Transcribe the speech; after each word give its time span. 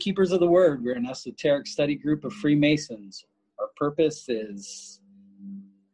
Keepers 0.00 0.32
of 0.32 0.40
the 0.40 0.46
Word. 0.46 0.82
We're 0.82 0.94
an 0.94 1.06
esoteric 1.06 1.66
study 1.66 1.94
group 1.94 2.24
of 2.24 2.32
Freemasons. 2.32 3.22
Our 3.58 3.68
purpose 3.76 4.28
is 4.28 5.00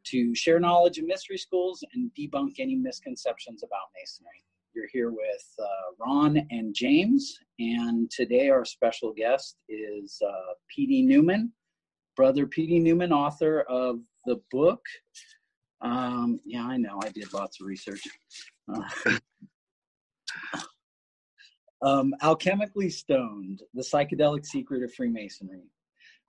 to 0.04 0.32
share 0.32 0.60
knowledge 0.60 0.98
of 0.98 1.06
mystery 1.06 1.36
schools 1.36 1.84
and 1.92 2.10
debunk 2.16 2.60
any 2.60 2.76
misconceptions 2.76 3.64
about 3.64 3.88
Masonry. 3.98 4.44
You're 4.74 4.86
here 4.92 5.10
with 5.10 5.54
uh, 5.58 5.94
Ron 5.98 6.46
and 6.50 6.72
James, 6.72 7.40
and 7.58 8.08
today 8.10 8.48
our 8.48 8.64
special 8.64 9.12
guest 9.12 9.56
is 9.68 10.22
uh, 10.24 10.54
P.D. 10.68 11.02
Newman, 11.02 11.52
brother 12.14 12.46
P.D. 12.46 12.78
Newman, 12.78 13.12
author 13.12 13.62
of 13.62 13.98
the 14.24 14.40
book. 14.52 14.84
Um, 15.80 16.38
yeah, 16.44 16.64
I 16.64 16.76
know, 16.76 17.00
I 17.02 17.08
did 17.08 17.32
lots 17.32 17.60
of 17.60 17.66
research. 17.66 18.02
Uh, 18.72 18.82
um, 21.82 22.14
Alchemically 22.22 22.92
Stoned, 22.92 23.62
The 23.74 23.82
Psychedelic 23.82 24.46
Secret 24.46 24.82
of 24.82 24.92
Freemasonry. 24.94 25.64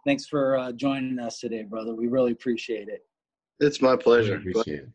Thanks 0.06 0.26
for 0.26 0.58
uh, 0.58 0.72
joining 0.72 1.20
us 1.20 1.40
today, 1.40 1.64
brother. 1.64 1.94
We 1.94 2.08
really 2.08 2.32
appreciate 2.32 2.88
it. 2.88 3.06
It's 3.60 3.82
my 3.82 3.96
pleasure. 3.96 4.36
appreciate 4.36 4.84
it. 4.84 4.90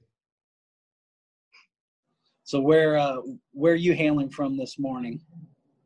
So 2.44 2.60
where 2.60 2.96
uh, 2.98 3.18
where 3.52 3.72
are 3.72 3.76
you 3.76 3.94
hailing 3.94 4.28
from 4.28 4.56
this 4.56 4.78
morning? 4.78 5.20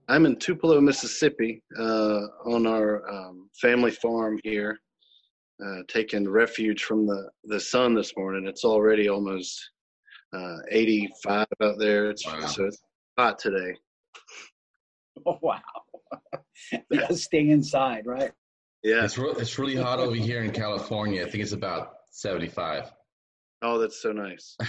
I'm 0.09 0.27
in 0.27 0.37
Tupelo, 0.37 0.81
Mississippi, 0.81 1.63
uh, 1.79 2.27
on 2.45 2.67
our 2.67 3.09
um, 3.11 3.51
family 3.61 3.91
farm 3.91 4.39
here, 4.45 4.79
uh, 5.65 5.79
taking 5.89 6.29
refuge 6.29 6.85
from 6.85 7.07
the, 7.07 7.29
the 7.45 7.59
sun 7.59 7.95
this 7.95 8.17
morning. 8.17 8.47
It's 8.47 8.65
already 8.65 9.09
almost 9.09 9.71
uh, 10.33 10.59
85 10.71 11.47
out 11.63 11.79
there. 11.79 12.11
It's, 12.11 12.25
Wow. 12.25 12.47
So 12.47 12.65
it's 12.67 12.79
hot 13.19 13.39
today. 13.39 13.75
Oh 15.25 15.39
wow! 15.43 15.61
you 16.91 17.01
gotta 17.01 17.17
stay 17.17 17.49
inside, 17.49 18.07
right? 18.07 18.33
Yeah. 18.83 19.05
It's, 19.05 19.19
re- 19.19 19.35
it's 19.39 19.59
really 19.59 19.75
hot 19.75 19.99
over 19.99 20.15
here 20.15 20.43
in 20.43 20.53
California. 20.53 21.25
I 21.25 21.29
think 21.31 21.43
it's 21.43 21.53
about 21.53 21.95
75. 22.11 22.93
Oh, 23.63 23.79
that's 23.79 24.01
so 24.01 24.13
nice. 24.13 24.57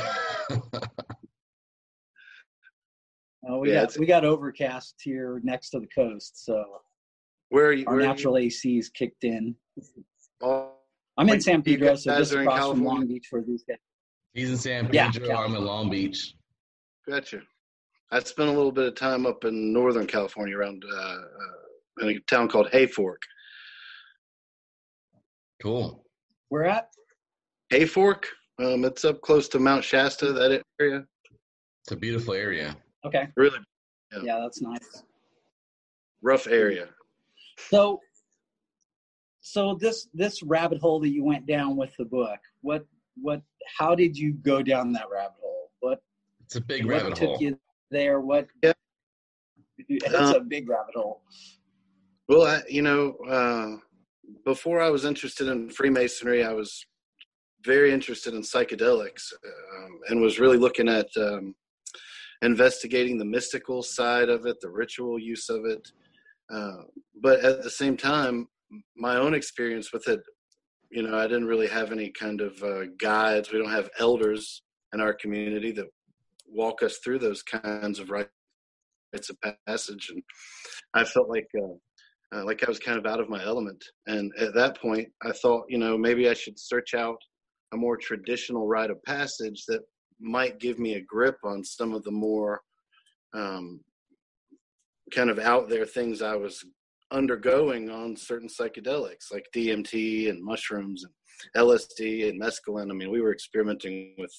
Uh, 3.50 3.58
we 3.58 3.70
Yeah, 3.72 3.86
got 3.86 3.98
we 3.98 4.06
got 4.06 4.26
overcast 4.26 4.96
here 5.02 5.40
next 5.44 5.70
to 5.70 5.80
the 5.80 5.88
coast, 5.88 6.44
so 6.44 6.66
Where 7.50 7.68
are 7.68 7.72
you? 7.74 7.86
our 7.88 7.96
Where 7.96 8.04
are 8.04 8.08
natural 8.08 8.36
AC's 8.38 8.90
kicked 8.90 9.24
in. 9.24 9.56
Oh, 10.42 10.72
I'm 11.18 11.30
in 11.30 11.40
San 11.40 11.62
Pedro, 11.62 11.96
so 11.96 12.18
just 12.18 12.34
are 12.34 12.42
across 12.42 12.72
from 12.72 12.84
Long 12.84 13.08
Beach 13.08 13.28
where 13.30 13.44
these 13.44 13.64
guys. 13.64 13.78
He's 14.34 14.50
in 14.50 14.58
San 14.58 14.90
Yeah, 14.92 15.12
Pedro. 15.12 15.38
I'm 15.38 15.56
in 15.56 15.64
Long 15.64 15.90
Beach. 15.90 16.34
gotcha. 17.08 17.42
I 18.12 18.20
spent 18.20 18.50
a 18.50 18.54
little 18.54 18.72
bit 18.72 18.88
of 18.88 18.96
time 18.96 19.26
up 19.26 19.44
in 19.44 19.74
Northern 19.74 20.08
California 20.08 20.58
around 20.58 20.84
uh, 20.90 20.98
uh, 20.98 21.18
in 22.02 22.10
a 22.10 22.20
town 22.22 22.48
called 22.48 22.70
Hayfork. 22.72 23.18
Cool. 25.62 26.04
We're 26.50 26.64
at 26.66 26.90
Hayfork? 27.72 28.24
Um, 28.60 28.86
it's 28.86 29.04
up 29.06 29.22
close 29.22 29.48
to 29.50 29.60
Mount 29.60 29.84
Shasta, 29.84 30.32
that 30.34 30.64
area. 30.80 31.06
It's 31.84 31.92
a 31.92 31.96
beautiful 31.96 32.34
area. 32.34 32.76
okay. 33.06 33.28
Really 33.36 33.60
Yeah. 34.14 34.20
Yeah, 34.24 34.40
that's 34.42 34.62
nice. 34.62 35.04
rough 36.22 36.48
area. 36.48 36.90
So, 37.70 38.00
so 39.42 39.78
this 39.80 40.08
this 40.14 40.44
rabbit 40.44 40.80
hole 40.80 41.00
that 41.02 41.10
you 41.10 41.24
went 41.24 41.46
down 41.46 41.76
with 41.76 41.94
the 41.98 42.06
book, 42.06 42.40
what 42.62 42.86
what? 43.22 43.42
How 43.78 43.96
did 43.96 44.18
you 44.18 44.34
go 44.34 44.62
down 44.62 44.92
that 44.94 45.10
rabbit 45.12 45.38
hole? 45.42 45.72
What 45.82 46.00
It's 46.46 46.56
a 46.56 46.62
big 46.62 46.86
rabbit 46.86 47.16
took 47.16 47.30
hole. 47.30 47.38
you 47.42 47.60
there? 47.92 48.20
What? 48.20 48.48
Yeah. 48.64 48.74
It's 49.90 50.14
Uh, 50.14 50.34
a 50.38 50.42
big 50.42 50.70
rabbit 50.70 50.96
hole. 50.96 51.22
Well, 52.28 52.44
I, 52.46 52.62
you 52.68 52.82
know, 52.82 53.16
uh, 53.30 53.78
before 54.44 54.82
I 54.82 54.90
was 54.90 55.06
interested 55.06 55.48
in 55.48 55.70
Freemasonry, 55.70 56.44
I 56.44 56.54
was 56.54 56.86
very 57.66 57.92
interested 57.92 58.34
in 58.34 58.42
psychedelics 58.42 59.32
um, 59.34 60.00
and 60.10 60.22
was 60.22 60.40
really 60.40 60.58
looking 60.58 60.90
at 60.90 61.08
um, 61.18 61.56
investigating 62.42 63.18
the 63.18 63.26
mystical 63.26 63.82
side 63.82 64.30
of 64.30 64.46
it, 64.46 64.60
the 64.62 64.70
ritual 64.70 65.18
use 65.20 65.50
of 65.50 65.66
it. 65.66 65.88
Uh, 66.54 66.84
but 67.22 67.40
at 67.42 67.64
the 67.64 67.70
same 67.70 67.96
time, 67.98 68.48
my 68.96 69.16
own 69.18 69.34
experience 69.34 69.94
with 69.94 70.08
it, 70.08 70.22
you 70.92 71.04
know, 71.04 71.18
I 71.18 71.28
didn't 71.28 71.48
really 71.48 71.68
have 71.68 71.92
any 71.92 72.10
kind 72.10 72.42
of 72.42 72.62
uh, 72.64 72.86
guides. 73.00 73.52
We 73.52 73.60
don't 73.60 73.72
have 73.72 73.90
elders 74.00 74.64
in 74.94 75.02
our 75.02 75.14
community 75.14 75.72
that 75.74 75.88
walk 76.48 76.84
us 76.84 76.98
through 77.04 77.20
those 77.20 77.44
kinds 77.44 78.00
of 78.00 78.10
rites 78.10 78.30
of 79.30 79.38
passage. 79.68 80.10
And 80.10 80.22
I 80.94 81.04
felt 81.04 81.30
like, 81.30 81.48
uh, 81.58 82.36
uh, 82.36 82.46
like 82.46 82.64
I 82.64 82.70
was 82.70 82.80
kind 82.80 82.98
of 82.98 83.06
out 83.06 83.20
of 83.20 83.30
my 83.30 83.44
element. 83.44 83.84
And 84.06 84.32
at 84.40 84.54
that 84.56 84.80
point, 84.80 85.08
I 85.24 85.32
thought, 85.32 85.66
you 85.70 85.78
know, 85.78 85.98
maybe 85.98 86.30
I 86.30 86.34
should 86.34 86.60
search 86.60 86.94
out 86.94 87.18
a 87.74 87.78
more 87.78 87.98
traditional 87.98 88.68
rite 88.68 88.92
of 88.92 89.04
passage 89.04 89.64
that 89.68 89.82
might 90.20 90.60
give 90.60 90.80
me 90.80 90.96
a 90.96 91.04
grip 91.04 91.38
on 91.44 91.64
some 91.64 91.94
of 91.94 92.04
the 92.04 92.12
more 92.12 92.62
um, 93.34 93.82
kind 95.14 95.30
of 95.30 95.40
out 95.40 95.70
there 95.70 95.86
things 95.86 96.22
I 96.22 96.36
was 96.36 96.64
undergoing 97.12 97.90
on 97.90 98.16
certain 98.18 98.50
psychedelics 98.50 99.32
like 99.32 99.46
DMT 99.56 100.30
and 100.30 100.44
mushrooms 100.44 101.04
and 101.04 101.14
LSD 101.56 102.30
and 102.30 102.42
mescaline. 102.42 102.90
I 102.92 102.94
mean, 102.94 103.12
we 103.12 103.22
were 103.22 103.34
experimenting 103.34 104.16
with 104.18 104.34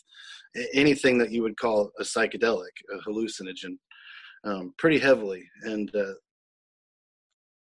anything 0.75 1.19
that 1.19 1.31
you 1.31 1.43
would 1.43 1.57
call 1.59 1.91
a 1.99 2.03
psychedelic, 2.03 2.73
a 2.93 3.09
hallucinogen, 3.09 3.77
um, 4.45 4.75
pretty 4.79 4.99
heavily. 4.99 5.45
And 5.63 5.95
uh, 5.95 6.15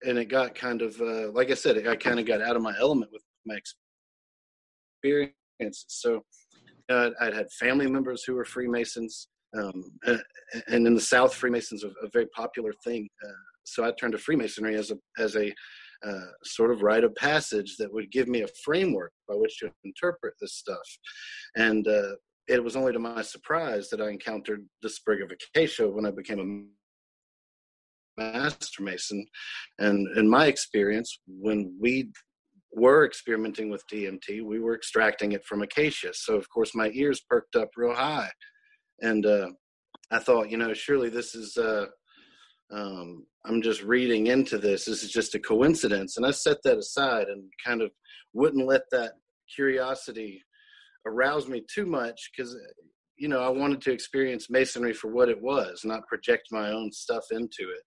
and 0.05 0.19
it 0.19 0.27
got 0.27 0.55
kind 0.55 0.83
of 0.83 1.01
uh, 1.01 1.31
like 1.33 1.51
I 1.51 1.55
said, 1.55 1.87
I 1.87 1.97
kind 1.97 2.21
of 2.21 2.27
got 2.27 2.41
out 2.41 2.57
of 2.57 2.63
my 2.63 2.75
element 2.79 3.11
with 3.13 3.23
my 3.47 3.59
experiences. 5.03 5.85
So 5.89 6.23
uh, 6.89 7.11
I'd 7.21 7.35
had 7.35 7.51
family 7.53 7.89
members 7.89 8.25
who 8.25 8.35
were 8.35 8.45
Freemasons, 8.45 9.29
um, 9.57 9.85
and, 10.69 10.87
in 10.87 10.95
the 10.95 11.01
South, 11.01 11.35
Freemasons 11.35 11.85
are 11.85 11.93
a 12.03 12.09
very 12.13 12.27
popular 12.35 12.73
thing. 12.85 13.09
Uh, 13.25 13.33
so 13.65 13.85
I 13.85 13.93
turned 13.99 14.13
to 14.13 14.19
Freemasonry 14.19 14.77
as 14.77 14.91
a 14.91 14.97
as 15.19 15.37
a 15.37 15.53
uh, 16.07 16.27
sort 16.45 16.71
of 16.71 16.83
rite 16.83 17.05
of 17.05 17.15
passage 17.15 17.77
that 17.79 17.93
would 17.93 18.11
give 18.11 18.29
me 18.29 18.43
a 18.43 18.49
framework 18.65 19.13
by 19.29 19.35
which 19.35 19.59
to 19.59 19.71
interpret 19.85 20.35
this 20.41 20.55
stuff. 20.55 20.87
And 21.57 21.87
uh, 21.87 22.13
it 22.47 22.63
was 22.63 22.77
only 22.77 22.93
to 22.93 22.99
my 22.99 23.23
surprise 23.23 23.89
that 23.91 24.01
I 24.01 24.09
encountered 24.09 24.67
the 24.83 24.89
sprig 24.89 25.23
of 25.23 25.31
acacia 25.31 25.89
when 25.89 26.07
I 26.07 26.11
became 26.11 26.69
a 28.19 28.23
master 28.23 28.83
mason. 28.83 29.27
And 29.79 30.09
in 30.17 30.29
my 30.29 30.47
experience 30.47 31.21
when 31.27 31.77
we 31.81 32.11
were 32.73 33.07
experimenting 33.07 33.71
with 33.71 33.83
dmt 33.91 34.45
we 34.45 34.61
were 34.61 34.75
extracting 34.75 35.33
it 35.33 35.45
from 35.45 35.63
acacia. 35.63 36.13
So 36.13 36.35
of 36.35 36.49
course 36.51 36.75
my 36.75 36.91
ears 36.95 37.23
perked 37.29 37.57
up 37.57 37.71
real 37.77 37.95
high. 37.95 38.31
And 39.01 39.25
uh, 39.27 39.51
i 40.11 40.19
thought 40.19 40.51
you 40.51 40.57
know 40.57 40.73
surely 40.73 41.11
this 41.11 41.35
is 41.35 41.57
uh, 41.57 41.87
um, 42.73 43.25
i'm 43.47 43.63
just 43.63 43.83
reading 43.83 44.27
into 44.27 44.59
this 44.59 44.85
this 44.85 45.03
is 45.03 45.11
just 45.11 45.35
a 45.35 45.39
coincidence 45.39 46.17
and 46.17 46.27
i 46.27 46.31
set 46.31 46.59
that 46.65 46.79
aside 46.79 47.29
and 47.29 47.45
kind 47.65 47.83
of 47.83 47.91
wouldn't 48.33 48.67
let 48.67 48.83
that 48.91 49.13
curiosity 49.55 50.43
arouse 51.07 51.49
me 51.49 51.63
too 51.73 51.87
much 51.87 52.31
because 52.31 52.57
you 53.17 53.29
know 53.29 53.41
i 53.41 53.49
wanted 53.49 53.81
to 53.81 53.93
experience 53.93 54.51
masonry 54.51 54.93
for 54.93 55.09
what 55.11 55.29
it 55.29 55.41
was 55.41 55.83
not 55.85 56.07
project 56.07 56.49
my 56.51 56.71
own 56.71 56.93
stuff 56.93 57.25
into 57.31 57.63
it 57.63 57.85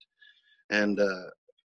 and 0.71 0.99
uh, 0.99 1.29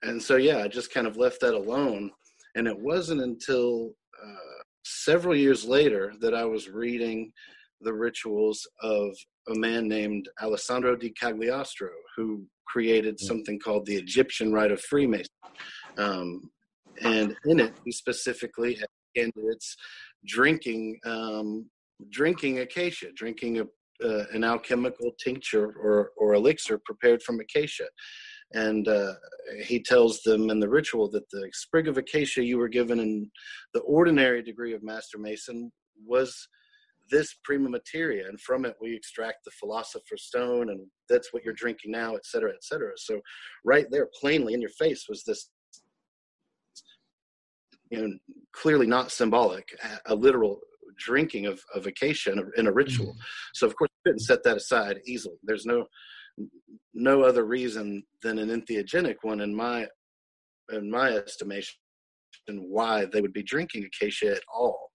and 0.06 0.22
so 0.22 0.36
yeah, 0.36 0.60
I 0.60 0.68
just 0.68 0.94
kind 0.94 1.08
of 1.08 1.18
left 1.18 1.42
that 1.42 1.56
alone. 1.56 2.12
And 2.56 2.68
it 2.68 2.80
wasn't 2.80 3.22
until 3.22 3.92
uh, 4.24 4.64
several 4.84 5.36
years 5.36 5.66
later 5.66 6.14
that 6.22 6.34
I 6.34 6.46
was 6.46 6.70
reading 6.70 7.32
the 7.82 7.94
rituals 7.94 8.66
of 8.82 9.10
a 9.50 9.56
man 9.56 9.88
named 9.88 10.30
Alessandro 10.42 10.96
di 10.96 11.12
Cagliostro, 11.12 11.90
who 12.16 12.46
created 12.68 13.20
something 13.20 13.60
called 13.60 13.86
the 13.86 13.96
Egyptian 13.96 14.52
Rite 14.52 14.72
of 14.72 14.82
Freemasonry. 14.82 15.30
Um, 15.98 16.50
and 17.02 17.36
in 17.46 17.60
it, 17.60 17.74
he 17.84 17.92
specifically 17.92 18.76
had 18.76 18.88
candidates 19.16 19.76
drinking 20.26 21.00
um, 21.06 21.70
drinking 22.10 22.60
acacia, 22.60 23.08
drinking 23.16 23.60
a, 23.60 23.64
uh, 24.06 24.26
an 24.34 24.44
alchemical 24.44 25.12
tincture 25.24 25.72
or, 25.82 26.12
or 26.18 26.34
elixir 26.34 26.80
prepared 26.86 27.24
from 27.24 27.40
acacia 27.40 27.86
and 28.54 28.88
uh, 28.88 29.14
he 29.64 29.82
tells 29.82 30.22
them 30.22 30.50
in 30.50 30.60
the 30.60 30.70
ritual 30.70 31.10
that 31.12 31.30
the 31.30 31.50
sprig 31.54 31.88
of 31.88 31.98
acacia 31.98 32.44
you 32.44 32.58
were 32.58 32.68
given 32.68 33.00
in 33.00 33.30
the 33.74 33.82
ordinary 33.82 34.42
degree 34.42 34.74
of 34.74 34.84
master 34.84 35.18
mason 35.18 35.72
was 36.06 36.48
this 37.10 37.36
prima 37.44 37.70
materia 37.70 38.28
and 38.28 38.40
from 38.42 38.66
it 38.66 38.76
we 38.82 38.96
extract 38.96 39.38
the 39.46 39.52
philosopher's 39.52 40.24
stone 40.24 40.70
and 40.70 40.80
that's 41.10 41.34
what 41.34 41.44
you're 41.44 41.54
drinking 41.54 41.92
now 41.92 42.16
et 42.16 42.26
cetera 42.26 42.52
et 42.52 42.64
cetera. 42.64 42.92
So 42.98 43.20
right 43.64 43.86
there 43.92 44.08
plainly 44.20 44.54
in 44.54 44.62
your 44.62 44.72
face 44.72 45.06
was 45.08 45.24
this 45.24 45.50
you 47.92 48.02
know 48.02 48.14
clearly 48.54 48.88
not 48.88 49.12
symbolic 49.12 49.68
a, 50.08 50.16
literal 50.16 50.60
drinking 50.98 51.46
of, 51.46 51.62
of 51.74 51.86
acacia 51.86 52.32
in 52.32 52.40
a, 52.40 52.44
in 52.58 52.68
a 52.68 52.72
ritual. 52.72 53.08
Mm-hmm. 53.08 53.20
So 53.54 53.68
of 53.68 53.76
course 53.76 53.90
you 53.92 54.12
couldn't 54.12 54.26
set 54.26 54.44
that 54.44 54.58
aside 54.58 55.00
easily. 55.06 55.36
There's 55.44 55.66
no 55.66 55.86
no 56.94 57.24
other 57.24 57.46
reason 57.46 58.04
than 58.24 58.38
an 58.40 58.50
entheogenic 58.50 59.18
one 59.22 59.42
in 59.42 59.54
my 59.56 59.88
in 60.72 60.90
my 60.90 61.10
estimation 61.12 61.76
why 62.48 63.06
they 63.06 63.22
would 63.22 63.34
be 63.34 63.44
drinking 63.44 63.86
acacia 63.86 64.32
at 64.36 64.44
all. 64.54 64.92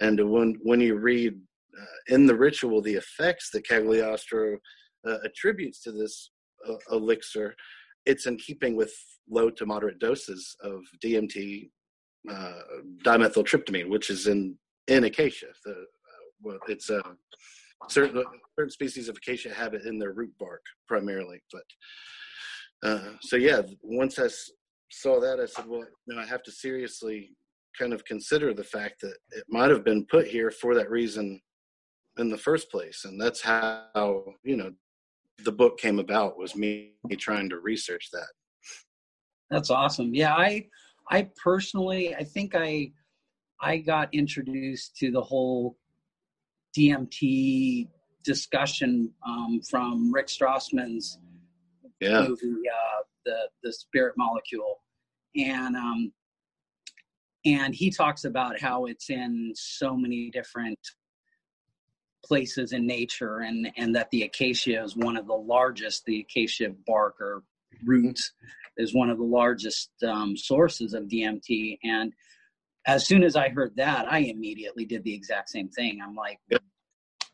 And 0.00 0.30
when 0.30 0.56
when 0.62 0.80
you 0.80 0.96
read 0.96 1.34
uh, 1.78 2.14
in 2.14 2.26
the 2.26 2.34
ritual 2.34 2.80
the 2.80 2.94
effects 2.94 3.50
that 3.50 3.66
cagliostro 3.66 4.56
uh, 5.06 5.18
attributes 5.24 5.82
to 5.82 5.92
this 5.92 6.30
uh, 6.68 6.74
elixir 6.92 7.54
it's 8.06 8.26
in 8.26 8.36
keeping 8.36 8.76
with 8.76 8.92
low 9.28 9.50
to 9.50 9.66
moderate 9.66 9.98
doses 9.98 10.56
of 10.62 10.80
dmt 11.04 11.70
uh, 12.30 12.60
dimethyltryptamine 13.04 13.88
which 13.88 14.10
is 14.10 14.26
in 14.26 14.56
in 14.88 15.04
acacia 15.04 15.46
the, 15.64 15.72
uh, 15.72 15.74
well, 16.42 16.58
it's 16.68 16.90
a 16.90 16.98
uh, 16.98 17.12
certain 17.88 18.22
certain 18.58 18.70
species 18.70 19.08
of 19.08 19.16
acacia 19.16 19.52
have 19.52 19.74
it 19.74 19.86
in 19.86 19.98
their 19.98 20.12
root 20.12 20.32
bark 20.38 20.62
primarily. 20.86 21.40
But 21.50 22.98
so 23.22 23.36
yeah, 23.36 23.62
once 23.82 24.18
I 24.18 24.28
saw 24.90 25.20
that, 25.20 25.40
I 25.40 25.46
said, 25.46 25.66
well, 25.66 25.84
you 26.06 26.14
know, 26.14 26.20
I 26.20 26.26
have 26.26 26.42
to 26.44 26.52
seriously 26.52 27.30
kind 27.78 27.92
of 27.92 28.04
consider 28.04 28.52
the 28.52 28.64
fact 28.64 29.00
that 29.00 29.16
it 29.30 29.44
might 29.48 29.70
have 29.70 29.84
been 29.84 30.04
put 30.06 30.26
here 30.26 30.50
for 30.50 30.74
that 30.74 30.90
reason 30.90 31.40
in 32.18 32.28
the 32.30 32.38
first 32.38 32.70
place, 32.70 33.04
and 33.04 33.20
that's 33.20 33.40
how 33.40 34.24
you 34.42 34.56
know 34.56 34.72
the 35.44 35.52
book 35.52 35.78
came 35.78 35.98
about 35.98 36.38
was 36.38 36.54
me 36.54 36.92
trying 37.18 37.48
to 37.50 37.58
research 37.58 38.08
that. 38.12 38.28
That's 39.50 39.70
awesome. 39.70 40.14
Yeah, 40.14 40.34
I 40.34 40.66
I 41.10 41.28
personally 41.42 42.14
I 42.14 42.24
think 42.24 42.54
I 42.54 42.92
I 43.60 43.78
got 43.78 44.12
introduced 44.12 44.96
to 44.96 45.10
the 45.10 45.20
whole 45.20 45.76
DMT 46.76 47.88
discussion 48.24 49.12
um, 49.26 49.60
from 49.68 50.12
Rick 50.12 50.28
Strassman's 50.28 51.18
yeah. 52.00 52.26
movie, 52.26 52.68
uh, 52.68 53.02
the 53.24 53.36
the 53.62 53.72
Spirit 53.72 54.14
Molecule, 54.16 54.80
and 55.36 55.76
um, 55.76 56.12
and 57.44 57.74
he 57.74 57.90
talks 57.90 58.24
about 58.24 58.60
how 58.60 58.86
it's 58.86 59.10
in 59.10 59.52
so 59.54 59.96
many 59.96 60.30
different 60.30 60.78
places 62.24 62.72
in 62.72 62.86
nature, 62.86 63.38
and 63.38 63.70
and 63.76 63.94
that 63.94 64.10
the 64.10 64.22
acacia 64.22 64.82
is 64.82 64.96
one 64.96 65.16
of 65.16 65.26
the 65.26 65.34
largest. 65.34 66.04
The 66.04 66.20
acacia 66.20 66.70
bark 66.86 67.20
or 67.20 67.42
roots 67.84 68.32
is 68.76 68.94
one 68.94 69.10
of 69.10 69.18
the 69.18 69.24
largest 69.24 69.90
um, 70.06 70.36
sources 70.36 70.94
of 70.94 71.04
DMT, 71.04 71.78
and 71.84 72.12
as 72.86 73.06
soon 73.06 73.22
as 73.22 73.36
I 73.36 73.48
heard 73.48 73.76
that, 73.76 74.10
I 74.10 74.20
immediately 74.20 74.84
did 74.84 75.04
the 75.04 75.14
exact 75.14 75.50
same 75.50 75.68
thing. 75.68 76.00
I'm 76.02 76.14
like, 76.14 76.38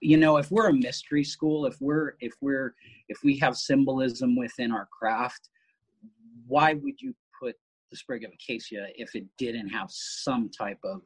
you 0.01 0.17
know, 0.17 0.37
if 0.37 0.51
we're 0.51 0.69
a 0.69 0.75
mystery 0.75 1.25
school, 1.25 1.67
if 1.67 1.77
we're 1.81 2.15
if 2.21 2.33
we're 2.41 2.75
if 3.09 3.19
we 3.25 3.39
have 3.39 3.57
symbolism 3.57 4.37
within 4.37 4.73
our 4.73 4.87
craft, 4.87 5.49
why 6.47 6.75
would 6.75 7.01
you 7.01 7.15
put 7.41 7.57
the 7.91 7.97
sprig 7.97 8.25
of 8.25 8.33
acacia 8.33 8.89
if 8.97 9.15
it 9.15 9.25
didn't 9.39 9.69
have 9.69 9.89
some 9.91 10.51
type 10.51 10.81
of 10.85 11.03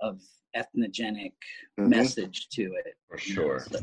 of 0.00 0.20
ethnogenic 0.56 1.32
mm-hmm. 1.78 1.88
message 1.88 2.48
to 2.50 2.62
it? 2.84 2.94
For 3.08 3.18
sure. 3.18 3.60
So, 3.70 3.80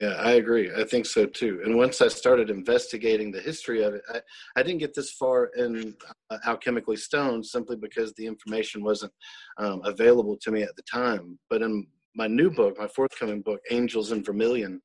yeah, 0.00 0.14
I 0.18 0.32
agree. 0.32 0.68
I 0.76 0.82
think 0.82 1.06
so 1.06 1.26
too. 1.26 1.60
And 1.64 1.76
once 1.76 2.00
I 2.00 2.08
started 2.08 2.50
investigating 2.50 3.30
the 3.30 3.40
history 3.40 3.84
of 3.84 3.94
it, 3.94 4.02
I, 4.12 4.20
I 4.56 4.62
didn't 4.64 4.80
get 4.80 4.94
this 4.94 5.12
far 5.12 5.46
in 5.56 5.94
uh, 6.28 6.38
Alchemically 6.44 6.98
Stoned 6.98 7.46
simply 7.46 7.76
because 7.76 8.12
the 8.14 8.26
information 8.26 8.82
wasn't 8.82 9.12
um, 9.58 9.80
available 9.84 10.36
to 10.42 10.50
me 10.50 10.62
at 10.62 10.74
the 10.74 10.82
time. 10.82 11.38
But 11.48 11.62
in 11.62 11.86
my 12.16 12.26
new 12.26 12.50
book, 12.50 12.78
my 12.78 12.88
forthcoming 12.88 13.42
book, 13.42 13.60
Angels 13.70 14.10
in 14.10 14.24
Vermilion, 14.24 14.82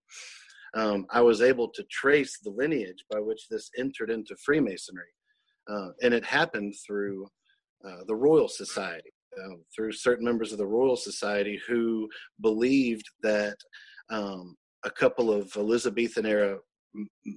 um, 0.75 1.07
I 1.09 1.21
was 1.21 1.41
able 1.41 1.69
to 1.69 1.83
trace 1.89 2.37
the 2.37 2.51
lineage 2.51 3.03
by 3.09 3.19
which 3.19 3.47
this 3.49 3.71
entered 3.75 4.11
into 4.11 4.35
Freemasonry. 4.45 5.09
Uh, 5.67 5.89
and 6.03 6.13
it 6.13 6.25
happened 6.25 6.75
through 6.85 7.25
uh, 7.83 8.03
the 8.07 8.15
Royal 8.15 8.47
Society, 8.47 9.11
uh, 9.37 9.55
through 9.75 9.91
certain 9.91 10.25
members 10.25 10.51
of 10.51 10.57
the 10.57 10.65
Royal 10.65 10.95
Society 10.95 11.59
who 11.67 12.09
believed 12.41 13.05
that 13.23 13.55
um, 14.09 14.55
a 14.85 14.89
couple 14.89 15.31
of 15.31 15.55
Elizabethan 15.55 16.25
era 16.25 16.57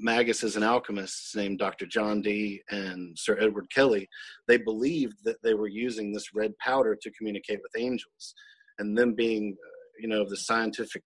maguses 0.05 0.56
and 0.56 0.64
alchemists 0.64 1.35
named 1.35 1.58
Dr. 1.58 1.87
John 1.87 2.23
Dee 2.23 2.62
and 2.70 3.17
Sir 3.19 3.37
Edward 3.41 3.67
Kelly, 3.75 4.08
they 4.49 4.56
believed 4.56 5.17
that 5.25 5.37
they 5.43 5.55
were 5.55 5.69
using 5.69 6.12
this 6.12 6.35
red 6.35 6.56
powder 6.58 6.97
to 7.00 7.11
communicate 7.12 7.58
with 7.62 7.82
angels. 7.82 8.35
And 8.79 8.96
them 8.96 9.14
being, 9.14 9.56
you 9.99 10.08
know, 10.08 10.25
the 10.29 10.37
scientific 10.37 11.03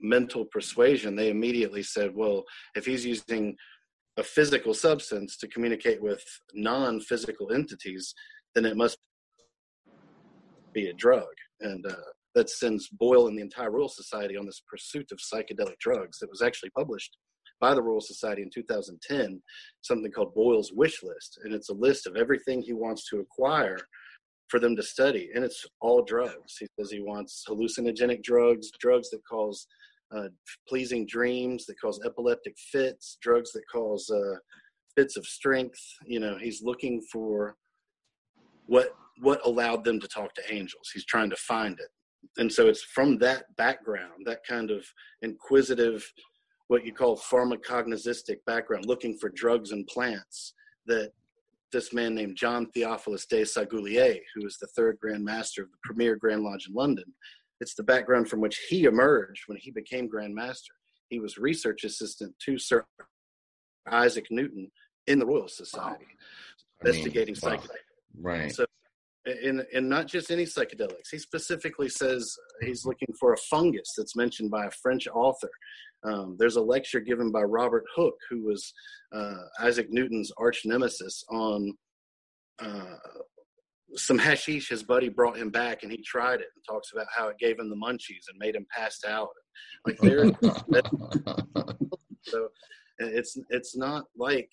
mental 0.00 0.44
persuasion, 0.46 1.14
they 1.14 1.30
immediately 1.30 1.82
said, 1.82 2.14
well, 2.14 2.44
if 2.74 2.84
he's 2.84 3.06
using 3.06 3.54
a 4.16 4.22
physical 4.22 4.74
substance 4.74 5.36
to 5.38 5.48
communicate 5.48 6.02
with 6.02 6.24
non 6.54 7.00
physical 7.00 7.52
entities, 7.52 8.14
then 8.54 8.64
it 8.64 8.76
must 8.76 8.98
be 10.74 10.88
a 10.88 10.94
drug. 10.94 11.24
And 11.60 11.86
uh, 11.86 11.94
that 12.34 12.50
sends 12.50 12.88
Boyle 12.88 13.28
and 13.28 13.38
the 13.38 13.42
entire 13.42 13.70
Royal 13.70 13.88
Society 13.88 14.36
on 14.36 14.44
this 14.44 14.62
pursuit 14.68 15.10
of 15.12 15.18
psychedelic 15.18 15.78
drugs. 15.80 16.18
It 16.20 16.30
was 16.30 16.42
actually 16.42 16.70
published 16.70 17.16
by 17.60 17.74
the 17.74 17.82
Royal 17.82 18.00
Society 18.00 18.42
in 18.42 18.50
2010, 18.52 19.40
something 19.82 20.10
called 20.10 20.34
Boyle's 20.34 20.72
Wish 20.72 21.02
List. 21.02 21.38
And 21.44 21.54
it's 21.54 21.70
a 21.70 21.74
list 21.74 22.06
of 22.06 22.16
everything 22.16 22.60
he 22.60 22.72
wants 22.72 23.08
to 23.08 23.20
acquire 23.20 23.78
for 24.48 24.60
them 24.60 24.76
to 24.76 24.82
study. 24.82 25.30
And 25.34 25.44
it's 25.44 25.64
all 25.80 26.02
drugs. 26.02 26.56
He 26.58 26.66
says 26.78 26.90
he 26.90 27.00
wants 27.00 27.44
hallucinogenic 27.48 28.22
drugs, 28.22 28.70
drugs 28.80 29.10
that 29.10 29.24
cause 29.30 29.66
uh, 30.14 30.28
pleasing 30.68 31.06
dreams, 31.06 31.66
that 31.66 31.80
cause 31.80 32.00
epileptic 32.04 32.54
fits, 32.70 33.16
drugs 33.22 33.52
that 33.52 33.62
cause 33.72 34.10
uh, 34.10 34.36
fits 34.96 35.16
of 35.16 35.24
strength. 35.24 35.80
You 36.04 36.20
know, 36.20 36.36
he's 36.36 36.62
looking 36.62 37.00
for 37.12 37.56
what 38.66 38.94
what 39.20 39.44
allowed 39.46 39.84
them 39.84 40.00
to 40.00 40.08
talk 40.08 40.34
to 40.34 40.52
angels. 40.52 40.90
He's 40.92 41.04
trying 41.04 41.30
to 41.30 41.36
find 41.36 41.78
it 41.78 41.88
and 42.36 42.52
so 42.52 42.66
it's 42.66 42.82
from 42.82 43.18
that 43.18 43.44
background, 43.56 44.26
that 44.26 44.40
kind 44.46 44.70
of 44.70 44.84
inquisitive, 45.22 46.04
what 46.68 46.84
you 46.84 46.92
call 46.92 47.16
pharmacognosistic 47.16 48.38
background, 48.46 48.86
looking 48.86 49.16
for 49.18 49.30
drugs 49.30 49.72
and 49.72 49.86
plants, 49.86 50.54
that 50.86 51.12
this 51.72 51.92
man 51.92 52.14
named 52.14 52.36
John 52.36 52.66
Theophilus 52.66 53.26
Desaguliers, 53.26 54.20
who 54.34 54.46
is 54.46 54.58
the 54.60 54.68
third 54.68 54.98
Grand 55.00 55.24
Master 55.24 55.62
of 55.62 55.70
the 55.70 55.78
premier 55.82 56.16
Grand 56.16 56.42
Lodge 56.42 56.68
in 56.68 56.74
London, 56.74 57.04
it's 57.60 57.74
the 57.74 57.82
background 57.82 58.28
from 58.28 58.40
which 58.40 58.66
he 58.68 58.84
emerged 58.84 59.44
when 59.46 59.58
he 59.58 59.70
became 59.70 60.08
Grand 60.08 60.34
Master. 60.34 60.72
He 61.08 61.20
was 61.20 61.38
research 61.38 61.84
assistant 61.84 62.34
to 62.44 62.58
Sir 62.58 62.84
Isaac 63.88 64.26
Newton 64.30 64.70
in 65.06 65.18
the 65.18 65.26
Royal 65.26 65.48
Society, 65.48 66.06
wow. 66.06 66.90
investigating 66.90 67.36
I 67.42 67.46
mean, 67.46 67.56
wow. 67.56 67.62
psychedelics. 67.62 67.83
Right. 68.20 68.54
So 68.54 68.64
and 69.26 69.64
and 69.72 69.88
not 69.88 70.06
just 70.06 70.30
any 70.30 70.44
psychedelics. 70.44 71.10
He 71.10 71.18
specifically 71.18 71.88
says 71.88 72.36
he's 72.60 72.84
looking 72.84 73.14
for 73.18 73.32
a 73.32 73.38
fungus 73.38 73.94
that's 73.96 74.16
mentioned 74.16 74.50
by 74.50 74.66
a 74.66 74.70
French 74.70 75.08
author. 75.08 75.50
Um, 76.04 76.36
there's 76.38 76.56
a 76.56 76.62
lecture 76.62 77.00
given 77.00 77.32
by 77.32 77.42
Robert 77.42 77.84
Hooke, 77.96 78.18
who 78.28 78.44
was 78.44 78.72
uh, 79.14 79.36
Isaac 79.60 79.86
Newton's 79.90 80.30
arch 80.36 80.62
nemesis, 80.66 81.24
on 81.30 81.72
uh, 82.58 82.96
some 83.94 84.18
hashish 84.18 84.68
his 84.68 84.82
buddy 84.82 85.08
brought 85.08 85.38
him 85.38 85.50
back, 85.50 85.82
and 85.82 85.90
he 85.90 86.02
tried 86.02 86.40
it 86.40 86.48
and 86.54 86.64
talks 86.68 86.92
about 86.92 87.06
how 87.14 87.28
it 87.28 87.38
gave 87.38 87.58
him 87.58 87.70
the 87.70 87.76
munchies 87.76 88.28
and 88.28 88.38
made 88.38 88.54
him 88.54 88.66
passed 88.70 89.06
out. 89.06 89.30
Like 89.86 89.96
there, 89.98 90.24
so 92.22 92.48
it's 92.98 93.38
it's 93.50 93.76
not 93.76 94.04
like 94.16 94.50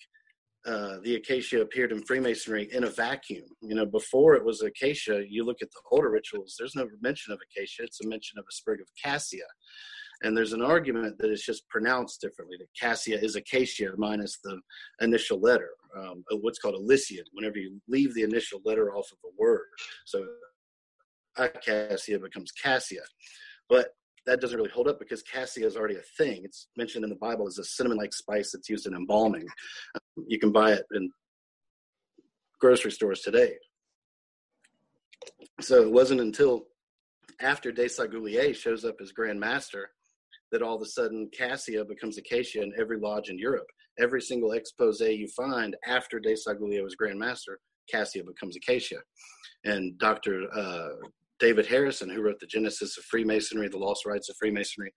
uh, 0.64 0.98
the 1.02 1.16
acacia 1.16 1.60
appeared 1.60 1.92
in 1.92 2.02
Freemasonry 2.02 2.68
in 2.72 2.84
a 2.84 2.90
vacuum. 2.90 3.44
You 3.62 3.74
know, 3.74 3.86
before 3.86 4.34
it 4.34 4.44
was 4.44 4.62
acacia, 4.62 5.24
you 5.28 5.44
look 5.44 5.60
at 5.60 5.70
the 5.70 5.80
older 5.90 6.10
rituals, 6.10 6.54
there's 6.58 6.76
no 6.76 6.86
mention 7.00 7.32
of 7.32 7.40
acacia, 7.40 7.82
it's 7.82 8.04
a 8.04 8.08
mention 8.08 8.38
of 8.38 8.44
a 8.48 8.54
sprig 8.54 8.80
of 8.80 8.86
cassia. 9.02 9.46
And 10.22 10.36
there's 10.36 10.52
an 10.52 10.62
argument 10.62 11.18
that 11.18 11.30
it's 11.30 11.44
just 11.44 11.68
pronounced 11.68 12.20
differently, 12.20 12.56
that 12.58 12.68
cassia 12.80 13.18
is 13.18 13.34
acacia 13.34 13.90
minus 13.96 14.38
the 14.44 14.60
initial 15.00 15.40
letter, 15.40 15.70
um, 15.96 16.22
what's 16.40 16.60
called 16.60 16.76
elision, 16.76 17.24
whenever 17.32 17.58
you 17.58 17.80
leave 17.88 18.14
the 18.14 18.22
initial 18.22 18.60
letter 18.64 18.94
off 18.94 19.10
of 19.10 19.18
a 19.24 19.34
word. 19.36 19.66
So 20.06 20.24
acacia 21.36 22.20
becomes 22.20 22.52
cassia. 22.52 23.02
But 23.68 23.88
that 24.26 24.40
doesn't 24.40 24.56
really 24.56 24.70
hold 24.70 24.88
up 24.88 24.98
because 24.98 25.22
cassia 25.22 25.66
is 25.66 25.76
already 25.76 25.96
a 25.96 26.02
thing. 26.16 26.42
It's 26.44 26.68
mentioned 26.76 27.04
in 27.04 27.10
the 27.10 27.16
Bible 27.16 27.46
as 27.46 27.58
a 27.58 27.64
cinnamon-like 27.64 28.12
spice 28.12 28.52
that's 28.52 28.68
used 28.68 28.86
in 28.86 28.94
embalming. 28.94 29.46
Um, 29.94 30.24
you 30.28 30.38
can 30.38 30.52
buy 30.52 30.72
it 30.72 30.84
in 30.94 31.10
grocery 32.60 32.92
stores 32.92 33.20
today. 33.20 33.54
So 35.60 35.82
it 35.82 35.90
wasn't 35.92 36.20
until 36.20 36.66
after 37.40 37.72
Desaguliers 37.72 38.56
shows 38.56 38.84
up 38.84 38.96
as 39.00 39.12
Grand 39.12 39.40
Master 39.40 39.90
that 40.52 40.62
all 40.62 40.76
of 40.76 40.82
a 40.82 40.86
sudden 40.86 41.28
cassia 41.36 41.84
becomes 41.84 42.18
acacia 42.18 42.62
in 42.62 42.72
every 42.78 42.98
lodge 42.98 43.30
in 43.30 43.38
Europe. 43.38 43.66
Every 43.98 44.20
single 44.20 44.52
expose 44.52 45.00
you 45.00 45.28
find 45.28 45.76
after 45.86 46.20
Desaguliers 46.20 46.84
was 46.84 46.94
Grand 46.94 47.18
Master, 47.18 47.58
cassia 47.90 48.22
becomes 48.24 48.56
acacia. 48.56 49.00
And 49.64 49.98
Dr. 49.98 50.44
Uh, 50.54 50.88
David 51.42 51.66
Harrison, 51.66 52.08
who 52.08 52.22
wrote 52.22 52.38
The 52.38 52.46
Genesis 52.46 52.96
of 52.96 53.04
Freemasonry, 53.04 53.68
The 53.68 53.76
Lost 53.76 54.06
Rites 54.06 54.30
of 54.30 54.36
Freemasonry, 54.36 54.94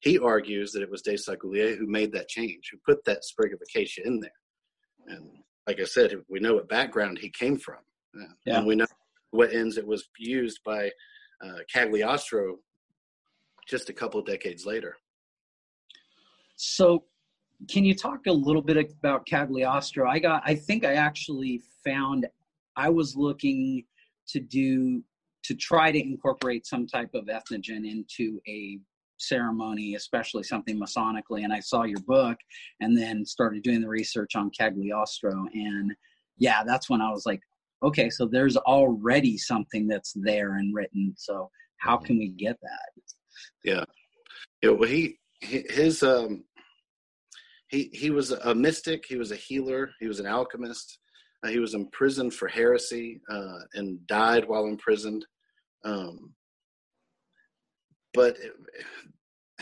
he 0.00 0.18
argues 0.18 0.70
that 0.72 0.82
it 0.82 0.90
was 0.90 1.00
De 1.00 1.14
Desaguliers 1.14 1.78
who 1.78 1.86
made 1.86 2.12
that 2.12 2.28
change, 2.28 2.68
who 2.70 2.78
put 2.86 3.02
that 3.06 3.24
sprig 3.24 3.54
of 3.54 3.60
acacia 3.62 4.06
in 4.06 4.20
there. 4.20 4.30
And 5.06 5.30
like 5.66 5.80
I 5.80 5.84
said, 5.84 6.14
we 6.28 6.40
know 6.40 6.56
what 6.56 6.68
background 6.68 7.16
he 7.18 7.30
came 7.30 7.56
from. 7.56 7.78
Yeah. 8.44 8.58
And 8.58 8.66
we 8.66 8.74
know 8.74 8.86
what 9.30 9.54
ends 9.54 9.78
it 9.78 9.86
was 9.86 10.06
used 10.18 10.60
by 10.62 10.90
uh, 11.42 11.60
Cagliostro 11.72 12.58
just 13.66 13.88
a 13.88 13.94
couple 13.94 14.20
decades 14.20 14.66
later. 14.66 14.94
So, 16.56 17.04
can 17.70 17.84
you 17.84 17.94
talk 17.94 18.26
a 18.26 18.32
little 18.32 18.62
bit 18.62 18.76
about 18.76 19.26
Cagliostro? 19.26 20.08
I 20.08 20.18
got, 20.18 20.42
I 20.44 20.54
think 20.54 20.84
I 20.84 20.94
actually 20.94 21.62
found, 21.82 22.26
I 22.76 22.90
was 22.90 23.16
looking 23.16 23.84
to 24.28 24.40
do, 24.40 25.02
to 25.48 25.54
try 25.54 25.90
to 25.90 25.98
incorporate 25.98 26.66
some 26.66 26.86
type 26.86 27.08
of 27.14 27.24
ethnogen 27.24 27.90
into 27.90 28.38
a 28.46 28.78
ceremony, 29.16 29.94
especially 29.94 30.42
something 30.42 30.78
Masonically. 30.78 31.42
And 31.42 31.52
I 31.54 31.60
saw 31.60 31.84
your 31.84 32.00
book 32.06 32.36
and 32.80 32.96
then 32.96 33.24
started 33.24 33.62
doing 33.62 33.80
the 33.80 33.88
research 33.88 34.36
on 34.36 34.50
Cagliostro. 34.50 35.32
And 35.54 35.94
yeah, 36.36 36.62
that's 36.64 36.90
when 36.90 37.00
I 37.00 37.10
was 37.10 37.24
like, 37.24 37.40
okay, 37.82 38.10
so 38.10 38.26
there's 38.26 38.58
already 38.58 39.38
something 39.38 39.86
that's 39.86 40.12
there 40.16 40.56
and 40.56 40.74
written. 40.74 41.14
So 41.16 41.50
how 41.78 41.96
mm-hmm. 41.96 42.04
can 42.04 42.18
we 42.18 42.28
get 42.28 42.58
that? 42.60 43.02
Yeah. 43.64 43.84
Yeah. 44.62 44.70
Well, 44.70 44.88
he, 44.88 45.18
his, 45.40 46.02
um, 46.02 46.44
he, 47.70 47.88
he 47.94 48.10
was 48.10 48.32
a 48.32 48.54
mystic. 48.54 49.04
He 49.08 49.16
was 49.16 49.32
a 49.32 49.36
healer. 49.36 49.90
He 49.98 50.08
was 50.08 50.20
an 50.20 50.26
alchemist. 50.26 50.98
Uh, 51.42 51.48
he 51.48 51.58
was 51.58 51.72
imprisoned 51.74 52.34
for 52.34 52.48
heresy 52.48 53.20
uh, 53.30 53.60
and 53.74 54.04
died 54.06 54.46
while 54.46 54.66
imprisoned. 54.66 55.24
Um, 55.84 56.34
but 58.14 58.36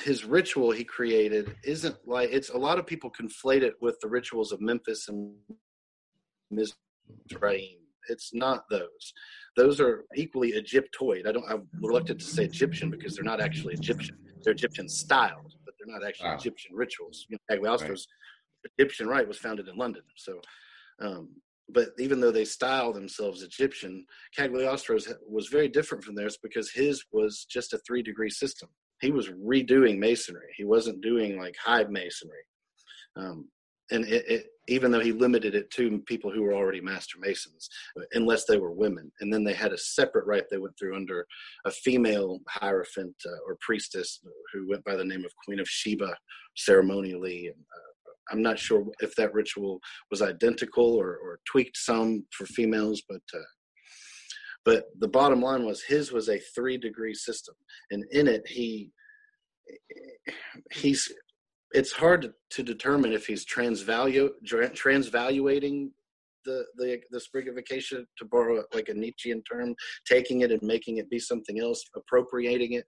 his 0.01 0.25
ritual 0.25 0.71
he 0.71 0.85
created 0.85 1.55
isn't 1.65 1.97
like 2.07 2.31
it's 2.33 2.51
a 2.51 2.59
lot 2.59 2.79
of 2.79 2.87
people 2.87 3.11
conflate 3.11 3.63
it 3.63 3.75
with 3.81 3.99
the 4.01 4.09
rituals 4.09 4.53
of 4.53 4.61
Memphis 4.61 5.09
and 5.09 5.35
Mizraim. 6.51 7.79
It's 8.09 8.33
not 8.33 8.65
those. 8.71 9.13
Those 9.57 9.81
are 9.81 10.05
equally 10.15 10.53
Egyptoid. 10.53 11.27
I 11.27 11.33
don't. 11.33 11.45
I'm 11.51 11.67
reluctant 11.81 12.21
to 12.21 12.27
say 12.27 12.45
Egyptian 12.45 12.91
because 12.91 13.15
they're 13.15 13.25
not 13.25 13.41
actually 13.41 13.75
Egyptian. 13.75 14.17
They're 14.43 14.53
Egyptian 14.53 14.89
styled, 14.89 15.55
but 15.65 15.75
they're 15.79 15.93
not 15.93 16.07
actually 16.07 16.29
wow. 16.29 16.37
Egyptian 16.37 16.77
rituals. 16.77 17.27
You 17.29 17.37
know, 17.37 17.57
Cagliostro's 17.57 18.07
right. 18.07 18.73
Egyptian 18.79 19.09
rite 19.09 19.27
was 19.27 19.39
founded 19.39 19.67
in 19.67 19.77
London, 19.77 20.03
so 20.15 20.41
um, 21.01 21.31
but 21.69 21.89
even 21.99 22.21
though 22.21 22.31
they 22.31 22.45
style 22.45 22.93
themselves 22.93 23.43
Egyptian, 23.43 24.05
Cagliostro's 24.39 25.13
was 25.29 25.49
very 25.49 25.69
different 25.69 26.05
from 26.05 26.15
theirs 26.15 26.39
because 26.43 26.71
his 26.71 27.05
was 27.13 27.47
just 27.51 27.73
a 27.73 27.79
three 27.79 28.03
degree 28.03 28.31
system. 28.31 28.69
He 29.01 29.11
was 29.11 29.29
redoing 29.29 29.99
masonry. 29.99 30.49
He 30.57 30.65
wasn't 30.65 31.03
doing 31.03 31.39
like 31.39 31.55
hive 31.63 31.91
masonry. 31.91 32.45
Um, 33.17 33.49
and 33.91 34.05
it, 34.05 34.25
it, 34.29 34.47
even 34.69 34.91
though 34.91 35.01
he 35.01 35.13
limited 35.13 35.55
it 35.55 35.71
to 35.71 36.03
people 36.07 36.31
who 36.31 36.43
were 36.43 36.55
already 36.55 36.81
master 36.81 37.19
masons, 37.21 37.69
unless 38.15 38.45
they 38.45 38.59
were 38.59 38.73
women, 38.73 39.13
and 39.21 39.33
then 39.33 39.45
they 39.45 39.53
had 39.53 39.73
a 39.73 39.79
separate 39.79 40.27
rite 40.27 40.45
they 40.51 40.59
went 40.59 40.77
through 40.79 40.97
under 40.97 41.25
a 41.65 41.71
female 41.71 42.41
hierophant 42.49 43.15
uh, 43.25 43.39
or 43.47 43.57
priestess 43.61 44.21
who 44.53 44.69
went 44.69 44.85
by 44.85 44.97
the 44.97 45.05
name 45.05 45.25
of 45.25 45.31
Queen 45.45 45.61
of 45.61 45.69
Sheba 45.69 46.17
ceremonially. 46.57 47.47
And, 47.47 47.57
uh, 47.57 47.93
I'm 48.31 48.43
not 48.43 48.59
sure 48.59 48.85
if 49.01 49.15
that 49.17 49.33
ritual 49.35 49.81
was 50.11 50.23
identical 50.23 50.95
or, 50.95 51.17
or 51.17 51.41
tweaked 51.51 51.77
some 51.77 52.25
for 52.33 52.47
females, 52.47 53.03
but 53.09 53.23
uh, 53.35 53.51
but 54.65 54.87
the 54.99 55.09
bottom 55.09 55.41
line 55.41 55.65
was 55.65 55.83
his 55.83 56.13
was 56.13 56.29
a 56.29 56.41
three 56.55 56.77
degree 56.77 57.15
system, 57.15 57.55
and 57.91 58.05
in 58.11 58.27
it 58.27 58.47
he 58.47 58.91
he's 60.73 61.13
it's 61.73 61.93
hard 61.93 62.33
to 62.51 62.63
determine 62.63 63.13
if 63.13 63.27
he's 63.27 63.45
transvalue 63.45 64.31
transvaluating 64.75 65.93
the, 66.45 66.65
the 66.77 67.01
the 67.11 67.21
sprig 67.21 67.49
of 67.49 67.57
acacia 67.57 68.05
to 68.19 68.25
borrow 68.25 68.63
like 68.75 68.89
a 68.89 68.95
Nietzschean 68.95 69.43
term, 69.43 69.75
taking 70.07 70.41
it 70.41 70.51
and 70.53 70.63
making 70.63 70.99
it 70.99 71.11
be 71.11 71.19
something 71.19 71.61
else, 71.61 71.85
appropriating 71.95 72.73
it 72.73 72.87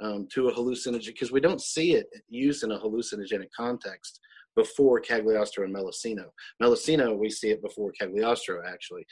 um, 0.00 0.26
to 0.34 0.48
a 0.48 0.52
hallucinogen 0.52 1.06
because 1.06 1.32
we 1.32 1.40
don't 1.40 1.62
see 1.62 1.94
it 1.94 2.06
used 2.28 2.64
in 2.64 2.72
a 2.72 2.78
hallucinogenic 2.78 3.48
context 3.56 4.20
before 4.56 5.00
Cagliostro 5.00 5.64
and 5.64 5.74
Melissino. 5.74 6.26
Melissino, 6.62 7.16
we 7.16 7.30
see 7.30 7.50
it 7.50 7.62
before 7.62 7.92
Cagliostro, 7.92 8.62
actually. 8.66 9.04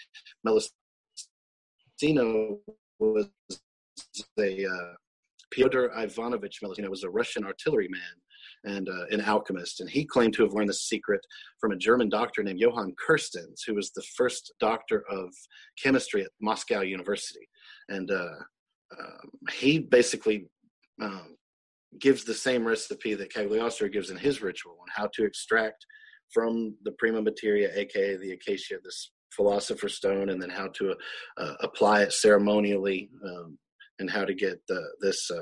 Melissino 0.46 2.58
was 2.98 3.28
a 4.38 4.66
uh, 4.66 4.94
Pyotr 5.52 5.90
Ivanovich 5.96 6.60
Melissino 6.62 6.88
was 6.88 7.04
a 7.04 7.10
Russian 7.10 7.44
artilleryman 7.44 8.00
and 8.64 8.88
uh, 8.88 9.06
an 9.10 9.20
alchemist, 9.20 9.80
and 9.80 9.90
he 9.90 10.04
claimed 10.04 10.34
to 10.34 10.42
have 10.42 10.52
learned 10.52 10.68
the 10.68 10.74
secret 10.74 11.20
from 11.60 11.72
a 11.72 11.76
German 11.76 12.08
doctor 12.08 12.42
named 12.42 12.60
Johann 12.60 12.94
Kerstens, 13.06 13.60
who 13.66 13.74
was 13.74 13.92
the 13.92 14.04
first 14.16 14.52
doctor 14.60 15.04
of 15.10 15.28
chemistry 15.82 16.22
at 16.22 16.30
Moscow 16.40 16.80
University, 16.80 17.48
and 17.88 18.10
uh, 18.10 18.36
um, 18.98 19.30
he 19.52 19.78
basically 19.78 20.46
um, 21.00 21.36
gives 22.00 22.24
the 22.24 22.34
same 22.34 22.66
recipe 22.66 23.14
that 23.14 23.32
Cagliostro 23.32 23.88
gives 23.88 24.10
in 24.10 24.16
his 24.16 24.42
ritual 24.42 24.78
on 24.80 24.86
how 24.94 25.08
to 25.14 25.24
extract 25.24 25.84
from 26.32 26.74
the 26.84 26.92
prima 26.92 27.20
materia, 27.20 27.70
aka 27.74 28.16
the 28.16 28.32
acacia, 28.32 28.76
this 28.82 29.12
philosopher's 29.30 29.94
stone, 29.94 30.30
and 30.30 30.40
then 30.40 30.50
how 30.50 30.68
to 30.68 30.94
uh, 31.38 31.54
apply 31.60 32.02
it 32.02 32.12
ceremonially, 32.12 33.10
um, 33.24 33.58
and 33.98 34.10
how 34.10 34.24
to 34.24 34.34
get 34.34 34.60
the, 34.68 34.82
this 35.00 35.30
uh, 35.30 35.40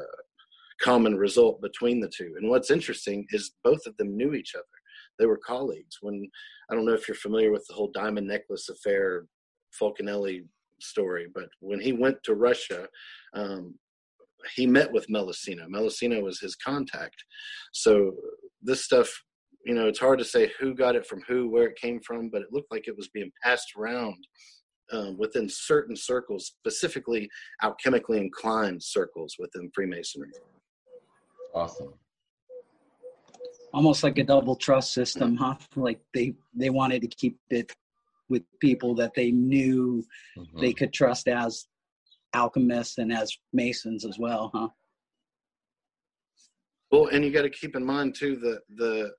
common 0.81 1.17
result 1.17 1.61
between 1.61 2.01
the 2.01 2.11
two. 2.17 2.35
And 2.37 2.49
what's 2.49 2.71
interesting 2.71 3.27
is 3.31 3.53
both 3.63 3.87
of 3.87 3.97
them 3.97 4.17
knew 4.17 4.35
each 4.35 4.55
other. 4.55 4.65
They 5.19 5.27
were 5.27 5.39
colleagues. 5.39 5.99
When 6.01 6.29
I 6.71 6.75
don't 6.75 6.87
know 6.87 6.95
if 6.95 7.07
you're 7.07 7.15
familiar 7.15 7.53
with 7.53 7.67
the 7.69 7.75
whole 7.75 7.91
diamond 7.93 8.27
necklace 8.27 8.69
affair, 8.69 9.27
Falconelli 9.81 10.45
story, 10.81 11.27
but 11.33 11.49
when 11.61 11.81
he 11.81 11.93
went 11.93 12.23
to 12.25 12.35
Russia, 12.35 12.89
um, 13.35 13.75
he 14.55 14.67
met 14.67 14.91
with 14.93 15.09
Melissino. 15.09 15.67
Melissino 15.67 16.23
was 16.23 16.41
his 16.41 16.57
contact. 16.57 17.25
So 17.73 18.13
this 18.63 18.85
stuff, 18.85 19.09
you 19.65 19.75
know, 19.75 19.89
it's 19.89 19.99
hard 19.99 20.19
to 20.19 20.25
say 20.25 20.51
who 20.59 20.75
got 20.75 20.97
it 20.97 21.07
from 21.07 21.23
who, 21.27 21.49
where 21.49 21.67
it 21.67 21.77
came 21.77 22.01
from, 22.01 22.31
but 22.31 22.43
it 22.43 22.53
looked 22.53 22.71
like 22.71 22.89
it 22.89 22.97
was 22.97 23.09
being 23.09 23.31
passed 23.43 23.73
around 23.77 24.27
um, 24.93 25.17
within 25.19 25.49
certain 25.49 25.97
circles, 25.97 26.47
specifically 26.47 27.29
alchemically 27.63 28.19
inclined 28.19 28.83
circles 28.83 29.37
within 29.39 29.71
Freemasonry. 29.75 30.31
Awesome. 31.55 31.95
Almost 33.73 34.03
like 34.03 34.19
a 34.19 34.25
double 34.25 34.57
trust 34.57 34.93
system, 34.93 35.37
huh? 35.37 35.55
Like 35.77 36.01
they 36.13 36.35
they 36.55 36.71
wanted 36.71 37.03
to 37.03 37.09
keep 37.09 37.39
it 37.51 37.73
with 38.29 38.43
people 38.61 38.95
that 38.95 39.13
they 39.15 39.31
knew 39.31 40.05
mm-hmm. 40.37 40.61
they 40.61 40.73
could 40.73 40.93
trust 40.93 41.29
as 41.29 41.67
alchemists 42.35 42.99
and 42.99 43.13
as 43.13 43.37
masons 43.53 44.05
as 44.05 44.19
well, 44.19 44.51
huh? 44.55 44.69
Well, 46.91 47.07
and 47.07 47.25
you 47.25 47.31
got 47.31 47.43
to 47.43 47.51
keep 47.51 47.77
in 47.77 47.85
mind 47.85 48.15
too 48.15 48.37
the 48.37 48.61
the 48.77 49.13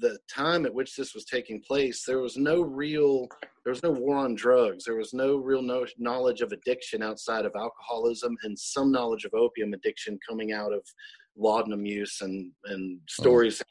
the 0.00 0.18
time 0.28 0.66
at 0.66 0.74
which 0.74 0.96
this 0.96 1.14
was 1.14 1.24
taking 1.24 1.60
place. 1.60 2.04
There 2.04 2.18
was 2.18 2.36
no 2.36 2.62
real 2.62 3.28
there 3.64 3.72
was 3.72 3.82
no 3.82 3.90
war 3.90 4.16
on 4.16 4.34
drugs. 4.34 4.84
There 4.84 4.96
was 4.96 5.14
no 5.14 5.36
real 5.36 5.62
no, 5.62 5.86
knowledge 5.98 6.40
of 6.40 6.52
addiction 6.52 7.02
outside 7.02 7.46
of 7.46 7.52
alcoholism 7.56 8.36
and 8.42 8.58
some 8.58 8.90
knowledge 8.90 9.24
of 9.24 9.32
opium 9.34 9.72
addiction 9.72 10.18
coming 10.28 10.52
out 10.52 10.72
of 10.72 10.82
laudanum 11.36 11.86
use 11.86 12.20
and 12.20 12.52
and 12.64 13.00
stories. 13.08 13.58
Mm. 13.58 13.62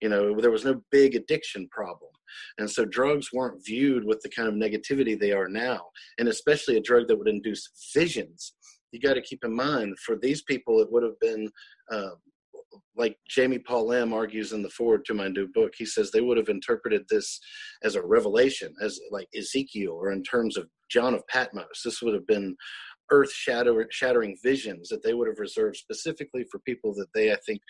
You 0.00 0.08
know, 0.08 0.40
there 0.40 0.50
was 0.50 0.64
no 0.64 0.82
big 0.90 1.14
addiction 1.14 1.68
problem. 1.70 2.10
And 2.58 2.70
so 2.70 2.84
drugs 2.84 3.32
weren't 3.32 3.64
viewed 3.64 4.04
with 4.04 4.20
the 4.20 4.28
kind 4.28 4.48
of 4.48 4.54
negativity 4.54 5.18
they 5.18 5.32
are 5.32 5.48
now. 5.48 5.80
And 6.18 6.28
especially 6.28 6.76
a 6.76 6.82
drug 6.82 7.08
that 7.08 7.16
would 7.16 7.28
induce 7.28 7.70
visions. 7.94 8.54
You 8.92 9.00
got 9.00 9.14
to 9.14 9.22
keep 9.22 9.44
in 9.44 9.54
mind 9.54 9.98
for 9.98 10.16
these 10.16 10.42
people, 10.42 10.80
it 10.80 10.90
would 10.90 11.02
have 11.02 11.18
been 11.20 11.48
uh, 11.90 12.10
like 12.96 13.16
Jamie 13.28 13.58
Paul 13.58 13.86
Lamb 13.86 14.12
argues 14.12 14.52
in 14.52 14.62
the 14.62 14.70
forward 14.70 15.04
to 15.06 15.14
my 15.14 15.28
new 15.28 15.48
book. 15.48 15.72
He 15.76 15.86
says 15.86 16.10
they 16.10 16.20
would 16.20 16.36
have 16.36 16.48
interpreted 16.48 17.02
this 17.08 17.38
as 17.82 17.94
a 17.94 18.02
revelation, 18.02 18.74
as 18.82 19.00
like 19.10 19.28
Ezekiel, 19.36 19.92
or 19.92 20.12
in 20.12 20.22
terms 20.22 20.56
of 20.56 20.68
John 20.90 21.14
of 21.14 21.26
Patmos. 21.28 21.82
This 21.84 22.02
would 22.02 22.14
have 22.14 22.26
been 22.26 22.56
earth 23.10 23.32
shattering 23.32 24.36
visions 24.42 24.88
that 24.88 25.02
they 25.02 25.14
would 25.14 25.28
have 25.28 25.38
reserved 25.38 25.76
specifically 25.76 26.44
for 26.50 26.58
people 26.60 26.92
that 26.94 27.08
they, 27.14 27.32
I 27.32 27.36
think, 27.46 27.60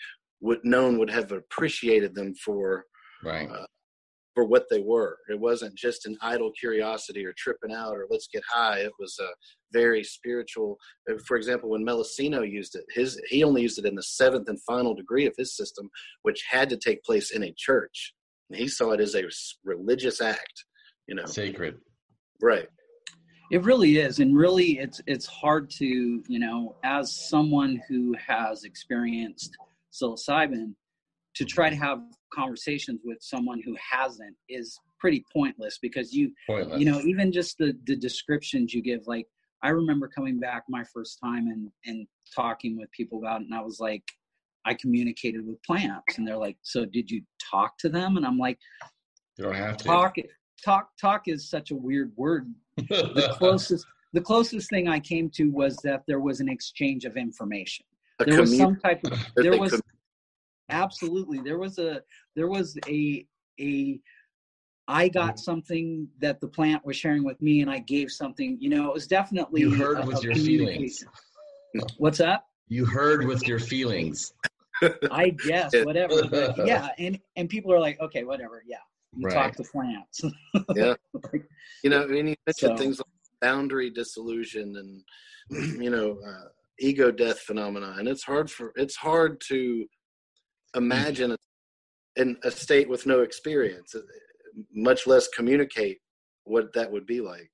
would 0.41 0.63
known 0.63 0.97
would 0.99 1.09
have 1.09 1.31
appreciated 1.31 2.15
them 2.15 2.33
for 2.35 2.85
right. 3.23 3.49
Uh, 3.49 3.65
for 4.39 4.45
what 4.45 4.65
they 4.69 4.79
were. 4.79 5.17
It 5.29 5.37
wasn't 5.39 5.75
just 5.75 6.05
an 6.05 6.17
idle 6.21 6.51
curiosity 6.57 7.25
or 7.25 7.33
tripping 7.37 7.73
out 7.73 7.93
or 7.93 8.07
let's 8.09 8.29
get 8.31 8.43
high. 8.49 8.79
It 8.79 8.91
was 8.97 9.17
a 9.19 9.27
very 9.73 10.03
spiritual. 10.03 10.77
Uh, 11.09 11.15
for 11.27 11.35
example, 11.35 11.69
when 11.69 11.85
Melissino 11.85 12.49
used 12.49 12.75
it, 12.75 12.85
his 12.93 13.19
he 13.27 13.43
only 13.43 13.63
used 13.63 13.79
it 13.79 13.85
in 13.85 13.95
the 13.95 14.03
seventh 14.03 14.47
and 14.47 14.61
final 14.63 14.93
degree 14.95 15.25
of 15.25 15.33
his 15.37 15.57
system, 15.57 15.89
which 16.21 16.45
had 16.49 16.69
to 16.69 16.77
take 16.77 17.03
place 17.03 17.31
in 17.31 17.43
a 17.43 17.53
church. 17.57 18.13
And 18.49 18.57
he 18.57 18.67
saw 18.67 18.91
it 18.91 19.01
as 19.01 19.15
a 19.15 19.23
religious 19.65 20.21
act, 20.21 20.63
you 21.07 21.15
know, 21.15 21.25
sacred. 21.25 21.75
Right. 22.41 22.67
It 23.51 23.63
really 23.63 23.97
is, 23.97 24.19
and 24.19 24.37
really, 24.37 24.79
it's 24.79 25.01
it's 25.07 25.25
hard 25.25 25.69
to 25.71 25.85
you 25.85 26.39
know, 26.39 26.75
as 26.83 27.27
someone 27.29 27.81
who 27.89 28.15
has 28.25 28.63
experienced 28.63 29.57
psilocybin 29.91 30.73
to 31.35 31.45
try 31.45 31.69
to 31.69 31.75
have 31.75 32.01
conversations 32.33 33.01
with 33.03 33.17
someone 33.21 33.61
who 33.63 33.75
hasn't 33.91 34.35
is 34.49 34.77
pretty 34.99 35.23
pointless 35.33 35.79
because 35.81 36.13
you 36.13 36.31
Pointless. 36.47 36.79
you 36.79 36.85
know 36.85 36.99
even 37.01 37.31
just 37.31 37.57
the 37.57 37.75
the 37.85 37.95
descriptions 37.95 38.73
you 38.73 38.81
give 38.81 39.01
like 39.07 39.25
i 39.63 39.69
remember 39.69 40.07
coming 40.07 40.39
back 40.39 40.63
my 40.69 40.83
first 40.93 41.19
time 41.23 41.47
and 41.47 41.69
and 41.85 42.07
talking 42.35 42.77
with 42.77 42.91
people 42.91 43.19
about 43.19 43.41
it 43.41 43.45
and 43.45 43.55
i 43.55 43.61
was 43.61 43.79
like 43.79 44.03
i 44.65 44.73
communicated 44.73 45.45
with 45.45 45.61
plants 45.63 46.17
and 46.17 46.27
they're 46.27 46.37
like 46.37 46.57
so 46.61 46.85
did 46.85 47.09
you 47.09 47.21
talk 47.49 47.77
to 47.77 47.89
them 47.89 48.17
and 48.17 48.25
i'm 48.25 48.37
like 48.37 48.59
you 49.37 49.45
don't 49.45 49.55
have 49.55 49.77
to. 49.77 49.85
talk 49.85 50.15
talk 50.63 50.89
talk 50.99 51.27
is 51.27 51.49
such 51.49 51.71
a 51.71 51.75
weird 51.75 52.11
word 52.17 52.53
the 52.77 53.33
closest 53.37 53.85
the 54.13 54.21
closest 54.21 54.69
thing 54.69 54.87
i 54.87 54.99
came 54.99 55.29
to 55.29 55.45
was 55.51 55.77
that 55.77 56.03
there 56.07 56.19
was 56.19 56.41
an 56.41 56.49
exchange 56.49 57.05
of 57.05 57.15
information 57.15 57.85
A 58.19 58.25
there 58.25 58.41
was 58.41 58.57
some 58.57 58.75
type 58.77 58.99
of 59.05 59.17
there 59.35 59.57
was 59.57 59.71
could- 59.71 59.81
absolutely 60.69 61.39
there 61.39 61.57
was 61.57 61.79
a 61.79 62.01
there 62.35 62.47
was 62.47 62.77
a 62.87 63.25
a 63.59 63.99
i 64.87 65.07
got 65.07 65.39
something 65.39 66.07
that 66.19 66.39
the 66.39 66.47
plant 66.47 66.85
was 66.85 66.95
sharing 66.95 67.23
with 67.23 67.41
me 67.41 67.61
and 67.61 67.69
i 67.71 67.79
gave 67.79 68.11
something 68.11 68.57
you 68.59 68.69
know 68.69 68.87
it 68.87 68.93
was 68.93 69.07
definitely 69.07 69.61
You 69.61 69.71
heard 69.73 69.99
a- 69.99 70.05
with 70.05 70.19
a 70.19 70.21
your 70.21 70.35
feelings. 70.35 71.03
what's 71.97 72.19
that 72.19 72.43
You 72.67 72.85
heard 72.85 73.25
with 73.25 73.47
your 73.47 73.59
feelings. 73.59 74.33
i 75.11 75.29
guess 75.47 75.71
whatever 75.83 76.23
but 76.29 76.65
yeah 76.67 76.89
and 76.99 77.19
and 77.35 77.49
people 77.49 77.73
are 77.73 77.79
like 77.79 77.99
okay 77.99 78.23
whatever 78.23 78.63
yeah 78.65 78.77
you 79.15 79.25
Right. 79.25 79.33
talk 79.33 79.55
to 79.55 79.63
plants 79.63 80.21
Yeah. 80.75 80.93
Like, 81.33 81.43
you 81.83 81.89
know, 81.89 82.03
and 82.03 82.29
you 82.29 82.35
mentioned 82.45 82.77
So- 82.77 82.77
things 82.77 82.99
like 82.99 83.07
boundary 83.41 83.89
dissolution 83.89 84.75
and 84.77 85.03
you 85.81 85.89
know 85.89 86.19
uh, 86.25 86.49
ego 86.79 87.11
death 87.11 87.39
phenomena, 87.39 87.95
and 87.97 88.07
it's 88.07 88.23
hard 88.23 88.49
for 88.49 88.71
it's 88.75 88.95
hard 88.95 89.41
to 89.49 89.85
imagine 90.75 91.35
in 92.15 92.37
a 92.43 92.51
state 92.51 92.89
with 92.89 93.05
no 93.05 93.21
experience, 93.21 93.95
uh, 93.95 94.01
much 94.73 95.07
less 95.07 95.27
communicate 95.27 95.99
what 96.43 96.73
that 96.73 96.91
would 96.91 97.05
be 97.05 97.21
like. 97.21 97.49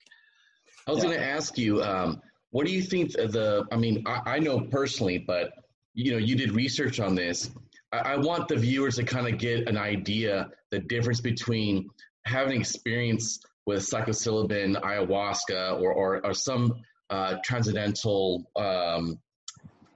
I 0.87 0.91
was 0.91 1.03
Yeah. 1.03 1.09
going 1.09 1.19
to 1.19 1.25
ask 1.25 1.57
you, 1.57 1.83
um, 1.83 2.21
what 2.51 2.65
do 2.65 2.73
you 2.73 2.81
think 2.81 3.11
the? 3.11 3.65
I 3.71 3.75
mean, 3.75 4.03
I, 4.05 4.35
I 4.35 4.39
know 4.39 4.61
personally, 4.61 5.17
but 5.17 5.51
you 5.93 6.11
know, 6.11 6.17
you 6.17 6.35
did 6.35 6.51
research 6.51 6.99
on 6.99 7.15
this. 7.15 7.49
I, 7.91 7.97
I 8.13 8.17
want 8.17 8.47
the 8.47 8.55
viewers 8.55 8.95
to 8.95 9.03
kind 9.03 9.27
of 9.27 9.39
get 9.39 9.67
an 9.67 9.77
idea 9.77 10.49
the 10.71 10.79
difference 10.79 11.21
between 11.21 11.89
having 12.25 12.59
experience 12.59 13.39
with 13.65 13.79
psilocybin, 13.79 14.79
ayahuasca, 14.81 15.81
or 15.81 15.93
or, 15.93 16.25
or 16.25 16.33
some 16.33 16.81
uh, 17.09 17.35
transcendental 17.43 18.49
um, 18.55 19.19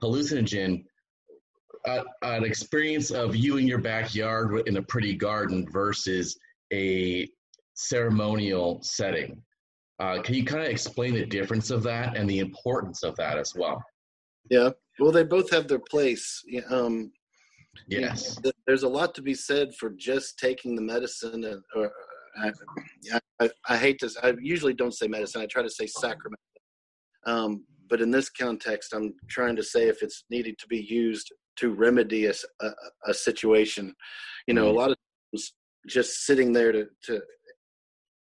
hallucinogen. 0.02 0.84
Uh, 1.86 2.02
an 2.22 2.44
experience 2.44 3.10
of 3.10 3.34
you 3.34 3.56
in 3.56 3.66
your 3.66 3.78
backyard 3.78 4.68
in 4.68 4.76
a 4.76 4.82
pretty 4.82 5.14
garden 5.14 5.66
versus 5.70 6.38
a 6.72 7.26
ceremonial 7.74 8.80
setting. 8.82 9.42
Uh, 9.98 10.20
can 10.20 10.34
you 10.34 10.44
kind 10.44 10.62
of 10.62 10.68
explain 10.68 11.14
the 11.14 11.24
difference 11.24 11.70
of 11.70 11.82
that 11.82 12.16
and 12.16 12.28
the 12.28 12.38
importance 12.38 13.02
of 13.02 13.16
that 13.16 13.38
as 13.38 13.54
well? 13.54 13.82
Yeah. 14.50 14.70
Well, 14.98 15.12
they 15.12 15.24
both 15.24 15.50
have 15.50 15.68
their 15.68 15.80
place. 15.90 16.42
Um, 16.68 17.12
Yes. 17.88 18.36
th- 18.40 18.54
there's 18.66 18.82
a 18.82 18.88
lot 18.88 19.14
to 19.14 19.22
be 19.22 19.34
said 19.34 19.74
for 19.74 19.90
just 19.90 20.38
taking 20.38 20.74
the 20.74 20.82
medicine 20.82 21.44
and 21.44 21.62
or 21.74 21.92
I, 22.36 22.50
I, 23.40 23.50
I 23.68 23.76
hate 23.76 23.98
to 24.00 24.10
i 24.22 24.34
usually 24.40 24.74
don't 24.74 24.94
say 24.94 25.08
medicine 25.08 25.42
i 25.42 25.46
try 25.46 25.62
to 25.62 25.70
say 25.70 25.86
sacrament 25.86 26.40
um, 27.26 27.64
but 27.88 28.00
in 28.00 28.10
this 28.10 28.30
context 28.30 28.92
i'm 28.92 29.14
trying 29.28 29.56
to 29.56 29.62
say 29.62 29.88
if 29.88 30.02
it's 30.02 30.24
needed 30.30 30.58
to 30.58 30.66
be 30.66 30.86
used 30.88 31.32
to 31.60 31.70
remedy 31.74 32.26
a 32.26 33.14
situation. 33.14 33.94
You 34.46 34.54
know 34.54 34.70
a 34.70 34.72
lot 34.72 34.90
of 34.90 34.96
times 35.32 35.52
just 35.86 36.26
sitting 36.26 36.52
there 36.52 36.72
to, 36.72 36.86
to 37.04 37.20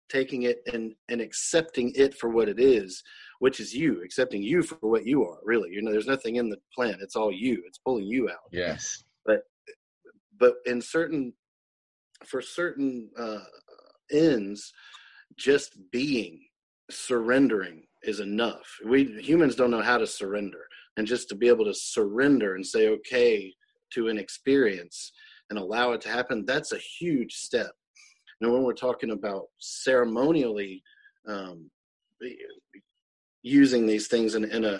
taking 0.10 0.44
it 0.44 0.62
and 0.74 0.94
and 1.10 1.22
accepting 1.22 1.94
it 1.96 2.16
for 2.16 2.30
what 2.30 2.50
it 2.50 2.60
is 2.60 3.04
which 3.40 3.60
is 3.60 3.74
you 3.74 4.04
accepting 4.04 4.44
you 4.44 4.62
for 4.62 4.78
what 4.82 5.06
you 5.06 5.24
are 5.24 5.40
really. 5.44 5.70
You 5.72 5.82
know 5.82 5.92
there's 5.92 6.08
nothing 6.08 6.38
in 6.38 6.50
the 6.50 6.58
plan. 6.76 6.98
it's 7.02 7.16
all 7.16 7.32
you. 7.32 7.64
It's 7.66 7.78
pulling 7.78 8.06
you 8.06 8.30
out. 8.30 8.50
Yes. 8.52 9.04
But 9.26 9.44
but 10.40 10.56
in 10.66 10.82
certain 10.82 11.34
for 12.26 12.42
certain 12.42 13.10
uh, 13.18 13.46
ends 14.12 14.74
just 15.38 15.78
being 15.92 16.44
surrendering 16.90 17.84
is 18.04 18.20
enough. 18.20 18.68
We 18.86 19.06
humans 19.22 19.56
don't 19.56 19.72
know 19.72 19.82
how 19.82 19.98
to 19.98 20.08
surrender. 20.08 20.66
And 20.98 21.08
just 21.08 21.30
to 21.30 21.36
be 21.36 21.48
able 21.48 21.66
to 21.66 21.74
surrender 21.74 22.56
and 22.56 22.66
say 22.66 22.90
okay 22.90 23.54
to 23.94 24.08
an 24.08 24.18
experience 24.18 25.12
and 25.50 25.58
allow 25.58 25.94
it 25.94 26.02
to 26.02 26.10
happen 26.10 26.46
that's 26.46 26.72
a 26.74 26.78
huge 26.78 27.34
step. 27.34 27.72
Now 28.42 28.52
when 28.52 28.64
we're 28.64 28.74
talking 28.74 29.12
about 29.12 29.46
ceremonially 29.60 30.84
um, 31.28 31.70
using 33.44 33.86
these 33.86 34.08
things 34.08 34.36
in, 34.36 34.46
in 34.46 34.66
a 34.66 34.80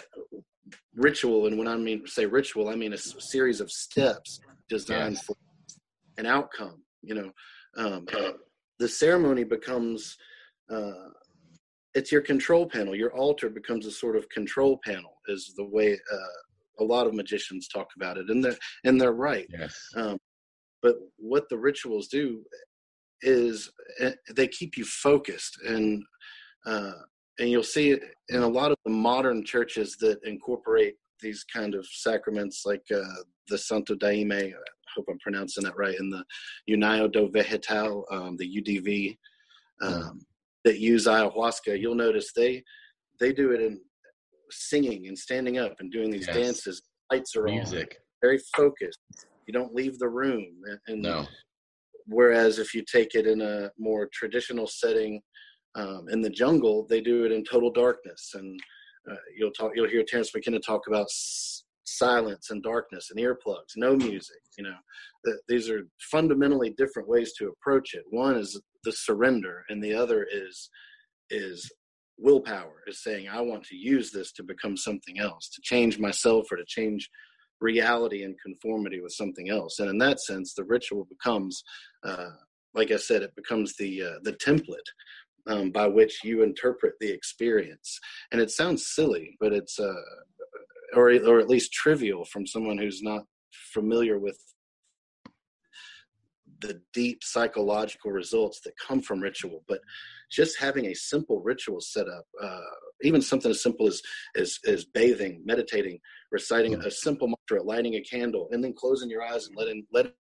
ritual 0.96 1.48
and 1.48 1.58
when 1.58 1.68
i 1.68 1.76
mean 1.76 2.06
say 2.06 2.26
ritual 2.26 2.70
i 2.70 2.76
mean 2.76 2.94
a 2.94 2.98
series 2.98 3.62
of 3.62 3.72
steps 3.72 4.42
designed 4.68 5.16
Yes. 5.16 5.24
for 5.24 5.36
an 6.18 6.26
outcome 6.26 6.84
you 7.02 7.16
know. 7.16 7.32
Um, 7.78 8.06
the 8.80 8.88
ceremony 8.88 9.44
becomes 9.44 10.18
uh, 10.72 11.10
it's 11.96 12.12
your 12.12 12.22
control 12.22 12.68
panel. 12.68 12.96
Your 12.96 13.14
altar 13.14 13.50
becomes 13.50 13.86
a 13.86 13.92
sort 13.92 14.16
of 14.16 14.30
control 14.30 14.80
panel 14.84 15.14
is 15.28 15.54
the 15.58 15.66
way 15.66 15.94
uh, 15.94 16.84
a 16.84 16.84
lot 16.84 17.08
of 17.08 17.14
magicians 17.14 17.68
talk 17.68 17.88
about 17.96 18.18
it 18.18 18.30
and 18.30 18.44
they're 18.44 18.58
and 18.84 19.00
they're 19.00 19.12
right. 19.12 19.48
Yes. 19.50 19.78
um, 19.96 20.18
but 20.82 20.96
what 21.18 21.50
the 21.50 21.58
rituals 21.58 22.08
do 22.08 22.44
is 23.22 23.70
uh, 24.02 24.12
they 24.36 24.48
keep 24.48 24.78
you 24.78 24.86
focused 24.86 25.60
and 25.68 26.04
uh, 26.66 26.94
and 27.40 27.50
you'll 27.50 27.64
see 27.64 27.92
it 27.92 28.02
in 28.30 28.42
a 28.42 28.48
lot 28.48 28.72
of 28.72 28.78
the 28.86 28.92
modern 28.92 29.44
churches 29.44 29.98
that 30.00 30.20
incorporate 30.24 30.96
these 31.22 31.44
kind 31.44 31.76
of 31.76 31.86
sacraments 31.86 32.64
like 32.66 32.84
uh, 32.94 33.24
the 33.50 33.58
Santo 33.58 33.96
Daime, 33.96 34.32
I 34.32 34.54
hope 34.96 35.06
I'm 35.10 35.20
pronouncing 35.20 35.64
that 35.64 35.78
right, 35.78 35.98
and 35.98 36.12
the 36.12 36.24
Uniao 36.70 37.12
do 37.12 37.30
Vegetal, 37.30 38.06
um, 38.12 38.38
the 38.38 38.62
UDV, 38.62 39.18
um, 39.82 40.22
that 40.66 40.80
use 40.80 41.06
ayahuasca. 41.08 41.80
You'll 41.80 41.96
notice 41.96 42.32
they 42.36 42.64
they 43.20 43.34
do 43.34 43.52
it 43.52 43.62
in 43.62 43.82
singing 44.50 45.08
and 45.08 45.18
standing 45.18 45.58
up 45.58 45.76
and 45.80 45.92
doing 45.92 46.10
these 46.10 46.28
Yes. 46.28 46.36
dances. 46.38 46.82
Lights 47.12 47.36
are 47.36 47.48
on, 47.48 47.56
Music. 47.56 48.00
very 48.22 48.40
focused. 48.56 49.00
You 49.46 49.54
don't 49.54 49.74
leave 49.76 50.00
the 50.00 50.08
room. 50.10 50.62
And, 50.88 51.02
No. 51.04 51.28
whereas 52.06 52.60
if 52.60 52.74
you 52.74 52.84
take 52.84 53.14
it 53.16 53.28
in 53.28 53.42
a 53.42 53.72
more 53.78 54.08
traditional 54.14 54.68
setting 54.68 55.22
um, 55.76 56.08
in 56.10 56.22
the 56.22 56.30
jungle, 56.30 56.86
they 56.88 57.02
do 57.02 57.26
it 57.26 57.32
in 57.32 57.44
total 57.44 57.72
darkness, 57.72 58.32
and 58.34 58.60
uh, 59.10 59.16
you'll 59.38 59.52
talk. 59.52 59.72
You'll 59.76 59.88
hear 59.90 60.04
Terence 60.04 60.34
McKenna 60.34 60.60
talk 60.60 60.88
about 60.88 61.06
s- 61.06 61.64
silence 61.84 62.50
and 62.50 62.64
darkness 62.64 63.12
and 63.12 63.20
earplugs, 63.20 63.74
no 63.76 63.96
music. 63.96 64.42
You 64.58 64.64
know, 64.66 64.76
Th- 65.26 65.38
these 65.48 65.70
are 65.70 65.88
fundamentally 66.12 66.72
different 66.72 67.08
ways 67.08 67.34
to 67.34 67.50
approach 67.50 67.94
it. 67.94 68.04
One 68.10 68.36
is 68.36 68.60
the 68.84 68.92
surrender, 68.92 69.64
and 69.70 69.84
the 69.84 69.94
other 69.94 70.26
is 70.32 70.70
is 71.30 71.72
willpower. 72.18 72.84
Is 72.88 73.04
saying 73.04 73.28
I 73.30 73.42
want 73.42 73.64
to 73.66 73.76
use 73.76 74.12
this 74.12 74.32
to 74.34 74.44
become 74.44 74.78
something 74.78 75.20
else, 75.20 75.50
to 75.50 75.62
change 75.62 76.00
myself, 76.00 76.52
or 76.52 76.58
to 76.58 76.66
change 76.66 77.10
reality 77.62 78.24
and 78.24 78.40
conformity 78.40 79.02
with 79.02 79.12
something 79.12 79.50
else. 79.50 79.80
And 79.80 79.90
in 79.90 79.98
that 80.00 80.20
sense, 80.22 80.54
the 80.54 80.64
ritual 80.64 81.06
becomes, 81.06 81.62
uh, 82.04 82.30
like 82.74 82.92
I 82.92 82.98
said, 82.98 83.22
it 83.22 83.36
becomes 83.36 83.76
the 83.78 84.04
uh, 84.04 84.20
the 84.24 84.34
template 84.34 84.90
um, 85.48 85.72
by 85.72 85.88
which 85.88 86.24
you 86.24 86.44
interpret 86.44 86.94
the 87.00 87.12
experience. 87.12 88.00
And 88.32 88.42
it 88.42 88.52
sounds 88.52 88.88
silly, 88.88 89.38
but 89.40 89.54
it's 89.54 89.80
uh, 89.80 89.94
or 90.96 91.12
or 91.12 91.40
at 91.40 91.50
least 91.50 91.74
trivial 91.74 92.26
from 92.26 92.46
someone 92.46 92.78
who's 92.78 93.02
not 93.02 93.24
familiar 93.74 94.20
with 94.20 94.40
the 96.62 96.82
deep 96.94 97.24
psychological 97.24 98.12
results 98.12 98.60
that 98.62 98.74
come 98.78 99.02
from 99.02 99.20
ritual 99.20 99.64
but 99.68 99.80
just 100.32 100.60
having 100.60 100.88
a 100.88 100.94
simple 100.94 101.42
ritual 101.42 101.80
set 101.80 102.08
up 102.08 102.26
uh, 102.42 102.60
even 103.04 103.22
something 103.22 103.52
as 103.52 103.64
simple 103.64 103.88
as 103.88 104.02
as, 104.36 104.60
as 104.68 104.86
bathing 104.86 105.42
meditating 105.46 106.00
reciting 106.32 106.76
a 106.76 106.92
simple 106.92 107.28
mantra 107.28 107.64
lighting 107.64 107.96
a 107.96 108.02
candle 108.02 108.48
and 108.52 108.64
then 108.64 108.74
closing 108.74 109.10
your 109.10 109.24
eyes 109.24 109.48
and 109.48 109.56
letting 109.58 109.86
letting 109.94 110.14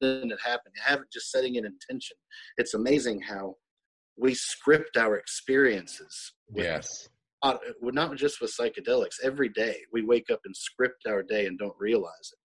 it 0.00 0.38
happen 0.44 0.72
you 0.74 0.82
have 0.84 1.00
it 1.00 1.06
just 1.12 1.30
setting 1.30 1.56
an 1.56 1.64
intention. 1.64 2.16
It's 2.58 2.74
amazing 2.74 3.20
how 3.22 3.56
we 4.16 4.34
script 4.34 4.96
our 4.96 5.16
experiences 5.16 6.32
with 6.50 6.64
Yes. 6.64 7.08
uh, 7.42 7.58
not 7.82 8.16
just 8.16 8.40
with 8.40 8.54
psychedelics. 8.58 9.16
Every 9.22 9.48
day 9.48 9.76
we 9.92 10.02
wake 10.02 10.30
up 10.30 10.40
and 10.44 10.56
script 10.56 11.06
our 11.06 11.22
day 11.22 11.46
and 11.46 11.58
don't 11.58 11.76
realize 11.78 12.32
it 12.32 12.38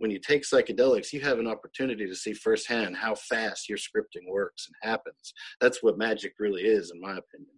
when 0.00 0.10
you 0.10 0.18
take 0.18 0.42
psychedelics 0.42 1.12
you 1.12 1.20
have 1.20 1.38
an 1.38 1.46
opportunity 1.46 2.06
to 2.06 2.14
see 2.16 2.32
firsthand 2.32 2.96
how 2.96 3.14
fast 3.14 3.68
your 3.68 3.78
scripting 3.78 4.28
works 4.28 4.66
and 4.66 4.90
happens. 4.90 5.32
That's 5.60 5.82
what 5.82 5.98
magic 5.98 6.34
really 6.38 6.62
is 6.62 6.90
in 6.90 7.00
my 7.00 7.12
opinion 7.12 7.54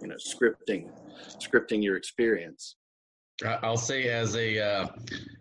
you 0.00 0.08
know 0.08 0.16
scripting 0.16 0.88
scripting 1.38 1.82
your 1.82 1.96
experience. 1.96 2.76
I'll 3.44 3.76
say 3.76 4.08
as 4.08 4.34
a 4.34 4.58
uh, 4.58 4.86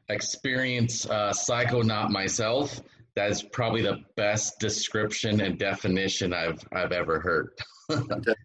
experienced 0.09 1.09
uh, 1.09 1.31
psychonaut 1.31 2.09
myself, 2.09 2.81
that 3.15 3.31
is 3.31 3.41
probably 3.41 3.81
the 3.81 3.99
best 4.17 4.59
description 4.59 5.41
and 5.41 5.57
definition 5.57 6.33
I've 6.33 6.61
I've 6.73 6.91
ever 6.91 7.19
heard. 7.19 7.51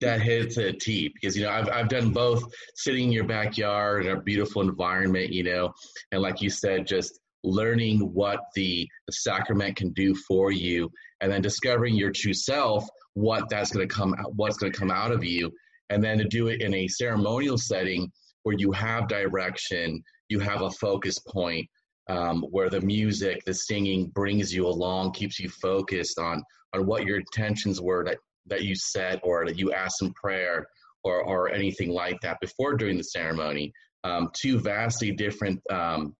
that 0.00 0.22
hits 0.22 0.56
a 0.56 0.72
T 0.72 1.08
because 1.08 1.36
you 1.36 1.44
know 1.44 1.50
I've 1.50 1.68
I've 1.70 1.88
done 1.88 2.10
both 2.10 2.44
sitting 2.74 3.06
in 3.06 3.12
your 3.12 3.24
backyard 3.24 4.06
in 4.06 4.16
a 4.16 4.20
beautiful 4.20 4.62
environment, 4.62 5.32
you 5.32 5.42
know, 5.42 5.72
and 6.12 6.22
like 6.22 6.40
you 6.40 6.50
said, 6.50 6.86
just 6.86 7.19
learning 7.42 8.00
what 8.12 8.40
the, 8.54 8.88
sacrament 9.10 9.76
can 9.76 9.92
do 9.92 10.14
for 10.14 10.52
you, 10.52 10.90
and 11.20 11.32
then 11.32 11.42
discovering 11.42 11.94
your 11.94 12.12
true 12.12 12.34
self, 12.34 12.86
what 13.14 13.48
that's 13.50 13.72
going 13.72 13.86
to 13.86 13.92
come 13.92 14.14
what's 14.36 14.56
going 14.56 14.72
to 14.72 14.78
come 14.78 14.90
out 14.90 15.10
of 15.10 15.24
you, 15.24 15.50
and 15.88 16.02
then 16.02 16.18
to 16.18 16.24
do 16.24 16.48
it 16.48 16.62
in 16.62 16.72
a 16.74 16.88
ceremonial 16.88 17.58
setting 17.58 18.10
where 18.44 18.54
you 18.56 18.72
have 18.72 19.08
direction, 19.08 20.02
you 20.28 20.38
have 20.38 20.62
a 20.62 20.70
focus 20.70 21.18
point, 21.18 21.66
um, 22.08 22.42
where 22.50 22.70
the 22.70 22.80
music, 22.80 23.42
the 23.44 23.54
singing 23.54 24.06
brings 24.14 24.54
you 24.54 24.66
along, 24.66 25.12
keeps 25.12 25.38
you 25.38 25.48
focused 25.48 26.18
on 26.18 26.42
on 26.72 26.86
what 26.86 27.04
your 27.04 27.18
intentions 27.18 27.80
were 27.80 28.04
that 28.04 28.18
that 28.46 28.62
you 28.62 28.74
set 28.74 29.20
or 29.22 29.46
that 29.46 29.58
you 29.58 29.72
asked 29.72 30.02
in 30.02 30.12
prayer 30.12 30.66
or, 31.04 31.22
or 31.22 31.50
anything 31.50 31.90
like 31.90 32.20
that 32.20 32.38
before 32.40 32.74
doing 32.74 32.96
the 32.96 33.04
ceremony. 33.04 33.72
Um, 34.02 34.30
two 34.34 34.58
vastly 34.58 35.12
different 35.12 35.60
um, 35.70 36.14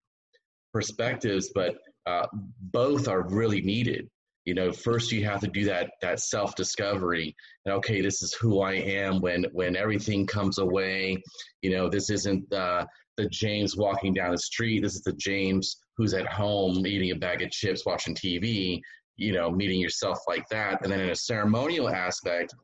perspectives, 0.72 1.50
but 1.54 1.76
uh, 2.06 2.26
both 2.60 3.08
are 3.08 3.28
really 3.28 3.60
needed. 3.60 4.08
You 4.44 4.54
know, 4.54 4.72
first 4.72 5.12
you 5.12 5.24
have 5.24 5.40
to 5.40 5.48
do 5.48 5.64
that 5.66 5.92
that 6.00 6.18
self 6.20 6.54
discovery. 6.54 7.36
And 7.66 7.74
okay, 7.76 8.00
this 8.00 8.22
is 8.22 8.32
who 8.34 8.62
I 8.62 8.74
am 8.74 9.20
when 9.20 9.44
when 9.52 9.76
everything 9.76 10.26
comes 10.26 10.58
away. 10.58 11.22
You 11.62 11.70
know, 11.70 11.88
this 11.88 12.10
isn't 12.10 12.52
uh, 12.52 12.86
the 13.16 13.28
James 13.28 13.76
walking 13.76 14.14
down 14.14 14.32
the 14.32 14.38
street. 14.38 14.82
This 14.82 14.94
is 14.94 15.02
the 15.02 15.12
James 15.12 15.76
who's 15.96 16.14
at 16.14 16.26
home 16.26 16.86
eating 16.86 17.10
a 17.10 17.16
bag 17.16 17.42
of 17.42 17.50
chips, 17.50 17.84
watching 17.84 18.14
TV 18.14 18.80
you 19.20 19.32
know, 19.32 19.50
meeting 19.50 19.78
yourself 19.78 20.18
like 20.26 20.48
that. 20.48 20.82
And 20.82 20.90
then 20.90 20.98
in 20.98 21.10
a 21.10 21.14
ceremonial 21.14 21.90
aspect, 21.90 22.54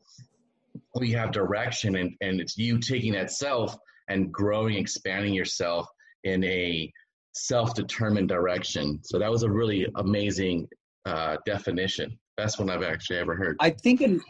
we 0.98 1.12
have 1.12 1.30
direction 1.30 1.96
and, 1.96 2.14
and 2.22 2.40
it's 2.40 2.56
you 2.56 2.78
taking 2.78 3.12
that 3.12 3.30
self 3.30 3.76
and 4.08 4.32
growing, 4.32 4.76
expanding 4.76 5.34
yourself 5.34 5.86
in 6.24 6.42
a 6.44 6.90
self-determined 7.36 8.28
direction. 8.28 8.98
So 9.02 9.18
that 9.18 9.30
was 9.30 9.42
a 9.42 9.50
really 9.50 9.86
amazing 9.96 10.68
uh, 11.04 11.36
definition. 11.44 12.18
Best 12.36 12.58
one 12.58 12.70
I've 12.70 12.82
actually 12.82 13.18
ever 13.18 13.34
heard. 13.34 13.56
I 13.60 13.70
think 13.70 14.00
in, 14.00 14.20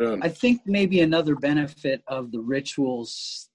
I 0.00 0.28
think 0.28 0.60
maybe 0.66 1.00
another 1.00 1.34
benefit 1.34 2.02
of 2.06 2.30
the 2.32 2.40
rituals 2.40 3.48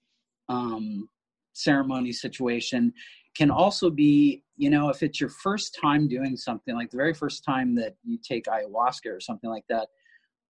um, 0.50 1.10
ceremony 1.54 2.12
situation 2.12 2.94
can 3.36 3.52
also 3.52 3.90
be 3.90 4.44
you 4.58 4.70
know 4.70 4.90
if 4.90 5.04
it's 5.04 5.20
your 5.20 5.30
first 5.30 5.78
time 5.82 6.08
doing 6.08 6.36
something 6.36 6.76
like 6.76 6.90
the 6.90 6.98
very 6.98 7.14
first 7.14 7.44
time 7.44 7.76
that 7.76 7.96
you 8.04 8.18
take 8.22 8.46
ayahuasca 8.46 9.08
or 9.08 9.20
something 9.20 9.50
like 9.50 9.64
that 9.70 9.88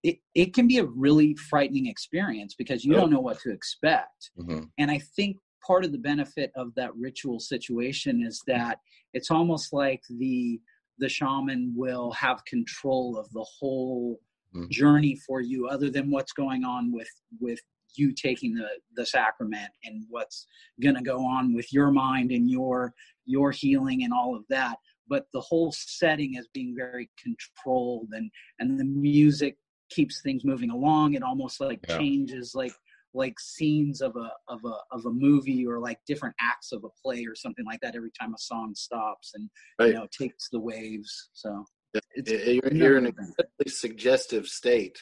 it, 0.02 0.18
it 0.35 0.54
can 0.54 0.66
be 0.66 0.78
a 0.78 0.85
really 0.85 1.35
frightening 1.35 1.87
experience 1.87 2.54
because 2.54 2.85
you 2.85 2.92
don't 2.92 3.11
know 3.11 3.20
what 3.20 3.38
to 3.40 3.52
expect 3.52 4.30
mm-hmm. 4.38 4.64
and 4.78 4.90
i 4.90 4.98
think 4.98 5.37
part 5.66 5.85
of 5.85 5.92
the 5.92 5.98
benefit 5.98 6.50
of 6.57 6.74
that 6.74 6.94
ritual 6.96 7.40
situation 7.40 8.22
is 8.24 8.42
that 8.46 8.81
it's 9.12 9.31
almost 9.31 9.72
like 9.72 10.03
the 10.18 10.61
the 10.98 11.09
shaman 11.09 11.72
will 11.77 12.12
have 12.12 12.44
control 12.44 13.18
of 13.18 13.31
the 13.33 13.44
whole 13.59 14.20
mm-hmm. 14.55 14.66
journey 14.70 15.16
for 15.27 15.40
you 15.40 15.66
other 15.66 15.90
than 15.90 16.11
what's 16.11 16.33
going 16.33 16.64
on 16.64 16.92
with 16.92 17.11
with 17.40 17.61
you 17.96 18.12
taking 18.12 18.55
the 18.55 18.68
the 18.96 19.07
sacrament 19.07 19.70
and 19.85 20.05
what's 20.09 20.46
going 20.83 20.94
to 20.94 21.03
go 21.03 21.24
on 21.24 21.55
with 21.55 21.72
your 21.72 21.90
mind 21.90 22.31
and 22.31 22.50
your 22.50 22.92
your 23.24 23.50
healing 23.50 24.05
and 24.05 24.12
all 24.12 24.35
of 24.37 24.44
that 24.48 24.77
but 25.09 25.27
the 25.33 25.40
whole 25.40 25.72
setting 25.72 26.35
is 26.37 26.48
being 26.53 26.74
very 26.77 27.09
controlled 27.22 28.09
and 28.12 28.31
and 28.59 28.79
the 28.79 28.85
music 28.85 29.57
keeps 29.90 30.20
things 30.22 30.44
moving 30.44 30.70
along 30.70 31.14
it 31.14 31.22
almost 31.22 31.61
like 31.61 31.81
yeah. 31.88 31.98
changes 31.98 32.55
like 32.55 32.72
like 33.14 33.38
scenes 33.38 34.00
of 34.00 34.16
a 34.16 34.31
of 34.48 34.61
a 34.64 34.77
of 34.90 35.07
a 35.07 35.11
movie 35.11 35.66
or 35.66 35.79
like 35.79 35.98
different 36.07 36.35
acts 36.40 36.72
of 36.72 36.85
a 36.85 36.88
play 37.03 37.24
or 37.24 37.35
something 37.35 37.64
like 37.64 37.81
that 37.81 37.96
every 37.96 38.11
time 38.18 38.35
a 38.35 38.38
song 38.38 38.74
stops 38.74 39.33
and 39.35 39.48
right. 39.79 39.88
you 39.88 39.94
know 39.94 40.07
takes 40.16 40.48
the 40.50 40.61
waves 40.61 41.31
so 41.33 41.64
it's, 42.16 42.31
you're, 42.31 42.72
you're 42.72 42.98
in 42.98 43.07
a 43.07 43.68
suggestive 43.68 44.46
state 44.48 44.98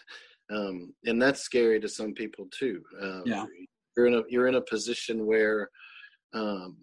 um, 0.53 0.93
and 1.05 1.21
that's 1.21 1.41
scary 1.41 1.81
to 1.81 1.89
some 1.89 2.13
people 2.13 2.47
too. 2.57 2.83
Um, 3.01 3.23
yeah, 3.25 3.45
you're 3.97 4.07
in 4.07 4.15
a 4.15 4.23
you're 4.29 4.49
in 4.49 4.57
a 4.57 4.63
position 4.63 5.27
where, 5.27 5.71
um, 6.35 6.79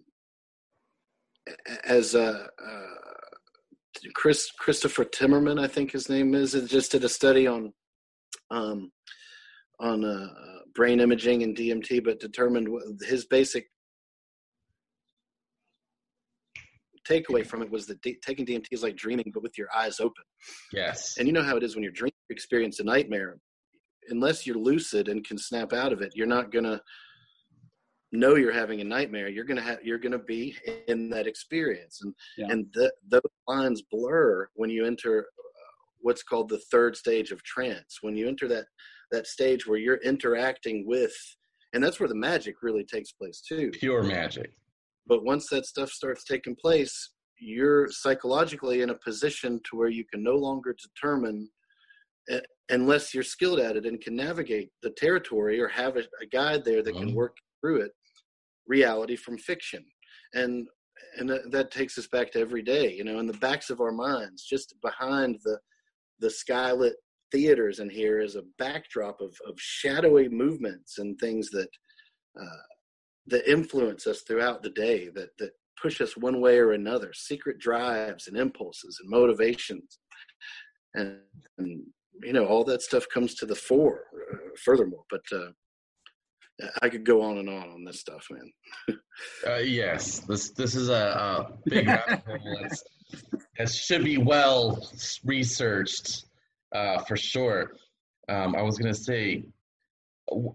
as 1.84 2.14
a 2.14 2.44
uh, 2.44 4.10
Chris 4.14 4.50
Christopher 4.52 5.04
Timmermann, 5.04 5.60
I 5.60 5.68
think 5.68 5.92
his 5.92 6.08
name 6.08 6.34
is, 6.34 6.52
just 6.68 6.92
did 6.92 7.04
a 7.04 7.08
study 7.08 7.46
on 7.46 7.72
um, 8.50 8.90
on 9.78 10.04
uh, 10.04 10.28
brain 10.80 11.00
imaging 11.00 11.42
and 11.42 11.54
DMT, 11.54 12.02
but 12.02 12.18
determined 12.20 12.66
his 13.06 13.26
basic 13.26 13.66
takeaway 17.06 17.44
from 17.46 17.60
it 17.60 17.70
was 17.70 17.84
that 17.84 18.00
d- 18.00 18.16
taking 18.24 18.46
DMT 18.46 18.64
is 18.70 18.82
like 18.82 18.96
dreaming, 18.96 19.30
but 19.34 19.42
with 19.42 19.58
your 19.58 19.68
eyes 19.76 20.00
open. 20.00 20.24
Yes. 20.72 21.16
And 21.18 21.26
you 21.28 21.34
know 21.34 21.42
how 21.42 21.58
it 21.58 21.62
is 21.62 21.74
when 21.74 21.82
you're 21.82 21.92
dreaming, 21.92 22.14
you 22.30 22.32
experience 22.32 22.80
a 22.80 22.84
nightmare 22.84 23.36
unless 24.08 24.46
you're 24.46 24.56
lucid 24.56 25.08
and 25.08 25.22
can 25.22 25.36
snap 25.36 25.74
out 25.74 25.92
of 25.92 26.00
it, 26.00 26.12
you're 26.14 26.26
not 26.26 26.50
gonna 26.50 26.80
know 28.10 28.36
you're 28.36 28.50
having 28.50 28.80
a 28.80 28.84
nightmare. 28.84 29.28
You're 29.28 29.44
gonna 29.44 29.60
have 29.60 29.80
you're 29.84 29.98
gonna 29.98 30.18
be 30.18 30.56
in 30.88 31.10
that 31.10 31.26
experience, 31.26 32.00
and 32.02 32.14
yeah. 32.38 32.46
and 32.48 32.66
the, 32.72 32.90
those 33.06 33.20
lines 33.46 33.82
blur 33.90 34.48
when 34.54 34.70
you 34.70 34.86
enter 34.86 35.26
uh, 35.26 35.70
what's 36.00 36.22
called 36.22 36.48
the 36.48 36.62
third 36.72 36.96
stage 36.96 37.32
of 37.32 37.42
trance. 37.42 37.98
When 38.00 38.16
you 38.16 38.26
enter 38.28 38.48
that 38.48 38.64
that 39.10 39.26
stage 39.26 39.66
where 39.66 39.78
you're 39.78 39.96
interacting 40.02 40.86
with, 40.86 41.14
and 41.72 41.82
that's 41.82 42.00
where 42.00 42.08
the 42.08 42.14
magic 42.14 42.56
really 42.62 42.84
takes 42.84 43.12
place 43.12 43.40
too. 43.40 43.70
Pure 43.72 44.04
magic. 44.04 44.50
But 45.06 45.24
once 45.24 45.48
that 45.48 45.66
stuff 45.66 45.90
starts 45.90 46.24
taking 46.24 46.54
place, 46.54 47.10
you're 47.38 47.88
psychologically 47.90 48.82
in 48.82 48.90
a 48.90 48.98
position 48.98 49.60
to 49.70 49.76
where 49.76 49.88
you 49.88 50.04
can 50.04 50.22
no 50.22 50.36
longer 50.36 50.74
determine 50.80 51.48
unless 52.68 53.12
you're 53.12 53.24
skilled 53.24 53.58
at 53.58 53.76
it 53.76 53.86
and 53.86 54.00
can 54.00 54.14
navigate 54.14 54.70
the 54.82 54.90
territory 54.90 55.60
or 55.60 55.68
have 55.68 55.96
a, 55.96 56.00
a 56.22 56.26
guide 56.30 56.64
there 56.64 56.82
that 56.82 56.94
mm-hmm. 56.94 57.08
can 57.08 57.14
work 57.14 57.36
through 57.60 57.80
it 57.80 57.92
reality 58.66 59.16
from 59.16 59.36
fiction 59.36 59.84
and 60.34 60.68
and 61.16 61.28
that, 61.28 61.50
that 61.50 61.70
takes 61.70 61.98
us 61.98 62.06
back 62.06 62.30
to 62.30 62.38
every 62.38 62.62
day 62.62 62.92
you 62.92 63.02
know 63.02 63.18
in 63.18 63.26
the 63.26 63.32
backs 63.38 63.70
of 63.70 63.80
our 63.80 63.90
minds 63.90 64.44
just 64.44 64.74
behind 64.80 65.36
the 65.44 65.58
the 66.20 66.28
skylit 66.28 66.92
theaters 67.32 67.78
in 67.78 67.90
here 67.90 68.20
is 68.20 68.36
a 68.36 68.44
backdrop 68.58 69.20
of, 69.20 69.34
of 69.46 69.54
shadowy 69.58 70.28
movements 70.28 70.98
and 70.98 71.18
things 71.18 71.50
that 71.50 71.68
uh, 72.40 72.62
that 73.26 73.50
influence 73.50 74.06
us 74.06 74.22
throughout 74.22 74.62
the 74.62 74.70
day 74.70 75.08
that 75.14 75.30
that 75.38 75.50
push 75.80 76.00
us 76.00 76.16
one 76.16 76.40
way 76.40 76.58
or 76.58 76.72
another 76.72 77.12
secret 77.14 77.58
drives 77.58 78.28
and 78.28 78.36
impulses 78.36 78.98
and 79.00 79.10
motivations. 79.10 79.98
And, 80.94 81.18
and 81.58 81.82
you 82.22 82.32
know 82.32 82.46
all 82.46 82.64
that 82.64 82.82
stuff 82.82 83.06
comes 83.12 83.34
to 83.36 83.46
the 83.46 83.54
fore 83.54 84.04
uh, 84.32 84.36
furthermore 84.64 85.04
but 85.10 85.22
uh, 85.32 85.50
i 86.82 86.88
could 86.88 87.04
go 87.04 87.22
on 87.22 87.38
and 87.38 87.48
on 87.48 87.68
on 87.70 87.84
this 87.84 88.00
stuff 88.00 88.26
man. 88.30 88.98
Uh, 89.46 89.56
yes 89.56 90.20
this 90.20 90.50
this 90.52 90.74
is 90.74 90.88
a, 90.88 90.94
a 90.94 91.52
big 91.66 91.86
rabbit 91.86 92.22
hole 92.26 92.68
that 93.58 93.68
should 93.68 94.02
be 94.02 94.16
well 94.16 94.78
researched 95.24 96.24
uh, 96.74 96.98
for 97.04 97.16
sure 97.16 97.72
um, 98.28 98.54
i 98.56 98.62
was 98.62 98.76
to 98.76 98.94
say 98.94 99.44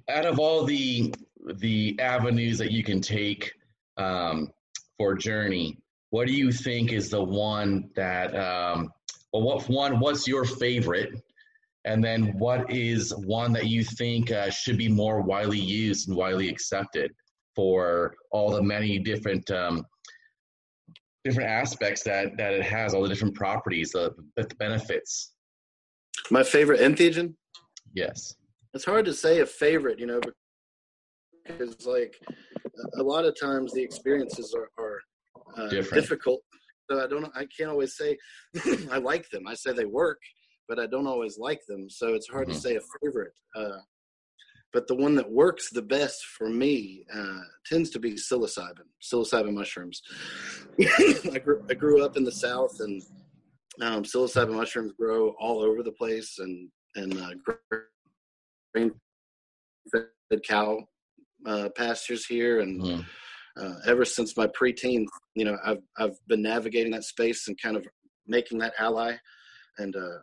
out 0.10 0.26
of 0.26 0.40
all 0.40 0.64
the 0.64 1.14
the 1.56 1.98
avenues 2.00 2.58
that 2.58 2.72
you 2.72 2.84
can 2.84 3.02
take 3.02 3.52
um, 3.98 4.50
for 4.98 5.16
journey 5.16 5.78
what 6.10 6.28
do 6.28 6.34
you 6.34 6.52
think 6.52 6.92
is 6.92 7.10
the 7.10 7.24
one 7.24 7.90
that 7.96 8.36
um, 8.36 8.92
well 9.34 9.44
what 9.44 9.70
one 9.70 10.00
what's 10.00 10.28
your 10.28 10.46
favorite 10.46 11.22
and 11.86 12.04
then 12.04 12.38
what 12.40 12.70
is 12.72 13.14
one 13.16 13.54
that 13.54 13.68
you 13.68 13.84
think 13.84 14.32
uh, 14.32 14.50
should 14.50 14.78
be 14.78 14.90
more 14.90 15.22
widely 15.22 15.60
used 15.60 16.08
and 16.08 16.18
widely 16.18 16.50
accepted 16.50 17.12
for 17.56 18.16
all 18.32 18.52
the 18.52 18.62
many 18.62 19.00
different 19.00 19.50
um, 19.52 19.86
different 21.24 21.50
aspects 21.50 22.04
that 22.04 22.38
that 22.38 22.54
it 22.54 22.64
has, 22.64 22.94
all 22.94 23.04
the 23.04 23.10
different 23.10 23.36
properties, 23.36 23.92
the, 23.92 24.14
the 24.36 24.44
benefits. 24.58 25.32
My 26.32 26.44
favorite 26.44 26.80
entheogen. 26.80 27.36
Yes. 27.94 28.36
It's 28.74 28.86
hard 28.86 29.06
to 29.06 29.14
say 29.14 29.40
a 29.40 29.46
favorite, 29.46 30.00
you 30.00 30.06
know, 30.06 30.20
because 31.46 31.86
like 31.86 32.16
a 32.98 33.04
lot 33.04 33.26
of 33.26 33.40
times 33.40 33.74
the 33.74 33.84
experiences 33.84 34.56
are, 34.56 34.70
are 34.84 35.00
uh, 35.58 35.70
difficult. 35.70 36.42
So 36.90 37.04
I 37.04 37.08
don't, 37.08 37.22
know 37.22 37.32
I 37.36 37.48
can't 37.58 37.70
always 37.70 37.96
say 37.98 38.18
I 38.92 38.98
like 38.98 39.30
them. 39.30 39.48
I 39.48 39.54
say 39.54 39.72
they 39.72 39.86
work, 39.86 40.20
but 40.68 40.80
I 40.80 40.88
don't 40.88 41.08
always 41.08 41.38
like 41.38 41.62
them. 41.68 41.90
So 41.90 42.14
it's 42.14 42.30
hard 42.30 42.48
mm-hmm. 42.48 42.56
to 42.56 42.62
say 42.62 42.76
a 42.76 42.82
favorite. 43.02 43.34
Uh, 43.56 43.80
but 44.74 44.88
the 44.88 44.96
one 44.96 45.16
that 45.16 45.32
works 45.32 45.70
the 45.70 45.82
best 45.82 46.26
for 46.38 46.50
me 46.50 47.06
uh, 47.14 47.40
tends 47.66 47.90
to 47.92 48.00
be 48.00 48.16
psilocybin, 48.16 48.84
psilocybin 49.02 49.54
mushrooms. 49.54 50.02
I, 51.34 51.40
grew, 51.40 51.64
I 51.70 51.76
grew 51.76 52.04
up 52.04 52.18
in 52.18 52.26
the 52.26 52.32
South, 52.32 52.82
and 52.82 53.02
um, 53.82 54.04
psilocybin 54.04 54.54
mushrooms 54.54 54.94
grow 55.00 55.34
all 55.40 55.62
over 55.62 55.84
the 55.84 55.92
place, 55.92 56.40
and 56.40 56.70
and 56.96 57.18
uh, 57.18 57.32
grain-fed 58.74 60.44
cow 60.48 60.80
uh, 61.46 61.70
pastures 61.76 62.26
here, 62.26 62.60
and. 62.60 62.82
Mm. 62.82 63.06
Uh, 63.58 63.76
ever 63.88 64.04
since 64.04 64.36
my 64.36 64.48
preteen, 64.48 65.06
you 65.34 65.46
know, 65.46 65.58
I've 65.64 65.82
I've 65.98 66.18
been 66.28 66.42
navigating 66.42 66.92
that 66.92 67.06
space 67.06 67.48
and 67.48 67.58
kind 67.58 67.78
of 67.78 67.88
making 68.28 68.58
that 68.58 68.74
ally, 68.78 69.16
and 69.78 69.96
uh, 69.96 70.18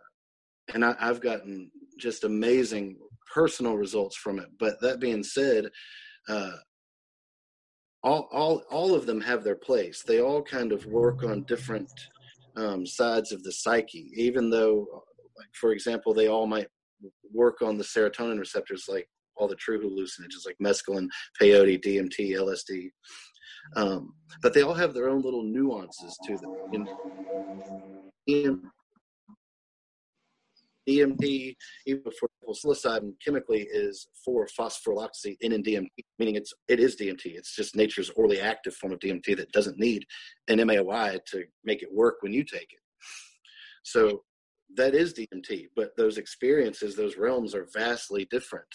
and 0.75 0.85
I, 0.85 0.95
have 0.99 1.21
gotten 1.21 1.71
just 1.99 2.25
amazing 2.25 2.99
personal 3.33 3.77
results 3.77 4.17
from 4.17 4.39
it. 4.39 4.49
But 4.59 4.81
that 4.81 5.01
being 5.01 5.23
said, 5.23 5.71
uh, 6.29 6.53
all 8.03 8.29
all 8.33 8.63
all 8.71 8.95
of 8.95 9.07
them 9.07 9.21
have 9.21 9.45
their 9.45 9.57
place. 9.57 10.03
They 10.03 10.21
all 10.21 10.43
kind 10.43 10.73
of 10.73 10.87
work 10.87 11.23
on 11.23 11.45
different 11.45 11.91
um, 12.57 12.87
sides 12.87 13.33
of 13.33 13.43
the 13.43 13.53
psyche, 13.53 14.11
even 14.15 14.51
though, 14.51 15.05
like 15.37 15.49
for 15.55 15.73
example, 15.73 16.15
they 16.15 16.29
all 16.29 16.47
might 16.47 16.69
work 17.33 17.63
on 17.63 17.79
the 17.79 17.85
serotonin 17.85 18.39
receptors, 18.39 18.87
like 18.89 19.09
all 19.37 19.49
the 19.49 19.57
true 19.57 19.81
hallucinogens, 19.81 20.47
like 20.47 20.57
mescaline, 20.63 21.09
peyote, 21.41 21.83
DMT, 21.85 22.37
LSD. 22.37 22.91
Um, 23.77 24.15
but 24.43 24.53
they 24.53 24.63
all 24.63 24.75
have 24.75 24.93
their 24.93 25.09
own 25.09 25.23
little 25.23 25.43
nuances 25.43 26.19
to 26.27 26.37
them. 26.37 26.87
In, 28.27 28.63
DMT, 30.89 31.55
even 31.87 32.03
for 32.19 32.29
psilocybin, 32.49 33.13
chemically 33.25 33.67
is 33.71 34.07
4-phosphoryloxy 34.29 35.37
in 35.41 35.53
DMT, 35.63 35.89
meaning 36.19 36.37
it's 36.37 36.53
it 36.69 36.81
is 36.81 36.97
DMT. 36.97 37.27
It's 37.27 37.55
just 37.55 37.77
nature's 37.77 38.11
orally 38.11 38.41
active 38.41 38.75
form 38.75 38.93
of 38.93 38.99
DMT 38.99 39.37
that 39.37 39.53
doesn't 39.53 39.79
need 39.79 40.05
an 40.49 40.59
MAOI 40.59 41.19
to 41.27 41.45
make 41.65 41.83
it 41.83 41.93
work 41.93 42.17
when 42.21 42.33
you 42.33 42.45
take 42.45 42.63
it. 42.73 42.81
So 43.85 44.23
that 44.77 44.95
is 44.95 45.15
DMT, 45.15 45.69
but 45.77 45.97
those 45.97 46.19
experiences, 46.19 46.97
those 46.97 47.17
realms 47.17 47.55
are 47.55 47.69
vastly 47.75 48.27
different. 48.31 48.67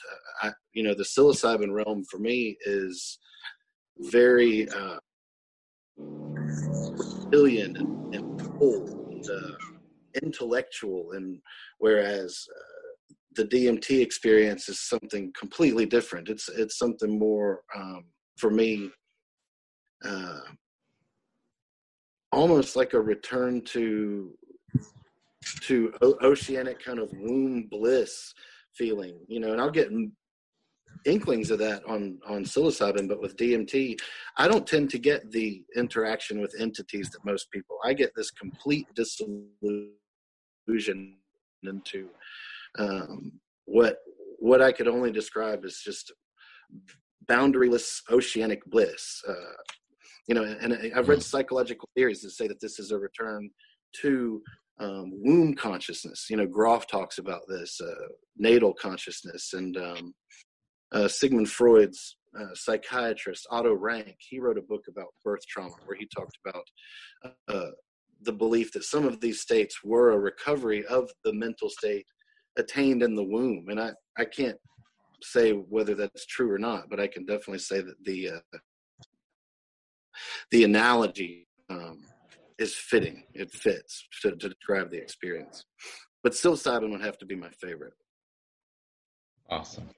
Uh, 0.44 0.48
I, 0.48 0.52
you 0.74 0.84
know, 0.84 0.94
the 0.94 1.04
psilocybin 1.04 1.72
realm 1.72 2.04
for 2.10 2.20
me 2.20 2.58
is 2.66 3.18
very 4.00 4.70
uh, 4.70 4.98
billion 7.30 7.76
and, 7.78 8.16
and. 8.16 8.38
And, 9.18 9.30
uh, 9.30 9.67
intellectual 10.24 11.12
and 11.14 11.40
whereas 11.80 12.46
uh, 12.56 12.78
the 13.38 13.46
DMT 13.46 14.02
experience 14.02 14.68
is 14.68 14.80
something 14.80 15.32
completely 15.40 15.86
different. 15.86 16.28
It's 16.28 16.50
it's 16.50 16.78
something 16.78 17.18
more 17.18 17.62
um, 17.76 18.06
for 18.38 18.50
me, 18.50 18.90
uh, 20.04 20.40
almost 22.32 22.76
like 22.76 22.94
a 22.94 23.00
return 23.00 23.62
to 23.66 24.34
to 25.62 25.94
o- 26.02 26.18
oceanic 26.22 26.84
kind 26.84 27.00
of 27.00 27.10
womb 27.14 27.68
bliss 27.70 28.34
feeling, 28.76 29.20
you 29.28 29.40
know. 29.40 29.52
And 29.52 29.62
I'll 29.62 29.72
get 29.72 29.92
inklings 31.06 31.52
of 31.52 31.60
that 31.60 31.84
on 31.88 32.20
on 32.28 32.44
psilocybin, 32.44 33.08
but 33.08 33.22
with 33.22 33.38
DMT, 33.38 33.98
I 34.38 34.48
don't 34.48 34.68
tend 34.68 34.90
to 34.92 35.00
get 35.00 35.32
the 35.32 35.64
interaction 35.76 36.42
with 36.42 36.56
entities 36.60 37.10
that 37.12 37.24
most 37.24 37.52
people. 37.52 37.78
I 37.84 37.94
get 37.94 38.12
this 38.16 38.32
complete 38.32 38.88
dissolution 38.96 39.92
into 41.64 42.10
um, 42.78 43.32
what 43.66 43.98
what 44.40 44.62
I 44.62 44.72
could 44.72 44.88
only 44.88 45.12
describe 45.12 45.66
as 45.66 45.82
just 45.84 46.14
boundaryless 47.28 48.02
oceanic 48.12 48.64
bliss. 48.66 49.22
Uh, 49.28 49.34
you 50.28 50.36
know, 50.36 50.44
and 50.44 50.74
I've 50.96 51.10
read 51.10 51.20
hmm. 51.20 51.22
psychological 51.22 51.90
theories 51.96 52.22
that 52.22 52.32
say 52.32 52.48
that 52.48 52.60
this 52.62 52.80
is 52.80 52.92
a 52.92 52.98
return 52.98 53.50
to 54.02 54.42
um, 54.80 55.12
womb 55.24 55.56
consciousness. 55.56 56.28
You 56.30 56.38
know, 56.38 56.46
Grof 56.46 56.88
talks 56.88 57.18
about 57.18 57.42
this 57.48 57.80
uh, 57.82 58.08
natal 58.38 58.74
consciousness, 58.74 59.54
and 59.54 59.76
um, 59.78 60.14
uh, 60.92 61.08
Sigmund 61.08 61.50
Freud's 61.50 62.18
uh, 62.40 62.54
psychiatrist 62.54 63.48
Otto 63.50 63.74
Rank. 63.74 64.16
He 64.20 64.40
wrote 64.40 64.58
a 64.58 64.62
book 64.62 64.84
about 64.88 65.08
birth 65.24 65.46
trauma 65.48 65.74
where 65.86 65.98
he 65.98 66.08
talked 66.16 66.38
about 66.46 66.66
uh, 67.48 67.72
the 68.24 68.32
belief 68.32 68.72
that 68.74 68.84
some 68.84 69.06
of 69.06 69.20
these 69.20 69.42
states 69.42 69.84
were 69.84 70.12
a 70.12 70.20
recovery 70.20 70.86
of 70.86 71.10
the 71.24 71.34
mental 71.34 71.70
state 71.70 72.06
attained 72.58 73.04
in 73.04 73.16
the 73.16 73.24
womb. 73.24 73.66
And 73.70 73.80
i 73.80 73.92
i 74.18 74.26
can't 74.26 74.58
say 75.22 75.52
whether 75.52 75.96
that's 75.96 76.28
true 76.28 76.52
or 76.52 76.60
not 76.60 76.90
but 76.92 77.00
i 77.00 77.08
can 77.08 77.26
definitely 77.26 77.60
say 77.60 77.82
that 77.82 78.04
the 78.04 78.30
uh, 78.30 78.58
the 80.52 80.64
analogy 80.64 81.48
um, 81.70 82.00
is 82.58 82.76
fitting. 82.76 83.24
It 83.34 83.52
fits 83.52 84.08
to, 84.22 84.32
to 84.32 84.50
describe 84.50 84.90
the 84.90 84.98
experience. 84.98 85.66
But 86.24 86.34
psilocybin 86.34 86.92
would 86.92 87.02
have 87.02 87.18
to 87.20 87.26
be 87.26 87.36
my 87.36 87.50
favorite. 87.50 87.94
Awesome 89.50 89.90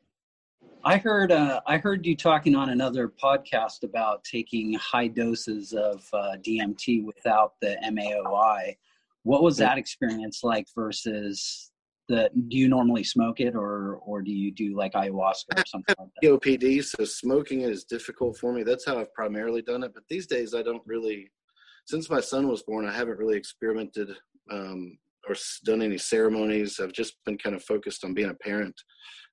I 0.83 0.97
heard 0.97 1.31
uh, 1.31 1.59
I 1.67 1.77
heard 1.77 2.05
you 2.05 2.15
talking 2.15 2.55
on 2.55 2.69
another 2.69 3.09
podcast 3.09 3.83
about 3.83 4.23
taking 4.23 4.73
high 4.73 5.07
doses 5.07 5.73
of 5.73 6.07
uh, 6.13 6.37
DMT 6.37 7.03
without 7.03 7.53
the 7.61 7.77
MAOI. 7.85 8.77
What 9.23 9.43
was 9.43 9.57
that 9.57 9.77
experience 9.77 10.39
like 10.43 10.67
versus 10.73 11.71
the? 12.07 12.29
Do 12.47 12.57
you 12.57 12.69
normally 12.69 13.03
smoke 13.03 13.41
it, 13.41 13.55
or 13.55 13.97
or 14.05 14.21
do 14.21 14.31
you 14.31 14.51
do 14.51 14.75
like 14.75 14.93
ayahuasca 14.93 15.57
or 15.57 15.63
something 15.67 15.95
like 15.99 16.09
that? 16.15 16.21
So 16.81 17.03
smoking 17.03 17.61
it 17.61 17.71
is 17.71 17.83
difficult 17.83 18.37
for 18.37 18.53
me. 18.53 18.63
That's 18.63 18.85
how 18.85 18.99
I've 18.99 19.13
primarily 19.13 19.61
done 19.61 19.83
it. 19.83 19.93
But 19.93 20.03
these 20.09 20.27
days, 20.27 20.55
I 20.55 20.61
don't 20.61 20.83
really. 20.85 21.29
Since 21.85 22.09
my 22.09 22.21
son 22.21 22.47
was 22.47 22.63
born, 22.63 22.85
I 22.87 22.93
haven't 22.93 23.17
really 23.17 23.35
experimented 23.35 24.11
um, 24.51 24.97
or 25.29 25.35
done 25.65 25.81
any 25.81 25.97
ceremonies. 25.97 26.79
I've 26.79 26.93
just 26.93 27.13
been 27.25 27.37
kind 27.37 27.55
of 27.55 27.63
focused 27.63 28.03
on 28.03 28.13
being 28.13 28.29
a 28.29 28.33
parent. 28.35 28.75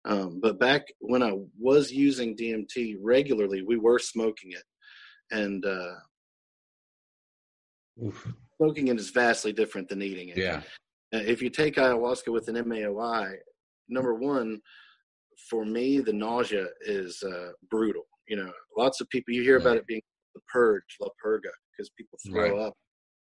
Um, 0.05 0.39
but 0.41 0.61
back 0.61 0.83
when 1.01 1.23
I 1.23 1.33
was 1.59 1.91
using 1.91 2.37
DMT 2.37 2.97
regularly, 3.03 3.63
we 3.63 3.77
were 3.77 3.99
smoking 3.99 4.53
it, 4.53 4.63
and 5.33 5.65
uh, 5.65 5.95
smoking 8.57 8.89
it 8.89 9.01
is 9.01 9.11
vastly 9.11 9.53
different 9.53 9.89
than 9.89 10.03
eating 10.03 10.29
it. 10.29 10.37
Yeah. 10.37 10.63
Uh, 11.15 11.19
if 11.19 11.43
you 11.43 11.51
take 11.51 11.77
ayahuasca 11.77 12.33
with 12.33 12.49
an 12.49 12.57
MAOI, 12.57 13.35
number 13.89 14.15
one, 14.15 14.61
for 15.51 15.65
me, 15.65 15.99
the 15.99 16.13
nausea 16.13 16.67
is 16.83 17.23
uh, 17.23 17.51
brutal. 17.71 18.05
You 18.29 18.37
know, 18.37 18.53
lots 18.77 19.01
of 19.01 19.09
people 19.11 19.35
you 19.35 19.43
hear 19.43 19.57
about 19.57 19.77
it 19.77 19.87
being 19.87 20.03
the 20.35 20.41
purge, 20.53 20.97
la 21.01 21.09
purga, 21.25 21.51
because 21.73 21.91
people 21.91 22.19
throw 22.27 22.57
right. 22.57 22.67
up, 22.67 22.75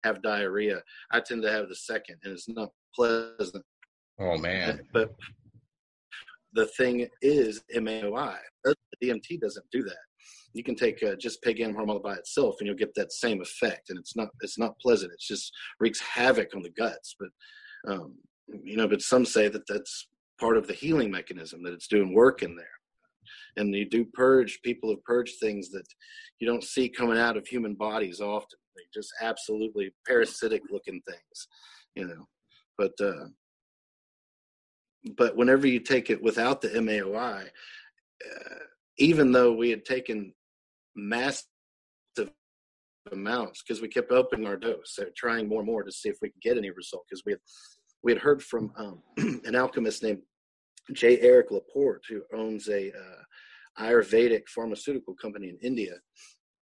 have 0.04 0.22
diarrhea. 0.22 0.82
I 1.10 1.20
tend 1.20 1.42
to 1.42 1.50
have 1.50 1.68
the 1.68 1.76
second, 1.76 2.16
and 2.24 2.32
it's 2.32 2.48
not 2.48 2.70
pleasant. 2.94 3.64
Oh 4.18 4.36
man! 4.36 4.80
But 4.92 5.14
the 6.52 6.66
thing 6.66 7.06
is 7.22 7.62
MAOI. 7.74 8.36
The 8.64 8.74
DMT 9.02 9.40
doesn't 9.40 9.66
do 9.70 9.82
that. 9.84 9.96
You 10.52 10.64
can 10.64 10.74
take 10.74 11.02
uh, 11.02 11.14
just 11.14 11.42
pig 11.42 11.62
hormone 11.62 12.02
by 12.02 12.14
itself, 12.14 12.56
and 12.58 12.66
you'll 12.66 12.76
get 12.76 12.94
that 12.96 13.12
same 13.12 13.40
effect. 13.40 13.90
And 13.90 13.98
it's 13.98 14.16
not 14.16 14.28
it's 14.40 14.58
not 14.58 14.78
pleasant. 14.80 15.12
It 15.12 15.20
just 15.20 15.52
wreaks 15.78 16.00
havoc 16.00 16.54
on 16.54 16.62
the 16.62 16.70
guts. 16.70 17.14
But 17.18 17.92
um, 17.92 18.16
you 18.64 18.76
know, 18.76 18.88
but 18.88 19.02
some 19.02 19.24
say 19.24 19.48
that 19.48 19.66
that's 19.68 20.08
part 20.40 20.56
of 20.56 20.66
the 20.66 20.72
healing 20.72 21.10
mechanism 21.10 21.62
that 21.62 21.72
it's 21.72 21.86
doing 21.86 22.14
work 22.14 22.42
in 22.42 22.56
there. 22.56 22.66
And 23.56 23.74
you 23.74 23.88
do 23.88 24.04
purge. 24.04 24.60
People 24.62 24.90
have 24.90 25.04
purged 25.04 25.38
things 25.38 25.70
that 25.70 25.86
you 26.40 26.48
don't 26.48 26.64
see 26.64 26.88
coming 26.88 27.18
out 27.18 27.36
of 27.36 27.46
human 27.46 27.74
bodies 27.74 28.20
often. 28.20 28.58
Just 28.92 29.12
absolutely 29.20 29.92
parasitic 30.06 30.62
looking 30.70 31.00
things, 31.08 31.48
you 31.94 32.06
know. 32.06 32.26
But 32.76 32.92
uh, 33.00 33.28
but 35.16 35.36
whenever 35.36 35.66
you 35.66 35.80
take 35.80 36.10
it 36.10 36.22
without 36.22 36.60
the 36.60 36.68
MAOI, 36.68 37.44
uh, 37.44 38.54
even 38.98 39.32
though 39.32 39.52
we 39.52 39.70
had 39.70 39.84
taken 39.84 40.32
massive 40.94 41.46
amounts 43.12 43.62
because 43.62 43.80
we 43.80 43.88
kept 43.88 44.12
upping 44.12 44.46
our 44.46 44.56
dose, 44.56 44.94
so 44.94 45.06
trying 45.16 45.48
more 45.48 45.60
and 45.60 45.66
more 45.66 45.82
to 45.82 45.92
see 45.92 46.08
if 46.08 46.18
we 46.20 46.30
could 46.30 46.42
get 46.42 46.58
any 46.58 46.70
result. 46.70 47.04
Because 47.08 47.22
we 47.24 47.32
had 47.32 47.40
we 48.02 48.12
had 48.12 48.20
heard 48.20 48.42
from 48.42 48.72
um, 48.76 49.02
an 49.44 49.54
alchemist 49.54 50.02
named 50.02 50.22
J. 50.92 51.20
Eric 51.20 51.50
Laporte, 51.50 52.04
who 52.08 52.22
owns 52.34 52.68
a 52.68 52.90
uh, 52.90 53.22
Ayurvedic 53.80 54.48
pharmaceutical 54.48 55.14
company 55.14 55.48
in 55.48 55.58
India, 55.62 55.94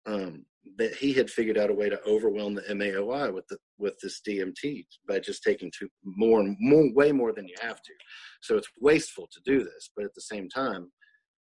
um, 0.06 0.44
that 0.78 0.94
he 0.94 1.12
had 1.12 1.30
figured 1.30 1.58
out 1.58 1.70
a 1.70 1.74
way 1.74 1.88
to 1.88 2.00
overwhelm 2.06 2.54
the 2.54 2.62
MAOI 2.62 3.32
with 3.32 3.46
the 3.48 3.58
with 3.78 3.94
this 4.00 4.20
DMT 4.26 4.86
by 5.08 5.18
just 5.18 5.42
taking 5.42 5.70
too 5.76 5.88
more 6.04 6.40
and 6.40 6.56
more 6.60 6.92
way 6.94 7.12
more 7.12 7.32
than 7.32 7.48
you 7.48 7.54
have 7.60 7.82
to. 7.82 7.92
So 8.40 8.56
it's 8.56 8.68
wasteful 8.80 9.28
to 9.32 9.40
do 9.44 9.64
this, 9.64 9.90
but 9.96 10.04
at 10.04 10.14
the 10.14 10.22
same 10.22 10.48
time, 10.48 10.90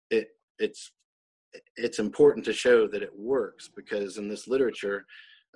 it 0.09 0.27
it's 0.59 0.91
it's 1.75 1.99
important 1.99 2.45
to 2.45 2.53
show 2.53 2.87
that 2.87 3.01
it 3.01 3.17
works 3.17 3.69
because 3.75 4.17
in 4.17 4.27
this 4.27 4.47
literature, 4.47 5.05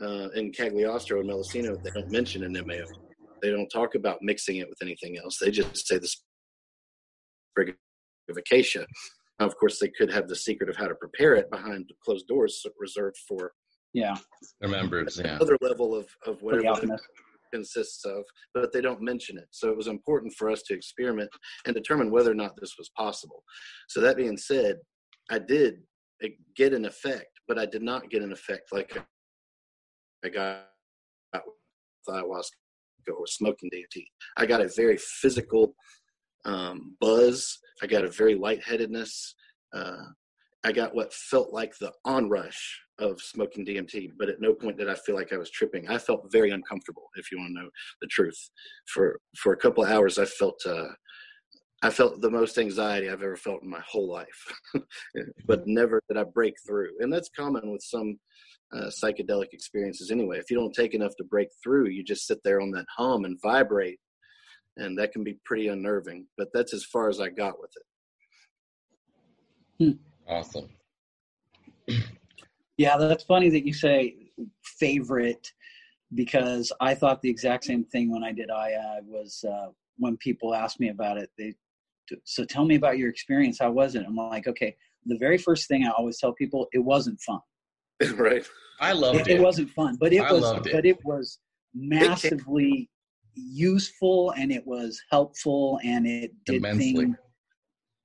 uh, 0.01 0.29
in 0.29 0.51
Cagliostro 0.51 1.19
and 1.19 1.29
Melissino, 1.29 1.81
they 1.83 1.91
don't 1.91 2.11
mention 2.11 2.43
an 2.43 2.53
MAO. 2.53 2.85
They 3.41 3.51
don't 3.51 3.69
talk 3.69 3.95
about 3.95 4.21
mixing 4.21 4.57
it 4.57 4.69
with 4.69 4.81
anything 4.81 5.17
else. 5.17 5.37
They 5.37 5.51
just 5.51 5.87
say 5.87 5.99
the 5.99 6.09
sprig 7.51 7.75
of 8.29 8.37
acacia 8.37 8.87
Now, 9.39 9.47
of 9.47 9.57
course, 9.57 9.79
they 9.79 9.89
could 9.89 10.11
have 10.11 10.27
the 10.27 10.35
secret 10.35 10.69
of 10.69 10.75
how 10.75 10.87
to 10.87 10.95
prepare 10.95 11.35
it 11.35 11.49
behind 11.49 11.89
closed 12.03 12.27
doors, 12.27 12.65
reserved 12.79 13.17
for 13.27 13.51
yeah 13.93 14.15
their 14.61 14.69
members. 14.69 15.19
Yeah, 15.23 15.35
another 15.35 15.57
level 15.61 15.95
of 15.95 16.07
of 16.25 16.39
for 16.39 16.45
whatever 16.45 16.93
it 16.93 17.01
consists 17.53 18.03
of, 18.05 18.23
but 18.53 18.73
they 18.73 18.81
don't 18.81 19.01
mention 19.01 19.37
it. 19.37 19.47
So 19.51 19.69
it 19.69 19.77
was 19.77 19.87
important 19.87 20.33
for 20.33 20.49
us 20.49 20.63
to 20.63 20.73
experiment 20.73 21.29
and 21.65 21.75
determine 21.75 22.11
whether 22.11 22.31
or 22.31 22.35
not 22.35 22.53
this 22.59 22.73
was 22.77 22.89
possible. 22.97 23.43
So 23.89 24.01
that 24.01 24.17
being 24.17 24.37
said, 24.37 24.77
I 25.29 25.39
did 25.39 25.75
uh, 26.23 26.29
get 26.55 26.73
an 26.73 26.85
effect, 26.85 27.39
but 27.47 27.59
I 27.59 27.65
did 27.65 27.83
not 27.83 28.09
get 28.09 28.23
an 28.23 28.31
effect 28.31 28.71
like 28.71 28.97
I 30.25 30.29
got 30.29 30.65
with 31.35 32.15
ayahuasca 32.15 33.13
or 33.15 33.27
smoking 33.27 33.69
DMT. 33.73 34.05
I 34.37 34.45
got 34.45 34.61
a 34.61 34.69
very 34.75 34.97
physical 34.97 35.75
um, 36.45 36.95
buzz. 36.99 37.57
I 37.81 37.87
got 37.87 38.05
a 38.05 38.09
very 38.09 38.35
lightheadedness. 38.35 39.35
Uh, 39.73 40.03
I 40.63 40.71
got 40.71 40.95
what 40.95 41.13
felt 41.13 41.51
like 41.53 41.77
the 41.77 41.91
onrush 42.05 42.79
of 42.99 43.19
smoking 43.21 43.65
DMT, 43.65 44.11
but 44.17 44.29
at 44.29 44.39
no 44.39 44.53
point 44.53 44.77
did 44.77 44.89
I 44.89 44.95
feel 44.95 45.15
like 45.15 45.33
I 45.33 45.37
was 45.37 45.49
tripping. 45.49 45.89
I 45.89 45.97
felt 45.97 46.31
very 46.31 46.51
uncomfortable, 46.51 47.09
if 47.15 47.31
you 47.31 47.39
want 47.39 47.55
to 47.55 47.63
know 47.63 47.69
the 48.01 48.07
truth. 48.07 48.37
For 48.93 49.19
for 49.37 49.53
a 49.53 49.57
couple 49.57 49.83
hours, 49.83 50.17
I 50.17 50.25
felt 50.25 50.61
uh, 50.65 50.87
I 51.81 51.89
felt 51.89 52.21
the 52.21 52.29
most 52.29 52.57
anxiety 52.57 53.09
I've 53.09 53.23
ever 53.23 53.35
felt 53.35 53.61
in 53.61 53.69
my 53.69 53.81
whole 53.85 54.09
life, 54.09 54.53
but 55.45 55.67
never 55.67 56.01
did 56.07 56.17
I 56.17 56.23
break 56.23 56.53
through. 56.65 56.91
And 56.99 57.11
that's 57.11 57.29
common 57.35 57.71
with 57.71 57.81
some 57.83 58.17
uh, 58.73 58.89
psychedelic 59.03 59.47
experiences 59.51 60.09
anyway. 60.09 60.37
If 60.37 60.49
you 60.49 60.57
don't 60.57 60.73
take 60.73 60.93
enough 60.93 61.15
to 61.17 61.25
break 61.25 61.49
through, 61.61 61.89
you 61.89 62.01
just 62.01 62.25
sit 62.25 62.39
there 62.45 62.61
on 62.61 62.71
that 62.71 62.85
hum 62.95 63.25
and 63.25 63.37
vibrate, 63.43 63.99
and 64.77 64.97
that 64.97 65.11
can 65.11 65.23
be 65.23 65.37
pretty 65.45 65.67
unnerving. 65.67 66.25
But 66.37 66.49
that's 66.53 66.73
as 66.73 66.83
far 66.85 67.09
as 67.09 67.19
I 67.19 67.29
got 67.29 67.55
with 67.59 67.71
it. 69.79 69.97
awesome. 70.27 70.69
Yeah, 72.77 72.97
that's 72.97 73.23
funny 73.23 73.49
that 73.49 73.67
you 73.67 73.71
say 73.73 74.15
favorite 74.79 75.47
because 76.15 76.71
I 76.81 76.95
thought 76.95 77.21
the 77.21 77.29
exact 77.29 77.65
same 77.65 77.83
thing 77.85 78.11
when 78.11 78.23
I 78.23 78.31
did 78.31 78.49
Aya. 78.49 79.01
Was 79.05 79.43
uh, 79.47 79.67
when 79.97 80.17
people 80.17 80.55
asked 80.55 80.79
me 80.79 80.89
about 80.89 81.17
it, 81.19 81.29
they 81.37 81.53
so 82.25 82.43
tell 82.45 82.65
me 82.65 82.73
about 82.75 82.97
your 82.97 83.09
experience. 83.09 83.59
How 83.59 83.71
was 83.71 83.93
it? 83.93 84.03
I'm 84.07 84.15
like, 84.15 84.47
okay. 84.47 84.75
The 85.05 85.17
very 85.19 85.37
first 85.37 85.67
thing 85.67 85.85
I 85.85 85.91
always 85.91 86.17
tell 86.17 86.33
people, 86.33 86.67
it 86.73 86.79
wasn't 86.79 87.19
fun. 87.21 87.41
right. 88.17 88.43
I 88.79 88.93
loved 88.93 89.19
It, 89.19 89.27
it. 89.27 89.39
it 89.39 89.41
wasn't 89.41 89.69
fun, 89.69 89.97
but 89.99 90.11
it 90.11 90.21
I 90.21 90.31
was. 90.31 90.41
loved 90.41 90.65
it. 90.67 90.73
But 90.73 90.85
it 90.85 90.97
was 91.05 91.39
massively 91.75 92.89
useful, 93.35 94.31
and 94.31 94.51
it 94.51 94.65
was 94.65 95.01
helpful, 95.11 95.79
and 95.83 96.05
it 96.07 96.31
did 96.45 96.55
Immensely. 96.57 96.93
things, 96.93 97.15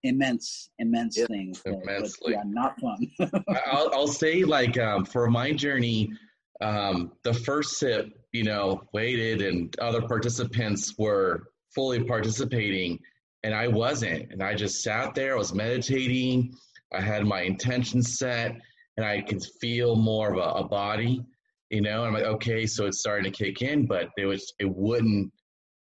immense, 0.03 0.71
immense 0.79 1.17
Yeah, 1.19 1.27
things. 1.27 1.63
but, 1.65 2.31
yeah, 2.31 2.43
not 2.47 2.79
fun. 2.81 3.11
I'll, 3.73 3.91
I'll 3.93 4.09
say 4.09 4.45
like 4.45 4.79
um, 4.79 5.05
for 5.05 5.29
my 5.31 5.53
journey, 5.53 6.13
um, 6.61 7.13
the 7.25 7.35
first 7.35 7.79
sip, 7.79 8.11
you 8.33 8.45
know, 8.45 8.83
waited 8.93 9.43
and 9.43 9.79
other 9.81 10.03
participants 10.03 10.95
were 10.99 11.45
fully 11.75 12.03
participating, 12.05 12.99
and 13.43 13.55
I 13.55 13.69
wasn't. 13.69 14.33
And 14.33 14.43
I 14.43 14.55
just 14.55 14.83
sat 14.83 15.15
there. 15.15 15.35
I 15.35 15.39
was 15.39 15.55
meditating. 15.55 16.55
I 16.93 17.01
had 17.01 17.25
my 17.27 17.43
intention 17.43 18.03
set, 18.03 18.53
and 18.97 19.07
I 19.07 19.21
could 19.21 19.45
feel 19.61 19.95
more 19.97 20.33
of 20.33 20.39
a, 20.39 20.65
a 20.65 20.69
body. 20.69 21.25
You 21.71 21.83
know, 21.83 22.05
I'm 22.05 22.15
like, 22.15 22.25
okay, 22.25 22.67
so 22.67 22.87
it's 22.87 23.01
starting 23.01 23.31
to 23.31 23.45
kick 23.45 23.63
in, 23.63 23.87
but 23.87 24.09
it 24.17 24.27
was 24.27 24.53
it 24.59 24.69
wouldn't 24.69 25.33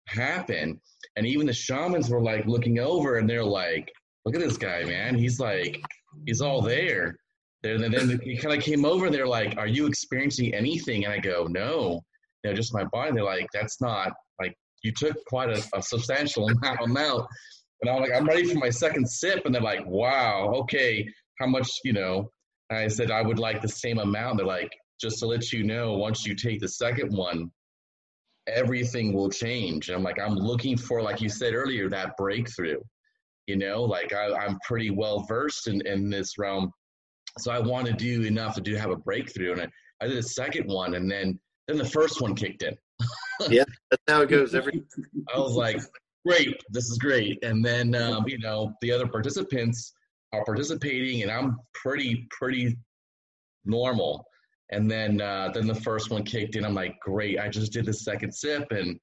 happen. 0.07 0.81
And 1.15 1.25
even 1.25 1.47
the 1.47 1.53
shamans 1.53 2.09
were 2.09 2.21
like 2.21 2.45
looking 2.45 2.79
over, 2.79 3.17
and 3.17 3.29
they're 3.29 3.43
like, 3.43 3.91
look 4.25 4.35
at 4.35 4.41
this 4.41 4.57
guy, 4.57 4.83
man. 4.83 5.15
He's 5.15 5.39
like, 5.39 5.81
he's 6.25 6.41
all 6.41 6.61
there. 6.61 7.17
And 7.63 7.81
then, 7.81 7.91
then 7.91 8.19
he 8.23 8.37
kind 8.37 8.55
of 8.55 8.63
came 8.63 8.85
over 8.85 9.05
and 9.07 9.15
they're 9.15 9.27
like, 9.27 9.57
Are 9.57 9.67
you 9.67 9.87
experiencing 9.87 10.53
anything? 10.53 11.05
And 11.05 11.13
I 11.13 11.19
go, 11.19 11.47
No, 11.49 12.01
you 12.43 12.49
know, 12.49 12.55
just 12.55 12.73
my 12.73 12.83
body. 12.85 13.09
And 13.09 13.17
they're 13.17 13.23
like, 13.23 13.47
That's 13.53 13.81
not 13.81 14.11
like 14.39 14.53
you 14.83 14.91
took 14.91 15.15
quite 15.25 15.49
a, 15.49 15.63
a 15.73 15.81
substantial 15.81 16.47
amount, 16.49 16.79
amount. 16.81 17.27
And 17.81 17.89
I'm 17.89 18.01
like, 18.01 18.11
I'm 18.15 18.25
ready 18.25 18.45
for 18.45 18.59
my 18.59 18.69
second 18.69 19.09
sip. 19.09 19.45
And 19.45 19.53
they're 19.53 19.61
like, 19.61 19.85
Wow, 19.85 20.51
okay, 20.61 21.07
how 21.39 21.47
much, 21.47 21.69
you 21.83 21.93
know? 21.93 22.29
And 22.69 22.79
I 22.79 22.87
said, 22.87 23.11
I 23.11 23.21
would 23.21 23.39
like 23.39 23.61
the 23.61 23.69
same 23.69 23.97
amount. 23.97 24.37
They're 24.37 24.45
like, 24.45 24.71
Just 24.99 25.19
to 25.19 25.27
let 25.27 25.51
you 25.53 25.63
know, 25.63 25.93
once 25.93 26.25
you 26.25 26.35
take 26.35 26.59
the 26.59 26.67
second 26.67 27.15
one, 27.15 27.51
everything 28.47 29.13
will 29.13 29.29
change. 29.29 29.89
And 29.89 29.97
I'm 29.97 30.03
like, 30.03 30.19
I'm 30.19 30.35
looking 30.35 30.77
for, 30.77 31.01
like 31.01 31.21
you 31.21 31.29
said 31.29 31.53
earlier, 31.53 31.89
that 31.89 32.17
breakthrough. 32.17 32.79
You 33.45 33.55
know, 33.55 33.83
like 33.83 34.13
I, 34.13 34.33
I'm 34.33 34.57
pretty 34.67 34.89
well 34.89 35.21
versed 35.21 35.67
in, 35.67 35.85
in 35.87 36.09
this 36.09 36.37
realm 36.37 36.71
so 37.39 37.51
I 37.51 37.59
want 37.59 37.87
to 37.87 37.93
do 37.93 38.23
enough 38.23 38.55
to 38.55 38.61
do 38.61 38.75
have 38.75 38.89
a 38.89 38.95
breakthrough, 38.95 39.53
and 39.53 39.61
I, 39.61 39.67
I 40.01 40.07
did 40.07 40.17
a 40.17 40.23
second 40.23 40.67
one, 40.67 40.95
and 40.95 41.09
then 41.09 41.39
then 41.67 41.77
the 41.77 41.85
first 41.85 42.21
one 42.21 42.35
kicked 42.35 42.63
in. 42.63 42.75
Yeah, 43.49 43.65
that's 43.91 44.01
how 44.07 44.21
it 44.21 44.29
goes 44.29 44.55
every 44.55 44.83
I 45.31 45.37
was 45.37 45.53
like, 45.53 45.79
great, 46.25 46.59
this 46.71 46.85
is 46.85 46.97
great, 46.97 47.37
and 47.43 47.63
then 47.63 47.93
um, 47.93 48.27
you 48.27 48.39
know 48.39 48.73
the 48.81 48.91
other 48.91 49.05
participants 49.05 49.93
are 50.33 50.43
participating, 50.43 51.21
and 51.21 51.31
I'm 51.31 51.55
pretty 51.75 52.27
pretty 52.31 52.75
normal, 53.63 54.25
and 54.71 54.89
then 54.89 55.21
uh, 55.21 55.49
then 55.53 55.67
the 55.67 55.75
first 55.75 56.09
one 56.09 56.23
kicked 56.23 56.55
in. 56.55 56.65
I'm 56.65 56.73
like, 56.75 56.99
great, 56.99 57.39
I 57.39 57.47
just 57.49 57.71
did 57.71 57.85
the 57.85 57.93
second 57.93 58.33
sip, 58.33 58.67
and 58.71 58.99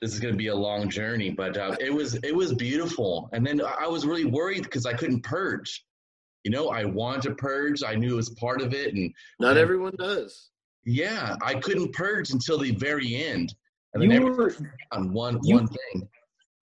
this 0.00 0.12
is 0.14 0.20
going 0.20 0.32
to 0.34 0.38
be 0.38 0.46
a 0.48 0.54
long 0.54 0.88
journey, 0.88 1.30
but 1.30 1.56
uh, 1.56 1.76
it 1.80 1.92
was 1.92 2.14
it 2.22 2.34
was 2.34 2.54
beautiful, 2.54 3.28
and 3.32 3.46
then 3.46 3.60
I 3.60 3.86
was 3.88 4.06
really 4.06 4.24
worried 4.24 4.62
because 4.64 4.86
I 4.86 4.92
couldn't 4.92 5.22
purge. 5.22 5.84
You 6.44 6.50
know, 6.50 6.68
I 6.68 6.84
wanted 6.84 7.22
to 7.22 7.34
purge. 7.34 7.82
I 7.82 7.94
knew 7.94 8.14
it 8.14 8.16
was 8.16 8.30
part 8.30 8.62
of 8.62 8.72
it, 8.72 8.94
and 8.94 9.12
not 9.40 9.56
everyone 9.56 9.94
does. 9.98 10.50
yeah, 10.86 11.36
I 11.42 11.54
couldn't 11.54 11.92
purge 11.92 12.30
until 12.30 12.58
the 12.58 12.70
very 12.72 13.14
end. 13.16 13.54
And 13.92 14.02
then 14.02 14.10
you 14.12 14.22
were 14.22 14.54
on 14.92 15.12
one 15.12 15.40
you- 15.42 15.56
one 15.56 15.66
thing. 15.66 16.08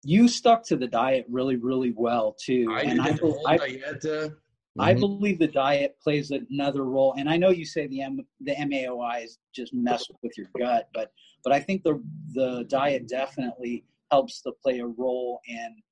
you 0.04 0.28
stuck 0.28 0.62
to 0.66 0.76
the 0.76 0.86
diet 0.86 1.26
really, 1.28 1.56
really 1.56 1.92
well 1.96 2.36
too. 2.40 2.68
I 2.72 2.82
and 2.82 2.90
did 2.90 3.00
I, 3.00 3.10
the 3.12 3.18
whole 3.18 3.46
I, 3.48 3.58
dieta. 3.58 4.34
I 4.78 4.94
Mhm. 4.94 5.00
believe 5.00 5.38
the 5.38 5.46
diet 5.48 5.98
plays 6.00 6.30
another 6.30 6.84
role. 6.84 7.14
And 7.16 7.28
I 7.28 7.36
know 7.36 7.50
you 7.50 7.64
say 7.64 7.86
the 7.86 8.02
M, 8.02 8.26
the 8.40 8.54
MAOIs 8.56 9.38
just 9.54 9.72
mess 9.72 10.06
with 10.22 10.36
your 10.36 10.48
gut, 10.58 10.88
but 10.92 11.12
but 11.44 11.52
I 11.52 11.60
think 11.60 11.82
the 11.82 12.02
the 12.34 12.64
diet 12.68 13.08
definitely 13.08 13.84
helps 14.10 14.40
to 14.42 14.52
play 14.62 14.80
a 14.80 14.86
role 14.86 15.40
in 15.48 15.82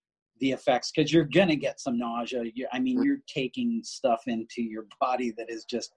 the 0.41 0.53
effects 0.53 0.91
because 0.91 1.13
you're 1.13 1.25
gonna 1.25 1.57
get 1.57 1.81
some 1.81 1.97
nausea. 1.99 2.45
You, 2.55 2.67
I 2.73 2.79
mean, 2.81 3.03
you're 3.03 3.23
taking 3.27 3.83
stuff 3.83 4.23
into 4.27 4.63
your 4.63 4.87
body 5.01 5.31
that 5.39 5.49
is 5.51 5.65
just, 5.65 5.93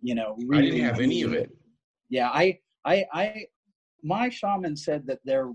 you 0.00 0.14
know, 0.14 0.36
I 0.52 0.60
didn't 0.62 0.80
have 0.80 1.00
any 1.00 1.22
of 1.22 1.32
it. 1.32 1.50
yeah 2.10 2.28
i 2.30 2.58
i 2.84 3.04
i 3.12 3.46
my 4.02 4.28
shaman 4.28 4.76
said 4.76 5.06
that 5.06 5.20
there 5.24 5.52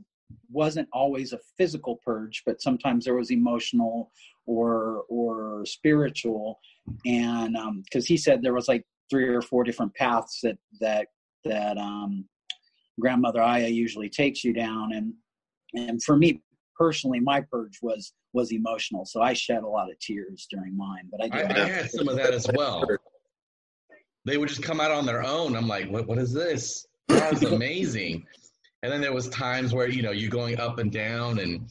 wasn't 0.49 0.87
always 0.93 1.33
a 1.33 1.39
physical 1.57 1.97
purge 2.05 2.43
but 2.45 2.61
sometimes 2.61 3.03
there 3.05 3.15
was 3.15 3.31
emotional 3.31 4.11
or 4.47 5.03
or 5.09 5.65
spiritual 5.65 6.59
and 7.05 7.55
um 7.55 7.83
because 7.83 8.07
he 8.07 8.17
said 8.17 8.41
there 8.41 8.53
was 8.53 8.67
like 8.67 8.83
three 9.09 9.27
or 9.27 9.41
four 9.41 9.63
different 9.63 9.93
paths 9.93 10.39
that 10.41 10.57
that 10.79 11.07
that 11.45 11.77
um 11.77 12.25
grandmother 12.99 13.41
aya 13.41 13.67
usually 13.67 14.09
takes 14.09 14.43
you 14.43 14.53
down 14.53 14.93
and 14.93 15.13
and 15.73 16.01
for 16.01 16.17
me 16.17 16.41
personally 16.77 17.19
my 17.19 17.41
purge 17.41 17.77
was 17.81 18.13
was 18.33 18.51
emotional 18.51 19.05
so 19.05 19.21
i 19.21 19.33
shed 19.33 19.63
a 19.63 19.67
lot 19.67 19.91
of 19.91 19.99
tears 19.99 20.47
during 20.49 20.75
mine 20.75 21.07
but 21.11 21.21
i 21.21 21.41
I, 21.41 21.43
I 21.43 21.67
had 21.67 21.91
some 21.91 22.07
of 22.07 22.15
that 22.15 22.33
as 22.33 22.47
well. 22.55 22.87
They 24.25 24.37
would 24.37 24.49
just 24.49 24.61
come 24.61 24.81
out 24.81 24.91
on 24.91 25.05
their 25.05 25.23
own. 25.23 25.55
I'm 25.55 25.69
like, 25.69 25.89
what 25.89 26.05
what 26.05 26.17
is 26.17 26.33
this? 26.33 26.85
That 27.07 27.31
was 27.31 27.43
amazing. 27.53 28.25
and 28.83 28.91
then 28.91 28.99
there 28.99 29.13
was 29.13 29.29
times 29.29 29.73
where 29.73 29.87
you 29.87 30.01
know 30.01 30.11
you're 30.11 30.29
going 30.29 30.59
up 30.59 30.79
and 30.79 30.91
down 30.91 31.39
and 31.39 31.69